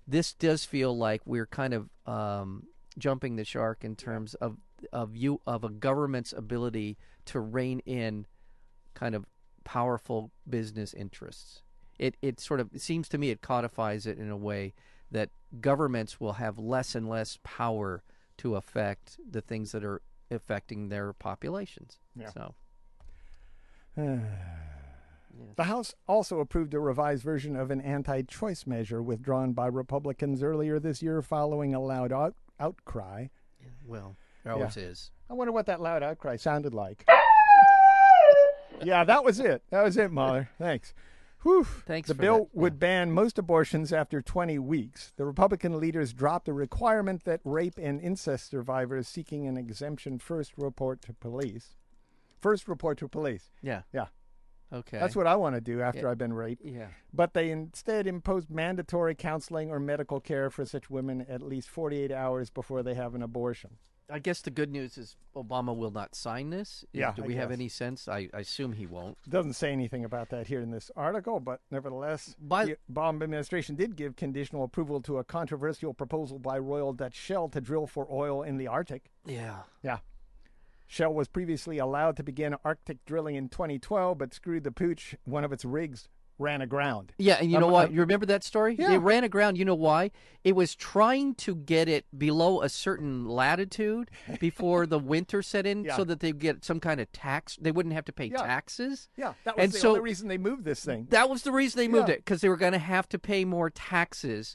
this 0.06 0.32
does 0.32 0.64
feel 0.64 0.96
like 0.96 1.22
we're 1.24 1.46
kind 1.46 1.74
of 1.74 1.90
um, 2.06 2.64
jumping 2.98 3.36
the 3.36 3.44
shark 3.44 3.84
in 3.84 3.96
terms 3.96 4.34
of 4.34 4.56
of 4.92 5.16
you 5.16 5.40
of 5.46 5.64
a 5.64 5.68
government's 5.68 6.32
ability 6.32 6.96
to 7.26 7.40
rein 7.40 7.80
in 7.80 8.26
kind 8.94 9.14
of 9.14 9.26
powerful 9.64 10.30
business 10.48 10.94
interests. 10.94 11.62
It 11.98 12.16
it 12.22 12.40
sort 12.40 12.60
of 12.60 12.70
it 12.72 12.80
seems 12.80 13.08
to 13.10 13.18
me 13.18 13.30
it 13.30 13.40
codifies 13.40 14.06
it 14.06 14.18
in 14.18 14.30
a 14.30 14.36
way 14.36 14.74
that 15.10 15.30
governments 15.60 16.20
will 16.20 16.34
have 16.34 16.58
less 16.58 16.94
and 16.94 17.08
less 17.08 17.38
power 17.44 18.02
to 18.38 18.56
affect 18.56 19.18
the 19.30 19.40
things 19.40 19.72
that 19.72 19.84
are 19.84 20.02
affecting 20.30 20.88
their 20.88 21.12
populations. 21.12 21.98
Yeah. 22.16 22.30
So 22.30 22.54
The 23.96 25.64
House 25.64 25.94
also 26.08 26.40
approved 26.40 26.74
a 26.74 26.80
revised 26.80 27.22
version 27.22 27.54
of 27.56 27.70
an 27.70 27.80
anti 27.80 28.22
choice 28.22 28.66
measure 28.66 29.02
withdrawn 29.02 29.52
by 29.52 29.66
Republicans 29.66 30.42
earlier 30.42 30.78
this 30.80 31.02
year 31.02 31.22
following 31.22 31.74
a 31.74 31.80
loud 31.80 32.12
out- 32.12 32.34
outcry. 32.58 33.28
well, 33.86 34.16
there 34.42 34.52
always 34.52 34.76
is. 34.76 35.10
I 35.30 35.34
wonder 35.34 35.52
what 35.52 35.66
that 35.66 35.80
loud 35.80 36.02
outcry 36.02 36.36
sounded 36.36 36.74
like. 36.74 37.06
yeah, 38.82 39.04
that 39.04 39.24
was 39.24 39.40
it. 39.40 39.62
That 39.70 39.82
was 39.82 39.96
it, 39.96 40.10
Mahler. 40.10 40.50
Thanks. 40.58 40.92
Whew. 41.42 41.64
Thanks 41.64 42.08
The 42.08 42.14
bill 42.14 42.48
that. 42.52 42.54
would 42.54 42.78
ban 42.78 43.12
most 43.12 43.38
abortions 43.38 43.92
after 43.92 44.22
20 44.22 44.58
weeks. 44.58 45.12
The 45.16 45.26
Republican 45.26 45.78
leaders 45.78 46.12
dropped 46.14 46.48
a 46.48 46.52
requirement 46.54 47.24
that 47.24 47.40
rape 47.44 47.78
and 47.78 48.00
incest 48.00 48.50
survivors 48.50 49.06
seeking 49.08 49.46
an 49.46 49.56
exemption 49.58 50.18
first 50.18 50.54
report 50.56 51.02
to 51.02 51.12
police. 51.12 51.76
First 52.44 52.68
report 52.68 52.98
to 52.98 53.08
police. 53.08 53.50
Yeah. 53.62 53.84
Yeah. 53.94 54.08
Okay. 54.70 54.98
That's 54.98 55.16
what 55.16 55.26
I 55.26 55.34
want 55.34 55.54
to 55.54 55.62
do 55.62 55.80
after 55.80 56.02
Yeah. 56.02 56.10
I've 56.10 56.18
been 56.18 56.34
raped. 56.34 56.62
Yeah. 56.62 56.88
But 57.10 57.32
they 57.32 57.50
instead 57.50 58.06
imposed 58.06 58.50
mandatory 58.50 59.14
counseling 59.14 59.70
or 59.70 59.80
medical 59.80 60.20
care 60.20 60.50
for 60.50 60.66
such 60.66 60.90
women 60.90 61.22
at 61.26 61.40
least 61.40 61.70
48 61.70 62.12
hours 62.12 62.50
before 62.50 62.82
they 62.82 62.92
have 62.92 63.14
an 63.14 63.22
abortion. 63.22 63.78
I 64.10 64.18
guess 64.18 64.42
the 64.42 64.50
good 64.50 64.70
news 64.70 64.98
is 64.98 65.16
Obama 65.34 65.74
will 65.74 65.90
not 65.90 66.14
sign 66.14 66.50
this. 66.50 66.84
Yeah, 66.92 67.14
Do 67.16 67.22
we 67.22 67.36
have 67.36 67.50
any 67.50 67.70
sense? 67.70 68.08
I, 68.08 68.28
I 68.34 68.40
assume 68.40 68.74
he 68.74 68.84
won't. 68.84 69.16
Doesn't 69.26 69.54
say 69.54 69.72
anything 69.72 70.04
about 70.04 70.28
that 70.28 70.46
here 70.46 70.60
in 70.60 70.70
this 70.70 70.90
article, 70.94 71.40
but 71.40 71.62
nevertheless, 71.70 72.36
By- 72.38 72.66
the 72.66 72.76
Obama 72.92 73.22
administration 73.22 73.74
did 73.74 73.96
give 73.96 74.16
conditional 74.16 74.64
approval 74.64 75.00
to 75.00 75.16
a 75.16 75.24
controversial 75.24 75.94
proposal 75.94 76.38
by 76.38 76.58
Royal 76.58 76.92
Dutch 76.92 77.14
Shell 77.14 77.48
to 77.48 77.62
drill 77.62 77.86
for 77.86 78.06
oil 78.12 78.42
in 78.42 78.58
the 78.58 78.66
Arctic. 78.66 79.10
Yeah. 79.24 79.60
Yeah. 79.82 80.00
Shell 80.94 81.12
was 81.12 81.26
previously 81.26 81.78
allowed 81.78 82.16
to 82.18 82.22
begin 82.22 82.54
Arctic 82.64 83.04
drilling 83.04 83.34
in 83.34 83.48
2012, 83.48 84.16
but 84.16 84.32
screwed 84.32 84.62
the 84.62 84.70
pooch. 84.70 85.16
One 85.24 85.42
of 85.42 85.52
its 85.52 85.64
rigs 85.64 86.08
ran 86.38 86.60
aground. 86.62 87.12
Yeah, 87.18 87.38
and 87.40 87.50
you 87.50 87.58
know 87.58 87.66
Um, 87.66 87.72
what? 87.72 87.88
uh, 87.88 87.92
You 87.92 88.00
remember 88.00 88.26
that 88.26 88.44
story? 88.44 88.76
Yeah. 88.78 88.92
It 88.92 88.98
ran 88.98 89.24
aground. 89.24 89.58
You 89.58 89.64
know 89.64 89.74
why? 89.74 90.12
It 90.44 90.54
was 90.54 90.76
trying 90.76 91.34
to 91.36 91.56
get 91.56 91.88
it 91.88 92.06
below 92.16 92.62
a 92.62 92.68
certain 92.68 93.26
latitude 93.26 94.08
before 94.40 94.86
the 94.86 94.98
winter 95.00 95.42
set 95.42 95.66
in, 95.66 95.82
Yeah. 95.84 95.96
so 95.96 96.04
that 96.04 96.20
they 96.20 96.30
get 96.30 96.64
some 96.64 96.78
kind 96.78 97.00
of 97.00 97.10
tax. 97.10 97.56
They 97.60 97.72
wouldn't 97.72 97.94
have 97.94 98.04
to 98.04 98.12
pay 98.12 98.26
Yeah. 98.26 98.38
taxes. 98.38 99.08
Yeah, 99.16 99.34
that 99.42 99.56
was 99.56 99.64
And 99.64 99.72
the 99.72 99.78
so- 99.78 99.88
only 99.90 100.00
reason 100.00 100.28
they 100.28 100.38
moved 100.38 100.64
this 100.64 100.84
thing. 100.84 101.08
That 101.10 101.28
was 101.28 101.42
the 101.42 101.50
reason 101.52 101.76
they 101.78 101.88
moved 101.88 102.08
it 102.08 102.18
because 102.18 102.40
they 102.40 102.48
were 102.48 102.56
going 102.56 102.72
to 102.72 102.78
have 102.78 103.08
to 103.08 103.18
pay 103.18 103.44
more 103.44 103.68
taxes. 103.68 104.54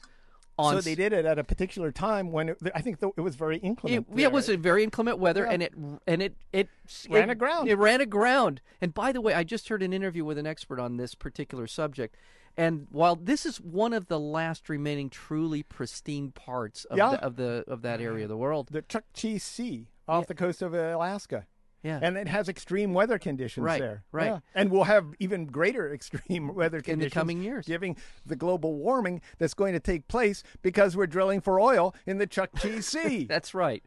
On 0.60 0.74
So 0.74 0.80
they 0.80 0.94
did 0.94 1.12
it 1.12 1.24
at 1.24 1.38
a 1.38 1.44
particular 1.44 1.90
time 1.92 2.30
when 2.32 2.50
it, 2.50 2.58
I 2.74 2.80
think 2.80 3.00
th- 3.00 3.12
it 3.16 3.20
was 3.20 3.34
very 3.36 3.56
It, 3.56 3.64
inclement. 3.64 4.06
yeah, 4.14 4.26
it 4.26 4.32
was 4.32 4.48
a 4.48 4.56
very 4.56 4.84
inclement 4.84 5.18
weather, 5.18 5.44
Yeah. 5.44 5.52
and 5.52 5.62
it 5.62 5.74
and 6.06 6.22
it 6.22 6.36
it 6.52 6.68
Ran 7.08 7.30
it, 7.30 7.32
aground. 7.32 7.68
It 7.68 7.76
ran 7.76 8.00
aground. 8.00 8.60
And 8.80 8.92
by 8.94 9.12
the 9.12 9.20
way, 9.20 9.34
I 9.34 9.44
just 9.44 9.68
heard 9.68 9.82
an 9.82 9.92
interview 9.92 10.24
with 10.24 10.38
an 10.38 10.46
expert 10.46 10.78
on 10.78 10.96
this 10.96 11.14
particular 11.14 11.66
subject. 11.66 12.16
And 12.56 12.88
while 12.90 13.14
this 13.16 13.46
is 13.46 13.60
one 13.60 13.92
of 13.92 14.08
the 14.08 14.18
last 14.18 14.68
remaining 14.68 15.08
truly 15.08 15.62
pristine 15.62 16.32
parts 16.32 16.84
of, 16.86 16.98
Yeah. 16.98 17.10
the, 17.12 17.22
of 17.24 17.36
the 17.36 17.64
of 17.68 17.82
that 17.82 18.00
area 18.00 18.24
of 18.24 18.28
the 18.28 18.36
world, 18.36 18.68
the 18.72 18.82
Chukchi 18.82 19.40
Sea 19.40 19.86
off 20.08 20.26
the 20.26 20.34
coast 20.34 20.60
of 20.60 20.74
Alaska. 20.74 21.46
Yeah, 21.82 21.98
And 22.02 22.16
it 22.16 22.28
has 22.28 22.48
extreme 22.48 22.92
weather 22.94 23.18
conditions 23.18 23.64
Right, 23.64 23.80
there. 23.80 24.02
right. 24.12 24.26
Yeah. 24.26 24.38
And 24.54 24.70
we'll 24.70 24.84
have 24.84 25.06
even 25.18 25.46
greater 25.46 25.92
extreme 25.94 26.54
weather 26.54 26.80
conditions 26.80 27.02
in 27.04 27.08
the 27.08 27.10
coming 27.10 27.42
years. 27.42 27.66
giving 27.66 27.96
the 28.26 28.36
global 28.36 28.74
warming 28.76 29.20
that's 29.38 29.54
going 29.54 29.72
to 29.72 29.80
take 29.80 30.06
place 30.08 30.42
because 30.62 30.96
we're 30.96 31.06
drilling 31.06 31.40
for 31.40 31.58
oil 31.60 31.94
in 32.06 32.18
the 32.18 32.26
Chukchi 32.26 32.82
Sea. 32.92 33.24
That's 33.24 33.54
right. 33.54 33.82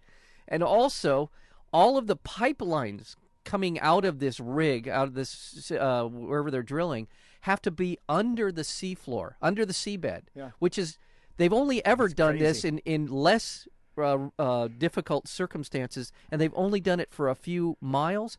And 0.47 0.63
also, 0.63 1.29
all 1.71 1.97
of 1.97 2.07
the 2.07 2.17
pipelines 2.17 3.15
coming 3.45 3.79
out 3.79 4.05
of 4.05 4.19
this 4.19 4.39
rig, 4.39 4.87
out 4.87 5.07
of 5.07 5.13
this 5.13 5.71
uh, 5.71 6.05
wherever 6.05 6.49
they're 6.51 6.63
drilling, 6.63 7.07
have 7.41 7.61
to 7.61 7.71
be 7.71 7.97
under 8.07 8.51
the 8.51 8.61
seafloor, 8.61 9.33
under 9.41 9.65
the 9.65 9.73
seabed, 9.73 10.23
Yeah. 10.35 10.51
which 10.59 10.77
is 10.77 10.97
they've 11.37 11.51
only 11.53 11.83
ever 11.85 12.07
done 12.07 12.37
this 12.37 12.63
in 12.63 12.77
in 12.79 13.07
less 13.07 13.67
uh, 13.97 14.29
uh, 14.39 14.67
difficult 14.77 15.27
circumstances, 15.27 16.11
and 16.31 16.39
they've 16.39 16.53
only 16.55 16.79
done 16.79 16.99
it 16.99 17.11
for 17.11 17.29
a 17.29 17.35
few 17.35 17.77
miles. 17.81 18.37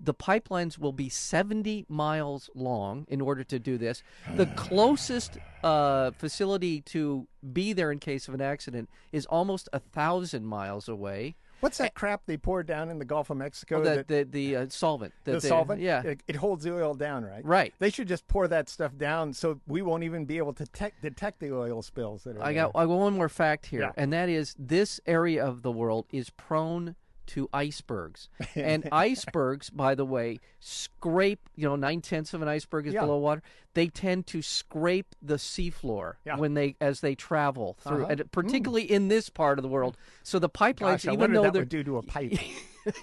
The 0.00 0.14
pipelines 0.14 0.78
will 0.78 0.92
be 0.92 1.08
70 1.08 1.86
miles 1.88 2.48
long 2.54 3.04
in 3.08 3.20
order 3.20 3.42
to 3.44 3.58
do 3.58 3.78
this. 3.78 4.02
The 4.36 4.46
closest 4.56 5.38
uh, 5.64 6.12
facility 6.12 6.80
to 6.82 7.26
be 7.52 7.72
there 7.72 7.90
in 7.90 7.98
case 7.98 8.28
of 8.28 8.34
an 8.34 8.40
accident 8.40 8.88
is 9.12 9.26
almost 9.26 9.68
a 9.72 9.80
thousand 9.80 10.46
miles 10.46 10.88
away. 10.88 11.36
What's 11.60 11.78
that 11.78 11.94
crap 11.94 12.22
they 12.26 12.36
pour 12.36 12.62
down 12.62 12.88
in 12.90 12.98
the 12.98 13.04
Gulf 13.04 13.30
of 13.30 13.36
Mexico? 13.36 13.80
Oh, 13.80 13.84
the 13.84 13.90
that- 13.96 14.08
the, 14.08 14.22
the 14.24 14.56
uh, 14.56 14.66
solvent. 14.68 15.12
that 15.24 15.32
the 15.32 15.40
solvent, 15.40 15.80
Yeah. 15.80 16.02
it, 16.02 16.22
it 16.28 16.36
holds 16.36 16.64
the 16.64 16.74
oil 16.74 16.94
down, 16.94 17.24
right? 17.24 17.44
Right. 17.44 17.74
They 17.78 17.90
should 17.90 18.08
just 18.08 18.26
pour 18.28 18.46
that 18.48 18.68
stuff 18.68 18.96
down, 18.96 19.32
so 19.32 19.60
we 19.66 19.82
won't 19.82 20.04
even 20.04 20.24
be 20.24 20.38
able 20.38 20.52
to 20.54 20.66
tec- 20.66 21.00
detect 21.02 21.40
the 21.40 21.52
oil 21.54 21.82
spills 21.82 22.24
that 22.24 22.36
are. 22.36 22.44
I 22.44 22.52
got 22.54 22.72
I 22.74 22.84
got 22.86 22.96
one 22.98 23.14
more 23.14 23.28
fact 23.28 23.66
here, 23.66 23.80
Yeah. 23.80 23.92
and 23.96 24.12
that 24.12 24.28
is 24.28 24.54
this 24.58 25.00
area 25.06 25.44
of 25.44 25.62
the 25.62 25.72
world 25.72 26.06
is 26.10 26.30
prone 26.30 26.94
to 27.28 27.48
icebergs, 27.52 28.28
and 28.54 28.88
icebergs, 28.92 29.70
by 29.70 29.94
the 29.94 30.04
way, 30.04 30.40
scrape. 30.60 31.48
You 31.56 31.68
know, 31.68 31.76
nine 31.76 32.00
tenths 32.00 32.34
of 32.34 32.42
an 32.42 32.48
iceberg 32.48 32.86
is 32.86 32.94
Yeah. 32.94 33.00
below 33.02 33.18
water. 33.18 33.42
They 33.74 33.88
tend 33.88 34.26
to 34.28 34.42
scrape 34.42 35.14
the 35.22 35.34
seafloor 35.36 36.14
Yeah. 36.24 36.36
when 36.36 36.54
they 36.54 36.76
as 36.80 37.00
they 37.00 37.14
travel 37.14 37.76
through, 37.80 38.04
Uh-huh. 38.04 38.12
and 38.18 38.32
particularly 38.32 38.90
in 38.90 39.08
this 39.08 39.28
part 39.30 39.58
of 39.58 39.62
the 39.62 39.68
world. 39.68 39.96
So 40.22 40.38
the 40.38 40.48
pipelines, 40.48 41.04
Gosh, 41.04 41.08
I 41.08 41.12
even 41.12 41.32
though 41.32 41.42
that 41.44 41.52
they're 41.52 41.62
would 41.62 41.68
do 41.68 41.84
to 41.84 41.98
a 41.98 42.02
pipe. 42.14 42.32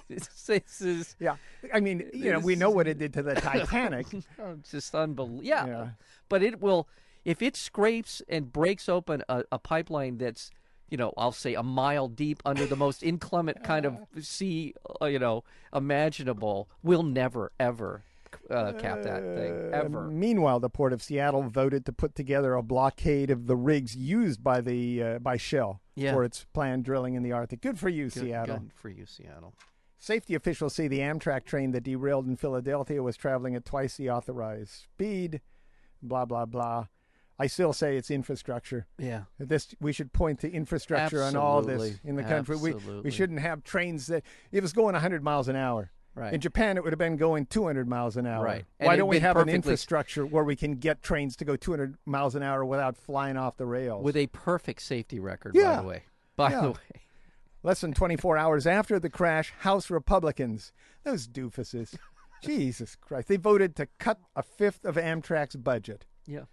this, 0.08 0.48
it's, 0.48 0.80
it's, 0.80 1.16
yeah, 1.20 1.36
I 1.72 1.80
mean, 1.80 2.10
you 2.12 2.32
know, 2.32 2.40
we 2.40 2.56
know 2.56 2.70
what 2.70 2.88
it 2.88 2.98
did 2.98 3.12
to 3.14 3.22
the 3.22 3.34
Titanic. 3.34 4.06
oh, 4.38 4.56
just 4.68 4.94
unbelievable. 4.94 5.44
Yeah. 5.44 5.66
Yeah. 5.66 5.88
but 6.28 6.42
it 6.42 6.60
will 6.60 6.88
if 7.24 7.42
it 7.42 7.56
scrapes 7.56 8.22
and 8.28 8.52
breaks 8.52 8.88
open 8.88 9.22
a, 9.28 9.42
a 9.50 9.58
pipeline 9.58 10.18
that's 10.18 10.50
you 10.88 10.96
know 10.96 11.12
i'll 11.16 11.32
say 11.32 11.54
a 11.54 11.62
mile 11.62 12.08
deep 12.08 12.40
under 12.44 12.64
the 12.66 12.76
most 12.76 13.02
inclement 13.02 13.62
kind 13.64 13.84
of 13.84 13.96
sea 14.20 14.74
uh, 15.02 15.06
you 15.06 15.18
know 15.18 15.42
imaginable 15.90 16.68
we'll 16.82 17.02
never 17.02 17.52
ever 17.58 18.02
uh, 18.50 18.72
cap 18.72 19.02
that 19.02 19.22
thing 19.22 19.70
ever 19.72 20.08
Meanwhile, 20.08 20.60
the 20.60 20.68
port 20.68 20.92
of 20.92 21.02
Seattle 21.02 21.44
voted 21.44 21.86
to 21.86 21.92
put 21.92 22.14
together 22.14 22.54
a 22.54 22.62
blockade 22.62 23.30
of 23.30 23.46
the 23.46 23.56
rigs 23.56 23.96
used 23.96 24.42
by 24.44 24.60
the 24.60 25.02
uh, 25.02 25.18
by 25.20 25.36
Shell 25.36 25.80
Yeah. 25.94 26.12
for 26.12 26.22
its 26.22 26.44
planned 26.52 26.84
drilling 26.84 27.14
in 27.14 27.22
the 27.22 27.32
Arctic. 27.32 27.60
Good 27.62 27.78
for 27.78 27.88
you, 27.88 28.04
Good- 28.04 28.12
Seattle. 28.12 28.58
good 28.58 28.72
for 28.74 28.88
you 28.90 29.06
seattle 29.06 29.54
Safety 29.98 30.34
officials 30.34 30.74
say 30.74 30.86
the 30.86 30.98
Amtrak 31.00 31.44
train 31.44 31.70
that 31.72 31.82
derailed 31.84 32.26
in 32.26 32.36
Philadelphia 32.36 33.02
was 33.02 33.16
traveling 33.16 33.54
at 33.56 33.64
twice 33.64 33.96
the 33.96 34.10
authorized 34.10 34.70
speed. 34.70 35.40
Blah 36.02 36.26
blah 36.26 36.44
blah. 36.46 36.86
I 37.38 37.46
still 37.48 37.72
say 37.72 37.96
it's 37.96 38.10
infrastructure. 38.10 38.86
yeah 38.98 39.22
This 39.38 39.74
we 39.80 39.92
should 39.92 40.12
point 40.12 40.40
to 40.40 40.50
infrastructure 40.50 41.22
on 41.22 41.36
all 41.36 41.62
this 41.62 41.98
in 42.04 42.16
the 42.16 42.22
country. 42.24 42.56
We 42.56 42.72
Absolutely. 42.74 43.02
we 43.02 43.10
shouldn't 43.10 43.40
have 43.40 43.62
trains 43.62 44.06
that 44.06 44.22
it 44.52 44.62
was 44.62 44.72
going 44.72 44.94
100 44.94 45.22
miles 45.22 45.48
an 45.48 45.56
hour. 45.56 45.90
Right. 46.14 46.32
In 46.32 46.40
Japan, 46.40 46.78
it 46.78 46.82
would 46.82 46.94
have 46.94 46.98
been 46.98 47.18
going 47.18 47.44
200 47.44 47.86
miles 47.86 48.16
an 48.16 48.26
hour. 48.26 48.42
Right. 48.42 48.64
Why 48.78 48.96
don't 48.96 49.06
we 49.08 49.18
have 49.18 49.36
an 49.36 49.50
infrastructure 49.50 50.24
where 50.24 50.44
we 50.44 50.56
can 50.56 50.76
get 50.76 51.02
trains 51.02 51.36
to 51.36 51.44
go 51.44 51.56
200 51.56 51.96
miles 52.06 52.34
an 52.34 52.42
hour 52.42 52.64
without 52.64 52.96
flying 52.96 53.36
off 53.36 53.58
the 53.58 53.66
rails? 53.66 54.02
with 54.02 54.16
a 54.16 54.26
perfect 54.28 54.80
safety 54.80 55.20
record 55.20 55.52
by 55.52 55.76
the 55.76 55.82
way 55.82 56.02
by 56.34 56.50
Yeah. 56.52 56.60
the 56.62 56.70
way 56.70 57.02
Less 57.62 57.80
than 57.82 57.92
24 57.92 58.38
hours 58.38 58.66
after 58.66 58.98
the 59.00 59.10
crash, 59.10 59.52
House 59.58 59.90
Republicans, 59.90 60.72
those 61.04 61.26
doofuses, 61.28 61.96
Jesus 62.42 62.94
Christ, 62.96 63.28
they 63.28 63.36
voted 63.36 63.74
to 63.76 63.86
cut 63.98 64.20
a 64.36 64.42
fifth 64.42 64.84
of 64.86 64.94
Amtrak's 64.96 65.56
budget. 65.56 66.06
yeah 66.26 66.44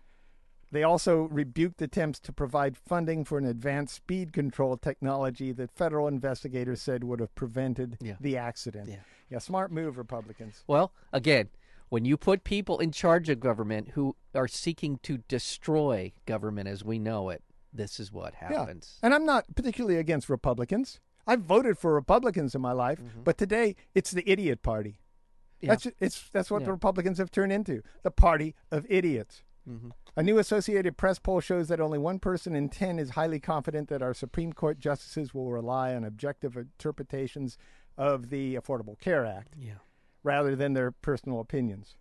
They 0.73 0.81
also 0.81 1.23
rebuked 1.29 1.83
attempts 1.83 2.19
to 2.21 2.33
provide 2.33 2.75
funding 2.75 3.25
for 3.25 3.37
an 3.37 3.45
advanced 3.45 3.93
speed 3.93 4.33
control 4.33 4.75
technology 4.75 5.51
that 5.51 5.69
federal 5.71 6.07
investigators 6.07 6.81
said 6.81 7.03
would 7.03 7.19
have 7.19 7.33
prevented 7.35 7.97
Yeah. 8.01 8.15
the 8.19 8.37
accident. 8.37 8.89
Yeah. 8.89 8.95
yeah, 9.29 9.37
smart 9.37 9.71
move, 9.71 9.99
Republicans. 9.99 10.63
Well, 10.65 10.91
again, 11.11 11.49
when 11.89 12.05
you 12.05 12.17
put 12.17 12.43
people 12.43 12.79
in 12.79 12.91
charge 12.91 13.29
of 13.29 13.39
government 13.39 13.89
who 13.91 14.15
are 14.33 14.47
seeking 14.47 14.97
to 15.03 15.19
destroy 15.27 16.11
government 16.25 16.67
as 16.67 16.83
we 16.83 16.97
know 16.97 17.29
it, 17.29 17.43
this 17.71 17.99
is 17.99 18.11
what 18.11 18.33
happens. 18.33 18.97
Yeah. 18.99 19.05
And 19.05 19.13
I'm 19.13 19.27
not 19.27 19.45
particularly 19.55 19.97
against 19.97 20.27
Republicans. 20.27 20.99
I've 21.27 21.41
voted 21.41 21.77
for 21.77 21.93
Republicans 21.93 22.55
in 22.55 22.61
my 22.61 22.71
life, 22.71 22.99
but 23.23 23.37
today 23.37 23.75
it's 23.93 24.09
the 24.09 24.27
idiot 24.27 24.63
party. 24.63 24.89
Mm-hmm. 24.89 25.65
Yeah. 25.67 25.69
That's 25.69 25.87
it's 25.99 26.29
that's 26.31 26.49
what 26.49 26.61
Yeah. 26.61 26.65
the 26.65 26.71
Republicans 26.71 27.19
have 27.19 27.29
turned 27.29 27.51
into 27.53 27.83
the 28.01 28.09
party 28.11 28.55
of 28.71 28.87
idiots. 28.89 29.43
Mm-hmm. 29.69 29.89
A 30.17 30.23
new 30.23 30.37
Associated 30.39 30.97
Press 30.97 31.19
poll 31.19 31.39
shows 31.39 31.67
that 31.69 31.79
only 31.79 31.97
one 31.97 32.19
person 32.19 32.55
in 32.55 32.69
ten 32.69 32.99
is 32.99 33.11
highly 33.11 33.39
confident 33.39 33.87
that 33.89 34.01
our 34.01 34.13
Supreme 34.13 34.53
Court 34.53 34.79
justices 34.79 35.33
will 35.33 35.51
rely 35.51 35.95
on 35.95 36.03
objective 36.03 36.55
interpretations 36.57 37.57
of 37.97 38.29
the 38.29 38.55
Affordable 38.55 38.99
Care 38.99 39.25
Act 39.25 39.55
Yeah. 39.57 39.75
rather 40.23 40.55
than 40.55 40.73
their 40.73 40.91
personal 40.91 41.39
opinions. 41.39 41.95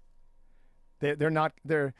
They're, 1.00 1.16
they're 1.16 1.30
not. 1.30 1.52
They're 1.64 1.94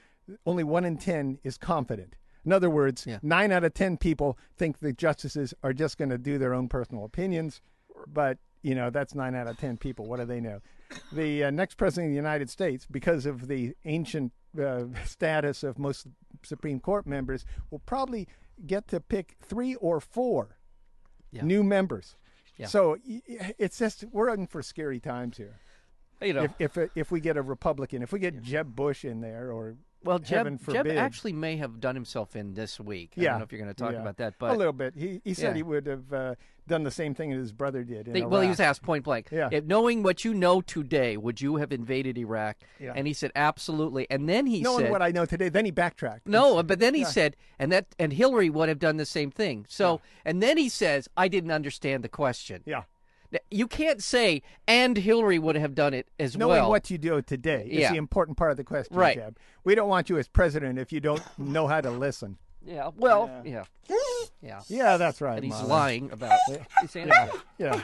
only 0.47 0.65
one 0.65 0.85
in 0.85 0.97
ten 0.99 1.39
is 1.45 1.59
confident. 1.59 2.15
In 2.45 2.53
other 2.53 2.71
words, 2.71 3.07
Yeah. 3.07 3.19
nine 3.23 3.53
out 3.53 3.65
of 3.65 3.75
ten 3.75 3.97
people 3.97 4.37
think 4.57 4.79
the 4.81 4.93
justices 4.93 5.55
are 5.63 5.73
just 5.73 5.97
going 5.97 6.11
to 6.11 6.19
do 6.19 6.39
their 6.39 6.55
own 6.55 6.69
personal 6.69 7.05
opinions, 7.05 7.61
but 8.07 8.39
you 8.63 8.75
know 8.75 8.91
that's 8.91 9.15
nine 9.15 9.35
out 9.35 9.47
of 9.47 9.59
ten 9.59 9.77
people. 9.77 10.07
What 10.07 10.19
do 10.19 10.25
they 10.27 10.41
know? 10.41 10.61
The 11.13 11.45
uh, 11.45 11.51
next 11.51 11.77
president 11.77 12.09
of 12.09 12.13
the 12.13 12.17
United 12.17 12.51
States, 12.51 12.87
because 12.91 13.27
of 13.27 13.47
the 13.49 13.75
ancient 13.85 14.33
uh, 14.61 14.85
status 15.05 15.63
of 15.63 15.79
most 15.79 16.07
Supreme 16.43 16.81
Court 16.81 17.07
members, 17.07 17.45
will 17.71 17.79
probably 17.81 18.29
get 18.67 18.89
to 18.89 19.01
pick 19.01 19.37
three 19.41 19.75
or 19.77 20.01
four 20.01 20.57
Yeah. 21.31 21.45
new 21.45 21.63
members. 21.63 22.17
Yeah. 22.57 22.67
So 22.67 22.97
it's 23.05 23.79
just 23.79 24.05
we're 24.13 24.33
in 24.35 24.47
for 24.47 24.63
scary 24.63 25.01
times 25.01 25.37
here 25.37 25.59
You 26.21 26.33
know, 26.35 26.49
if 26.59 26.77
if 26.77 26.91
if 26.97 27.11
we 27.11 27.21
get 27.21 27.37
a 27.37 27.43
Republican, 27.43 28.03
if 28.03 28.13
we 28.13 28.19
get 28.19 28.43
Jeb 28.43 28.77
Bush 28.77 29.05
in 29.05 29.21
there, 29.21 29.51
or 29.51 29.77
well, 30.05 30.19
Jeb, 30.19 30.61
Jeb 30.71 30.87
actually 30.89 31.33
may 31.33 31.57
have 31.57 31.81
done 31.81 31.95
himself 31.95 32.35
in 32.37 32.55
this 32.55 32.79
week. 32.81 33.13
I 33.17 33.21
yeah, 33.23 33.31
don't 33.31 33.39
know 33.41 33.45
if 33.45 33.53
you're 33.53 33.61
going 33.61 33.75
to 33.75 33.81
talk 33.83 33.93
yeah. 33.93 34.01
about 34.01 34.17
that, 34.19 34.35
but 34.39 34.51
a 34.55 34.59
little 34.59 34.73
bit. 34.73 34.95
He 34.97 35.21
he 35.25 35.35
said 35.35 35.49
Yeah. 35.51 35.55
he 35.55 35.63
would 35.63 35.87
have 35.87 36.13
uh, 36.13 36.35
done 36.69 36.83
the 36.85 36.91
same 36.91 37.15
thing 37.15 37.31
that 37.31 37.37
his 37.37 37.53
brother 37.53 37.83
did. 37.85 38.07
In 38.09 38.13
They, 38.15 38.23
well, 38.23 38.41
he 38.41 38.49
was 38.49 38.61
asked 38.61 38.83
point 38.83 39.05
blank. 39.05 39.29
Yeah. 39.31 39.49
If 39.51 39.65
knowing 39.65 40.03
what 40.03 40.25
you 40.25 40.35
know 40.35 40.61
today, 40.61 41.17
would 41.17 41.41
you 41.41 41.57
have 41.57 41.73
invaded 41.73 42.17
Iraq? 42.19 42.57
Yeah. 42.79 42.93
And 42.95 43.07
he 43.07 43.13
said 43.13 43.33
absolutely. 43.35 44.07
And 44.11 44.29
then 44.29 44.47
he 44.47 44.61
knowing 44.61 44.85
said, 44.87 44.91
what 44.91 45.03
I 45.03 45.11
know 45.11 45.25
today. 45.25 45.49
Then 45.49 45.65
he 45.65 45.71
backtracked. 45.71 46.27
No, 46.29 46.63
but 46.63 46.79
then 46.79 46.95
he 46.95 47.01
Yeah. 47.03 47.09
said, 47.09 47.37
and 47.59 47.73
that 47.73 47.87
and 47.99 48.13
Hillary 48.13 48.51
would 48.51 48.69
have 48.69 48.79
done 48.79 48.97
the 48.97 49.07
same 49.07 49.31
thing. 49.31 49.67
So, 49.69 50.01
and 50.25 50.43
then 50.43 50.57
he 50.57 50.69
says, 50.69 51.09
I 51.17 51.29
didn't 51.29 51.51
understand 51.51 52.05
the 52.05 52.09
question. 52.09 52.63
yeah, 52.65 52.83
You 53.51 53.67
can't 53.67 54.03
say, 54.03 54.43
and 54.69 54.97
Hillary 54.97 55.39
would 55.39 55.57
have 55.57 55.75
done 55.75 55.95
it 55.95 56.09
as 56.21 56.37
knowing 56.37 56.51
well. 56.51 56.59
Knowing 56.63 56.71
what 56.71 56.91
you 56.91 56.99
do 56.99 57.21
today 57.23 57.67
is 57.71 57.81
Yeah. 57.81 57.91
the 57.93 57.97
important 57.97 58.37
part 58.37 58.51
of 58.51 58.57
the 58.57 58.65
question, 58.65 58.97
Right. 58.97 59.17
Jeb. 59.17 59.39
We 59.65 59.75
don't 59.75 59.89
want 59.89 60.11
you 60.11 60.19
as 60.19 60.29
president 60.29 60.79
if 60.79 60.93
you 60.93 61.01
don't 61.01 61.23
know 61.39 61.67
how 61.67 61.81
to 61.81 61.91
listen. 61.91 62.37
yeah, 62.65 62.91
well, 62.97 63.31
yeah, 63.45 63.65
yeah. 64.41 64.61
Yeah, 64.69 64.97
that's 64.97 65.21
right. 65.21 65.37
And 65.37 65.45
he's 65.45 65.55
Molly. 65.55 65.69
lying 65.69 66.11
about. 66.13 66.39
It. 66.49 66.63
He's 66.81 66.91
saying 66.91 67.11
Yeah. 67.59 67.81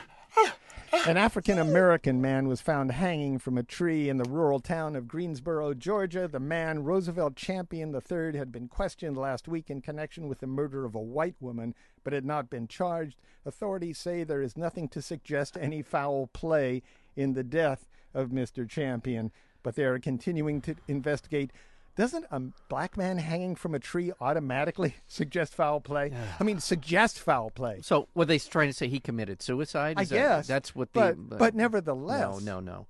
An 0.92 1.16
African 1.16 1.58
American 1.58 2.20
man 2.20 2.48
was 2.48 2.60
found 2.62 2.92
hanging 2.92 3.38
from 3.38 3.58
a 3.58 3.62
tree 3.62 4.08
in 4.08 4.16
the 4.16 4.28
rural 4.28 4.58
town 4.58 4.96
of 4.96 5.06
Greensboro, 5.06 5.74
Georgia. 5.74 6.26
The 6.28 6.40
man, 6.40 6.82
Roosevelt 6.82 7.36
Champion 7.36 7.94
III, 7.94 8.38
had 8.38 8.50
been 8.50 8.68
questioned 8.68 9.16
last 9.16 9.48
week 9.48 9.68
in 9.68 9.82
connection 9.82 10.28
with 10.28 10.40
the 10.40 10.46
murder 10.46 10.84
of 10.86 10.94
a 10.94 11.00
white 11.00 11.36
woman, 11.40 11.74
but 12.04 12.12
had 12.14 12.24
not 12.24 12.48
been 12.48 12.68
charged. 12.68 13.20
Authorities 13.44 13.98
say 13.98 14.24
there 14.24 14.42
is 14.42 14.56
nothing 14.56 14.88
to 14.88 15.02
suggest 15.02 15.58
any 15.60 15.82
foul 15.82 16.28
play 16.32 16.82
in 17.16 17.34
the 17.34 17.44
death 17.44 17.88
of 18.14 18.30
Mr. 18.30 18.68
Champion, 18.68 19.30
but 19.62 19.74
they 19.74 19.84
are 19.84 19.98
continuing 19.98 20.60
to 20.62 20.74
investigate. 20.86 21.50
Doesn't 21.98 22.24
a 22.30 22.40
black 22.70 22.96
man 22.96 23.18
hanging 23.18 23.54
from 23.56 23.74
a 23.74 23.78
tree 23.80 24.12
automatically 24.20 24.94
suggest 25.08 25.52
foul 25.54 25.80
play? 25.80 26.12
I 26.40 26.44
mean, 26.44 26.60
suggest 26.60 27.18
foul 27.18 27.50
play. 27.50 27.80
So, 27.82 28.08
were 28.14 28.24
they 28.24 28.38
trying 28.38 28.68
to 28.68 28.72
say 28.72 28.88
he 28.88 29.00
committed 29.00 29.42
suicide? 29.42 29.98
I 29.98 30.02
Is 30.02 30.08
that- 30.10 30.16
guess. 30.16 30.46
that's 30.46 30.74
what 30.74 30.92
but, 30.92 31.16
the. 31.28 31.36
but 31.36 31.54
nevertheless. 31.56 32.20
no, 32.20 32.38
no, 32.38 32.60
no. 32.60 32.86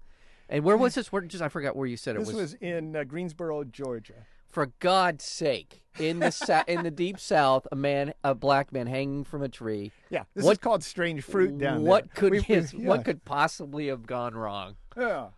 And 0.50 0.62
where 0.62 0.76
was 0.76 0.94
this? 0.94 1.10
Where 1.10 1.22
just 1.22 1.42
I 1.42 1.48
forgot 1.48 1.74
where 1.74 1.86
you 1.86 1.96
said 1.96 2.16
it 2.16 2.20
was 2.20 2.28
This 2.28 2.36
was 2.36 2.54
in 2.54 2.94
uh, 2.94 3.04
Greensboro, 3.04 3.64
Georgia. 3.64 4.26
For 4.46 4.66
God's 4.80 5.24
sake, 5.24 5.82
in 5.98 6.20
the 6.20 6.30
sa- 6.30 6.64
in 6.68 6.82
the 6.82 6.90
deep 6.90 7.18
South, 7.20 7.66
a 7.70 7.76
man, 7.76 8.14
a 8.24 8.34
black 8.34 8.72
man, 8.72 8.86
hanging 8.86 9.24
from 9.24 9.42
a 9.42 9.48
tree. 9.48 9.92
Yeah, 10.08 10.24
this 10.34 10.44
What- 10.44 10.52
is 10.52 10.58
called 10.58 10.82
strange 10.84 11.22
fruit 11.22 11.58
down 11.58 11.82
what 11.82 12.04
there. 12.04 12.12
could 12.14 12.32
We- 12.32 12.44
we- 12.48 12.54
yeah. 12.56 12.88
what 12.88 13.04
could 13.04 13.24
possibly 13.26 13.88
have 13.88 14.06
gone 14.06 14.34
wrong? 14.34 14.76
Yeah. 14.96 15.28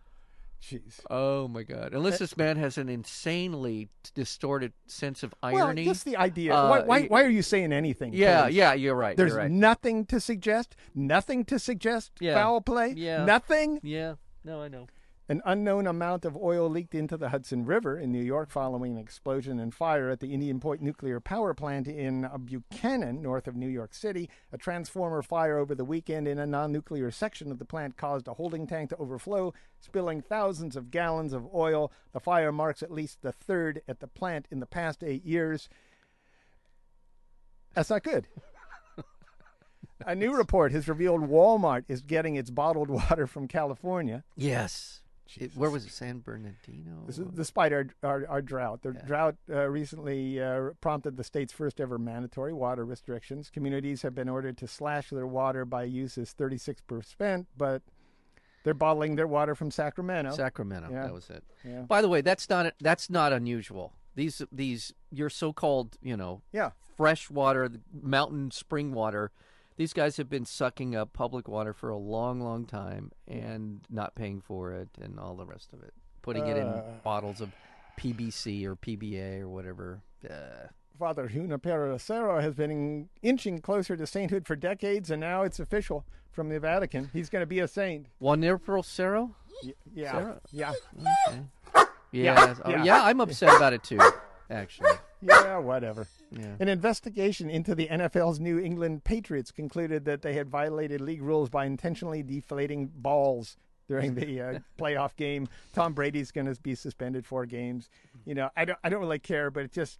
Jeez. 0.62 1.00
Oh 1.10 1.48
my 1.48 1.62
God! 1.62 1.94
Unless 1.94 2.18
this 2.18 2.36
man 2.36 2.56
has 2.58 2.76
an 2.76 2.88
insanely 2.90 3.88
distorted 4.14 4.72
sense 4.86 5.22
of 5.22 5.34
Well, 5.42 5.56
irony. 5.68 5.84
just 5.84 6.04
the 6.04 6.16
idea. 6.18 6.54
Uh, 6.54 6.68
why, 6.68 6.80
why, 6.82 7.02
why 7.06 7.22
are 7.24 7.30
you 7.30 7.42
saying 7.42 7.72
anything? 7.72 8.12
yeah, 8.12 8.46
yeah, 8.46 8.74
you're 8.74 8.94
right. 8.94 9.16
There's 9.16 9.30
you're 9.30 9.38
right. 9.38 9.50
nothing 9.50 10.04
to 10.06 10.20
suggest. 10.20 10.76
Nothing 10.94 11.44
to 11.46 11.58
suggest 11.58 12.12
Yeah. 12.20 12.34
foul 12.34 12.60
play. 12.60 12.92
Yeah. 12.96 13.24
Nothing. 13.24 13.80
yeah, 13.82 14.14
No, 14.44 14.60
I 14.62 14.68
know. 14.68 14.86
An 15.30 15.40
unknown 15.44 15.86
amount 15.86 16.24
of 16.24 16.36
oil 16.36 16.68
leaked 16.68 16.92
into 16.92 17.16
the 17.16 17.28
Hudson 17.28 17.64
River 17.64 17.96
in 17.96 18.10
New 18.10 18.20
York 18.20 18.50
following 18.50 18.96
an 18.96 18.98
explosion 18.98 19.60
and 19.60 19.72
fire 19.72 20.10
at 20.10 20.18
the 20.18 20.34
Indian 20.34 20.58
Point 20.58 20.82
nuclear 20.82 21.20
power 21.20 21.54
plant 21.54 21.86
in 21.86 22.28
Buchanan, 22.46 23.22
north 23.22 23.46
of 23.46 23.54
New 23.54 23.68
York 23.68 23.94
City. 23.94 24.28
A 24.52 24.58
transformer 24.58 25.22
fire 25.22 25.56
over 25.56 25.72
the 25.76 25.84
weekend 25.84 26.26
in 26.26 26.40
a 26.40 26.46
non 26.46 26.72
nuclear 26.72 27.12
section 27.12 27.52
of 27.52 27.60
the 27.60 27.64
plant 27.64 27.96
caused 27.96 28.26
a 28.26 28.34
holding 28.34 28.66
tank 28.66 28.90
to 28.90 28.96
overflow, 28.96 29.54
spilling 29.78 30.20
thousands 30.20 30.74
of 30.74 30.90
gallons 30.90 31.32
of 31.32 31.46
oil. 31.54 31.92
The 32.10 32.18
fire 32.18 32.50
marks 32.50 32.82
at 32.82 32.90
least 32.90 33.22
the 33.22 33.30
third 33.30 33.82
at 33.86 34.00
the 34.00 34.08
plant 34.08 34.48
in 34.50 34.58
the 34.58 34.66
past 34.66 35.04
eight 35.04 35.24
years. 35.24 35.68
That's 37.72 37.90
not 37.90 38.02
good. 38.02 38.26
A 40.04 40.16
new 40.16 40.34
report 40.34 40.72
has 40.72 40.88
revealed 40.88 41.20
Walmart 41.20 41.84
is 41.86 42.00
getting 42.00 42.34
its 42.34 42.50
bottled 42.50 42.90
water 43.10 43.28
from 43.28 43.46
California. 43.46 44.24
Yes. 44.34 45.02
It, 45.38 45.52
where 45.56 45.70
was 45.70 45.84
it? 45.86 45.92
San 45.92 46.18
Bernardino? 46.20 47.04
This 47.06 47.18
is 47.18 47.26
despite 47.28 47.72
our, 47.72 47.86
our, 48.02 48.26
our 48.28 48.42
drought. 48.42 48.82
The 48.82 48.92
Yeah. 48.92 49.04
drought 49.06 49.36
uh, 49.50 49.68
recently 49.68 50.40
uh, 50.42 50.70
prompted 50.80 51.16
the 51.16 51.24
state's 51.24 51.52
first 51.52 51.80
ever 51.80 51.98
mandatory 51.98 52.52
water 52.52 52.84
restrictions. 52.84 53.50
Communities 53.50 54.02
have 54.02 54.14
been 54.14 54.28
ordered 54.28 54.56
to 54.58 54.66
slash 54.68 55.10
their 55.10 55.26
water 55.26 55.64
by 55.64 55.84
uses 55.84 56.34
36%, 56.38 57.46
but 57.56 57.82
they're 58.64 58.74
bottling 58.74 59.16
their 59.16 59.26
water 59.26 59.54
from 59.54 59.70
Sacramento. 59.70 60.32
Sacramento. 60.32 60.88
Yeah. 60.90 61.02
That 61.04 61.14
was 61.14 61.30
it. 61.30 61.44
yeah. 61.64 61.82
By 61.82 62.02
the 62.02 62.08
way, 62.08 62.20
that's 62.20 62.48
not 62.50 62.74
that's 62.80 63.08
not 63.08 63.32
unusual. 63.32 63.94
These 64.16 64.42
these 64.52 64.92
your 65.10 65.30
so-called 65.30 65.96
you 66.02 66.16
know 66.16 66.42
Yeah. 66.52 66.70
fresh 66.96 67.30
water, 67.30 67.70
mountain 68.02 68.50
spring 68.50 68.92
water. 68.92 69.30
These 69.80 69.94
guys 69.94 70.18
have 70.18 70.28
been 70.28 70.44
sucking 70.44 70.94
up 70.94 71.14
public 71.14 71.48
water 71.48 71.72
for 71.72 71.88
a 71.88 71.96
long, 71.96 72.38
long 72.42 72.66
time 72.66 73.12
and 73.26 73.80
not 73.88 74.14
paying 74.14 74.42
for 74.42 74.74
it 74.74 74.90
and 75.00 75.18
all 75.18 75.34
the 75.34 75.46
rest 75.46 75.72
of 75.72 75.82
it. 75.82 75.94
Putting 76.20 76.46
it 76.48 76.58
in 76.58 76.66
Uh. 76.66 76.82
bottles 77.02 77.40
of 77.40 77.48
PBC 77.96 78.66
or 78.66 78.76
PBA 78.76 79.40
or 79.40 79.48
whatever. 79.48 80.02
Uh, 80.28 80.66
Father 80.98 81.28
Junipero 81.28 81.96
Serra 81.96 82.42
has 82.42 82.54
been 82.54 83.08
inching 83.22 83.62
closer 83.62 83.96
to 83.96 84.06
sainthood 84.06 84.46
for 84.46 84.54
decades, 84.54 85.10
and 85.10 85.18
now 85.18 85.44
it's 85.44 85.58
official 85.58 86.04
from 86.30 86.50
the 86.50 86.60
Vatican. 86.60 87.08
He's 87.14 87.30
going 87.30 87.40
to 87.40 87.46
be 87.46 87.60
a 87.60 87.66
saint. 87.66 88.08
Juanipero 88.20 88.84
Cerro? 88.84 89.34
Y- 89.64 89.72
yeah. 89.94 90.12
Sarah? 90.12 90.40
Yeah. 90.52 90.72
Okay. 91.26 91.42
Yeah. 92.12 92.54
Oh, 92.66 92.70
yeah. 92.70 92.84
yeah, 92.84 93.02
I'm 93.02 93.18
upset 93.22 93.56
about 93.56 93.72
it 93.72 93.82
too, 93.82 93.98
actually. 94.50 94.90
Yeah, 95.22 95.58
whatever. 95.58 96.06
Yeah. 96.30 96.54
An 96.60 96.68
investigation 96.68 97.50
into 97.50 97.74
the 97.74 97.88
NFL's 97.88 98.40
New 98.40 98.58
England 98.58 99.04
Patriots 99.04 99.50
concluded 99.50 100.04
that 100.04 100.22
they 100.22 100.34
had 100.34 100.48
violated 100.48 101.00
league 101.00 101.22
rules 101.22 101.48
by 101.48 101.64
intentionally 101.64 102.22
deflating 102.22 102.90
balls 102.94 103.56
during 103.88 104.14
the 104.14 104.40
uh, 104.40 104.58
playoff 104.78 105.16
game. 105.16 105.48
Tom 105.72 105.92
Brady's 105.92 106.30
going 106.30 106.52
to 106.52 106.60
be 106.60 106.74
suspended 106.74 107.26
four 107.26 107.46
games. 107.46 107.90
You 108.24 108.34
know, 108.34 108.50
I 108.56 108.64
don't, 108.64 108.78
I 108.84 108.88
don't 108.88 109.00
really 109.00 109.18
care, 109.18 109.50
but 109.50 109.64
it 109.64 109.72
just, 109.72 109.98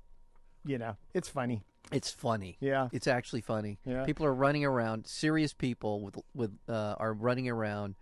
you 0.65 0.79
know, 0.79 0.97
it's 1.13 1.29
funny. 1.29 1.63
It's 1.93 2.11
funny. 2.11 2.57
Yeah. 2.61 2.89
It's 2.93 3.07
actually 3.09 3.41
funny. 3.41 3.81
Yeah. 3.85 4.05
People 4.05 4.27
are 4.27 4.35
running 4.35 4.65
around. 4.65 5.07
Serious 5.07 5.53
people 5.53 6.03
with 6.03 6.19
with 6.35 6.57
uh, 6.69 6.95
are 6.99 7.13
running 7.13 7.49
around, 7.49 7.97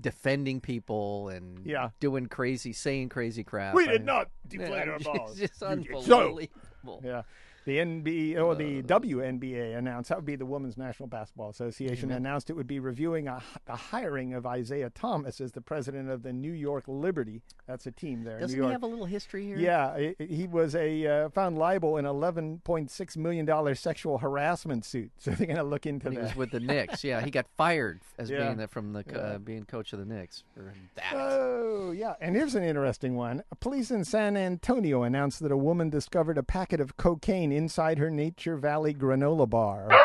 defending 0.00 0.60
people 0.60 1.28
and 1.28 1.64
Yeah. 1.64 1.90
doing 2.00 2.26
crazy, 2.26 2.72
saying 2.72 3.08
crazy 3.10 3.44
crap. 3.44 3.74
We 3.74 3.86
did 3.86 4.04
not 4.04 4.28
deflate 4.48 4.88
our 4.88 4.96
it's 4.96 5.04
balls. 5.04 5.38
just 5.38 5.58
So- 5.58 5.66
unbelievable. 5.66 7.02
Yeah. 7.04 7.22
The 7.66 7.76
NBA 7.78 8.42
or 8.42 8.54
the 8.54 8.82
WNBA 8.82 9.76
announced 9.76 10.08
that 10.08 10.18
would 10.18 10.24
be 10.24 10.36
the 10.36 10.46
Women's 10.46 10.78
National 10.78 11.06
Basketball 11.08 11.50
Association 11.50 12.10
announced 12.10 12.48
it 12.50 12.54
would 12.54 12.66
be 12.66 12.80
reviewing 12.80 13.28
a, 13.28 13.42
the 13.66 13.76
hiring 13.76 14.32
of 14.34 14.46
Isiah 14.46 14.90
Thomas 14.90 15.40
as 15.40 15.52
the 15.52 15.60
president 15.60 16.08
of 16.10 16.22
the 16.22 16.32
New 16.32 16.52
York 16.52 16.84
Liberty. 16.86 17.42
That's 17.66 17.86
a 17.86 17.90
team 17.90 18.24
there. 18.24 18.36
in 18.36 18.40
Doesn't 18.40 18.58
New 18.58 18.66
he 18.66 18.72
have 18.72 18.82
a 18.82 18.86
little 18.86 19.04
history 19.06 19.44
here? 19.46 19.58
Yeah, 19.58 19.98
he- 20.18 20.26
he 20.26 20.46
was 20.46 20.74
a 20.74 21.06
uh, 21.06 21.28
found 21.30 21.58
liable 21.58 21.96
in 21.98 22.06
eleven 22.06 22.60
point 22.64 22.90
six 22.90 23.16
million 23.16 23.44
dollar 23.46 23.74
sexual 23.74 24.18
harassment 24.18 24.84
suit. 24.84 25.10
So 25.20 25.32
they're 25.32 25.46
going 25.46 25.56
to 25.58 25.62
look 25.62 25.84
into 25.86 26.06
When 26.06 26.16
he 26.16 26.22
was 26.22 26.34
with 26.34 26.50
the 26.50 26.60
Knicks. 26.60 27.04
Yeah, 27.10 27.20
he 27.20 27.30
got 27.30 27.46
fired 27.56 28.00
as 28.18 28.30
Yeah. 28.30 28.46
being 28.46 28.56
the, 28.56 28.68
from 28.68 28.92
the 28.94 29.04
co- 29.04 29.16
Yeah. 29.18 29.22
uh, 29.34 29.38
being 29.38 29.64
coach 29.64 29.92
of 29.92 29.98
the 29.98 30.04
Knicks 30.06 30.44
for 30.54 30.72
that. 30.96 31.12
Oh, 31.14 31.92
yeah. 31.92 32.14
And 32.20 32.34
here's 32.34 32.54
an 32.54 32.64
interesting 32.64 33.16
one. 33.16 33.42
Police 33.60 33.90
in 33.90 34.04
San 34.04 34.36
Antonio 34.36 35.02
announced 35.02 35.40
that 35.40 35.52
a 35.52 35.56
woman 35.56 35.90
discovered 35.90 36.38
a 36.38 36.42
packet 36.42 36.80
of 36.80 36.96
cocaine 36.96 37.49
inside 37.52 37.98
her 37.98 38.10
Nature 38.10 38.56
Valley 38.56 38.94
granola 38.94 39.48
bar. 39.48 39.88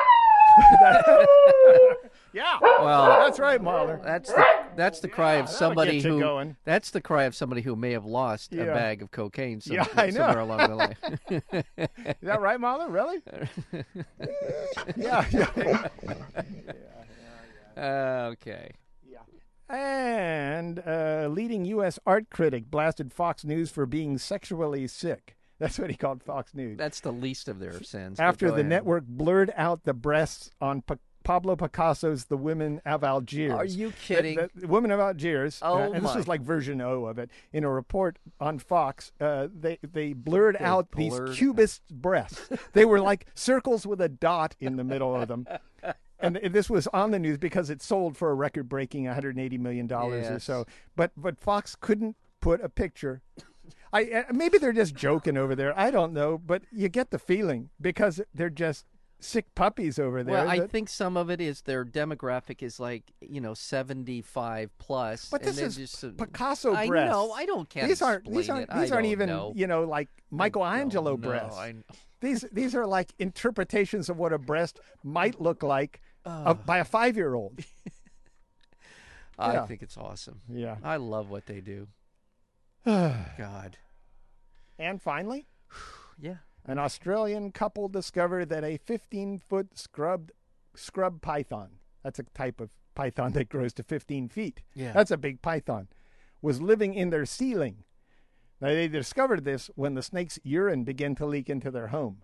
yeah. 2.34 2.58
well, 2.62 3.08
That's 3.20 3.40
right, 3.40 3.62
Mahler. 3.62 4.00
That's 4.04 4.32
the 4.32 4.46
that's 4.76 5.00
the 5.00 5.08
cry 5.08 5.36
of 5.36 5.50
somebody 5.50 6.02
who 6.02 6.20
going. 6.20 6.56
that's 6.66 6.92
the 6.92 7.02
cry 7.02 7.24
of 7.24 7.36
somebody 7.36 7.62
who 7.62 7.76
may 7.76 7.92
have 7.92 8.06
lost 8.06 8.54
a 8.54 8.66
bag 8.66 9.02
of 9.02 9.12
cocaine 9.12 9.62
some, 9.62 9.76
Yeah, 9.76 9.86
I 9.96 10.08
know. 10.08 10.12
somewhere 10.12 10.40
along 10.40 10.58
the 10.70 10.76
line. 10.76 10.96
Is 11.78 12.16
that 12.24 12.42
right, 12.42 12.60
Mahler? 12.60 12.90
Really? 12.90 13.22
yeah. 14.96 15.26
yeah. 15.32 15.88
okay. 18.32 18.72
And 19.68 20.78
a 20.80 21.28
leading 21.28 21.66
U.S. 21.66 21.98
art 22.06 22.30
critic 22.30 22.70
blasted 22.70 23.12
Fox 23.12 23.44
News 23.44 23.72
for 23.72 23.86
being 23.88 24.20
sexually 24.20 24.88
sick. 24.88 25.36
That's 25.60 25.80
what 25.80 25.90
he 25.90 25.96
called 25.96 26.22
Fox 26.24 26.54
News. 26.54 26.78
That's 26.78 27.00
the 27.00 27.12
least 27.14 27.48
of 27.48 27.60
their 27.60 27.82
sins. 27.84 28.20
After 28.20 28.48
the 28.48 28.56
ahead. 28.56 28.66
network 28.68 29.06
blurred 29.08 29.54
out 29.56 29.84
the 29.84 29.94
breasts 29.94 30.52
on 30.60 30.82
P- 30.82 30.96
Pablo 31.24 31.56
Picasso's 31.56 32.26
The 32.26 32.38
Women 32.38 32.82
of 32.86 33.04
Algiers. 33.04 33.52
Are 33.54 33.66
you 33.66 33.92
kidding? 33.92 34.36
The, 34.36 34.50
the 34.54 34.68
Women 34.68 34.92
of 34.92 35.00
Algiers. 35.00 35.60
uh, 35.62 35.72
Oh, 35.72 35.78
and 35.94 35.96
this 36.06 36.14
my. 36.14 36.20
is 36.20 36.28
like 36.28 36.42
version 36.42 36.82
O 36.82 37.06
of 37.06 37.18
it. 37.18 37.32
In 37.54 37.64
a 37.64 37.70
report 37.70 38.20
on 38.40 38.60
Fox, 38.60 39.12
uh, 39.20 39.48
they 39.54 39.80
they 39.82 40.14
blurred 40.14 40.58
out 40.60 40.92
blurred 40.92 41.30
these 41.30 41.38
cubist 41.38 41.82
breasts. 41.90 42.50
they 42.74 42.86
were 42.86 43.00
like 43.00 43.26
circles 43.34 43.88
with 43.88 44.02
a 44.02 44.10
dot 44.10 44.56
in 44.60 44.76
the 44.76 44.84
middle 44.84 45.16
of 45.16 45.28
them. 45.28 45.48
And 46.18 46.38
this 46.38 46.70
was 46.70 46.88
on 46.88 47.12
the 47.12 47.20
news 47.20 47.38
because 47.38 47.70
it 47.70 47.82
sold 47.82 48.16
for 48.18 48.32
a 48.32 48.34
record-breaking 48.34 49.04
180 49.04 49.58
million 49.58 49.86
dollars 49.86 50.28
or 50.28 50.40
so. 50.40 50.66
But 50.96 51.12
but 51.18 51.38
Fox 51.38 51.76
couldn't 51.76 52.16
put 52.40 52.62
a 52.64 52.70
picture. 52.70 53.22
I 53.96 54.04
uh, 54.30 54.34
maybe 54.34 54.58
they're 54.58 54.74
just 54.84 54.96
joking 54.96 55.38
over 55.38 55.56
there. 55.56 55.78
I 55.80 55.90
don't 55.92 56.14
know, 56.14 56.38
but 56.38 56.64
you 56.72 56.90
get 56.90 57.12
the 57.12 57.20
feeling 57.20 57.70
because 57.80 58.22
they're 58.34 58.50
just 58.66 58.86
sick 59.22 59.46
puppies 59.56 59.98
over 59.98 60.24
there. 60.24 60.34
well, 60.36 60.50
I 60.50 60.60
that- 60.60 60.72
think 60.72 60.90
some 60.90 61.16
of 61.18 61.30
it 61.30 61.40
is 61.40 61.62
their 61.62 61.84
demographic 61.86 62.62
is 62.62 62.80
like 62.80 63.04
you 63.22 63.40
know 63.42 63.54
seventy 63.54 64.22
five 64.22 64.70
plus. 64.78 65.30
But 65.30 65.42
and 65.42 65.50
this 65.56 65.60
is 65.60 65.76
just, 65.78 66.18
Picasso 66.18 66.74
I 66.74 66.88
breasts. 66.88 67.12
know. 67.14 67.32
I 67.32 67.46
don't 67.46 67.70
can't 67.70 67.88
these 67.88 68.02
aren't 68.02 68.30
these 68.32 68.50
aren't 68.50 68.64
it. 68.64 68.70
I 68.72 68.82
these 68.82 68.92
aren't 68.92 69.08
even 69.08 69.30
know. 69.30 69.54
you 69.56 69.68
know 69.68 69.84
like 69.84 70.10
Michelangelo 70.32 71.16
breasts. 71.18 71.58
I, 71.58 71.74
These 72.22 72.46
these 72.52 72.74
are 72.76 72.88
like 72.88 73.14
interpretations 73.20 74.10
of 74.10 74.18
what 74.18 74.34
a 74.34 74.40
breast 74.40 74.80
might 75.04 75.40
look 75.40 75.62
like 75.64 76.02
uh, 76.26 76.54
by 76.56 76.80
a 76.80 76.86
five 76.86 77.16
year 77.18 77.36
old. 77.36 77.60
I 79.38 79.54
Yeah. 79.54 79.66
think 79.68 79.84
it's 79.84 79.98
awesome. 79.98 80.42
Yeah. 80.50 80.78
I 80.84 80.96
love 80.96 81.30
what 81.30 81.46
they 81.46 81.60
do. 81.62 81.88
and 84.80 85.02
finally, 85.02 85.48
Yeah. 86.20 86.38
an 86.66 86.80
Australian 86.80 87.52
couple 87.52 87.88
discovered 87.90 88.50
that 88.50 88.64
a 88.64 88.78
15 88.78 89.40
foot 89.40 89.78
scrubbed 89.78 90.32
scrub 90.76 91.22
python. 91.22 91.70
That's 92.04 92.20
a 92.20 92.24
type 92.24 92.60
of 92.60 92.72
python 92.96 93.32
that 93.34 93.50
grows 93.50 93.74
to 93.74 93.84
15 93.84 94.30
feet. 94.30 94.62
Yeah. 94.74 94.92
That's 94.94 95.12
a 95.12 95.18
big 95.18 95.42
python. 95.42 95.88
Was 96.42 96.62
living 96.62 96.94
in 96.94 97.10
their 97.10 97.26
ceiling. 97.26 97.84
Now, 98.62 98.68
they 98.70 98.88
discovered 98.88 99.44
this 99.44 99.70
when 99.76 99.96
the 99.96 100.02
snake's 100.02 100.40
urine 100.44 100.84
began 100.86 101.16
to 101.16 101.26
leak 101.26 101.50
into 101.50 101.72
their 101.72 101.88
home. 101.88 102.22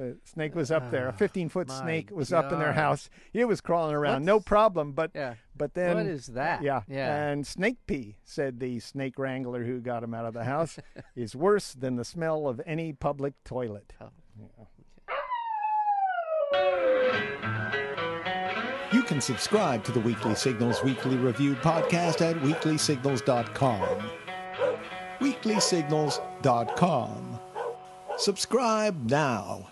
The 0.00 0.16
snake 0.24 0.54
was 0.54 0.70
up 0.70 0.90
there. 0.90 1.08
A 1.08 1.10
ah, 1.10 1.12
15 1.12 1.50
foot 1.50 1.68
my 1.68 1.78
snake 1.78 2.10
was 2.10 2.32
up 2.32 2.50
in 2.52 2.58
their 2.58 2.72
house. 2.72 3.10
It 3.34 3.46
was 3.46 3.60
crawling 3.60 3.94
around, 3.94 4.24
no 4.24 4.40
problem. 4.40 4.92
But 4.92 5.10
Yeah. 5.14 5.34
but 5.54 5.74
then 5.74 5.94
what 5.94 6.06
is 6.06 6.28
that? 6.28 6.62
yeah, 6.62 6.84
Yeah. 6.88 7.28
And 7.28 7.46
snake 7.46 7.76
pee, 7.86 8.16
said 8.24 8.60
the 8.60 8.80
snake 8.80 9.18
wrangler 9.18 9.64
who 9.64 9.78
got 9.78 10.02
him 10.02 10.14
out 10.14 10.24
of 10.24 10.32
the 10.32 10.44
house, 10.44 10.78
is 11.14 11.36
worse 11.36 11.74
than 11.74 11.96
the 11.96 12.04
smell 12.06 12.48
of 12.48 12.62
any 12.64 12.94
public 12.94 13.34
toilet. 13.44 13.92
Oh. 14.00 14.08
You 18.90 19.02
can 19.02 19.20
subscribe 19.20 19.84
to 19.84 19.92
the 19.92 20.00
Weekly 20.00 20.34
Signals 20.34 20.82
Weekly 20.82 21.18
Review 21.18 21.56
podcast 21.56 22.22
at 22.22 22.36
weeklysignals.com. 22.36 24.10
Weeklysignals.com. 25.20 27.40
Subscribe 28.16 29.10
now. 29.10 29.68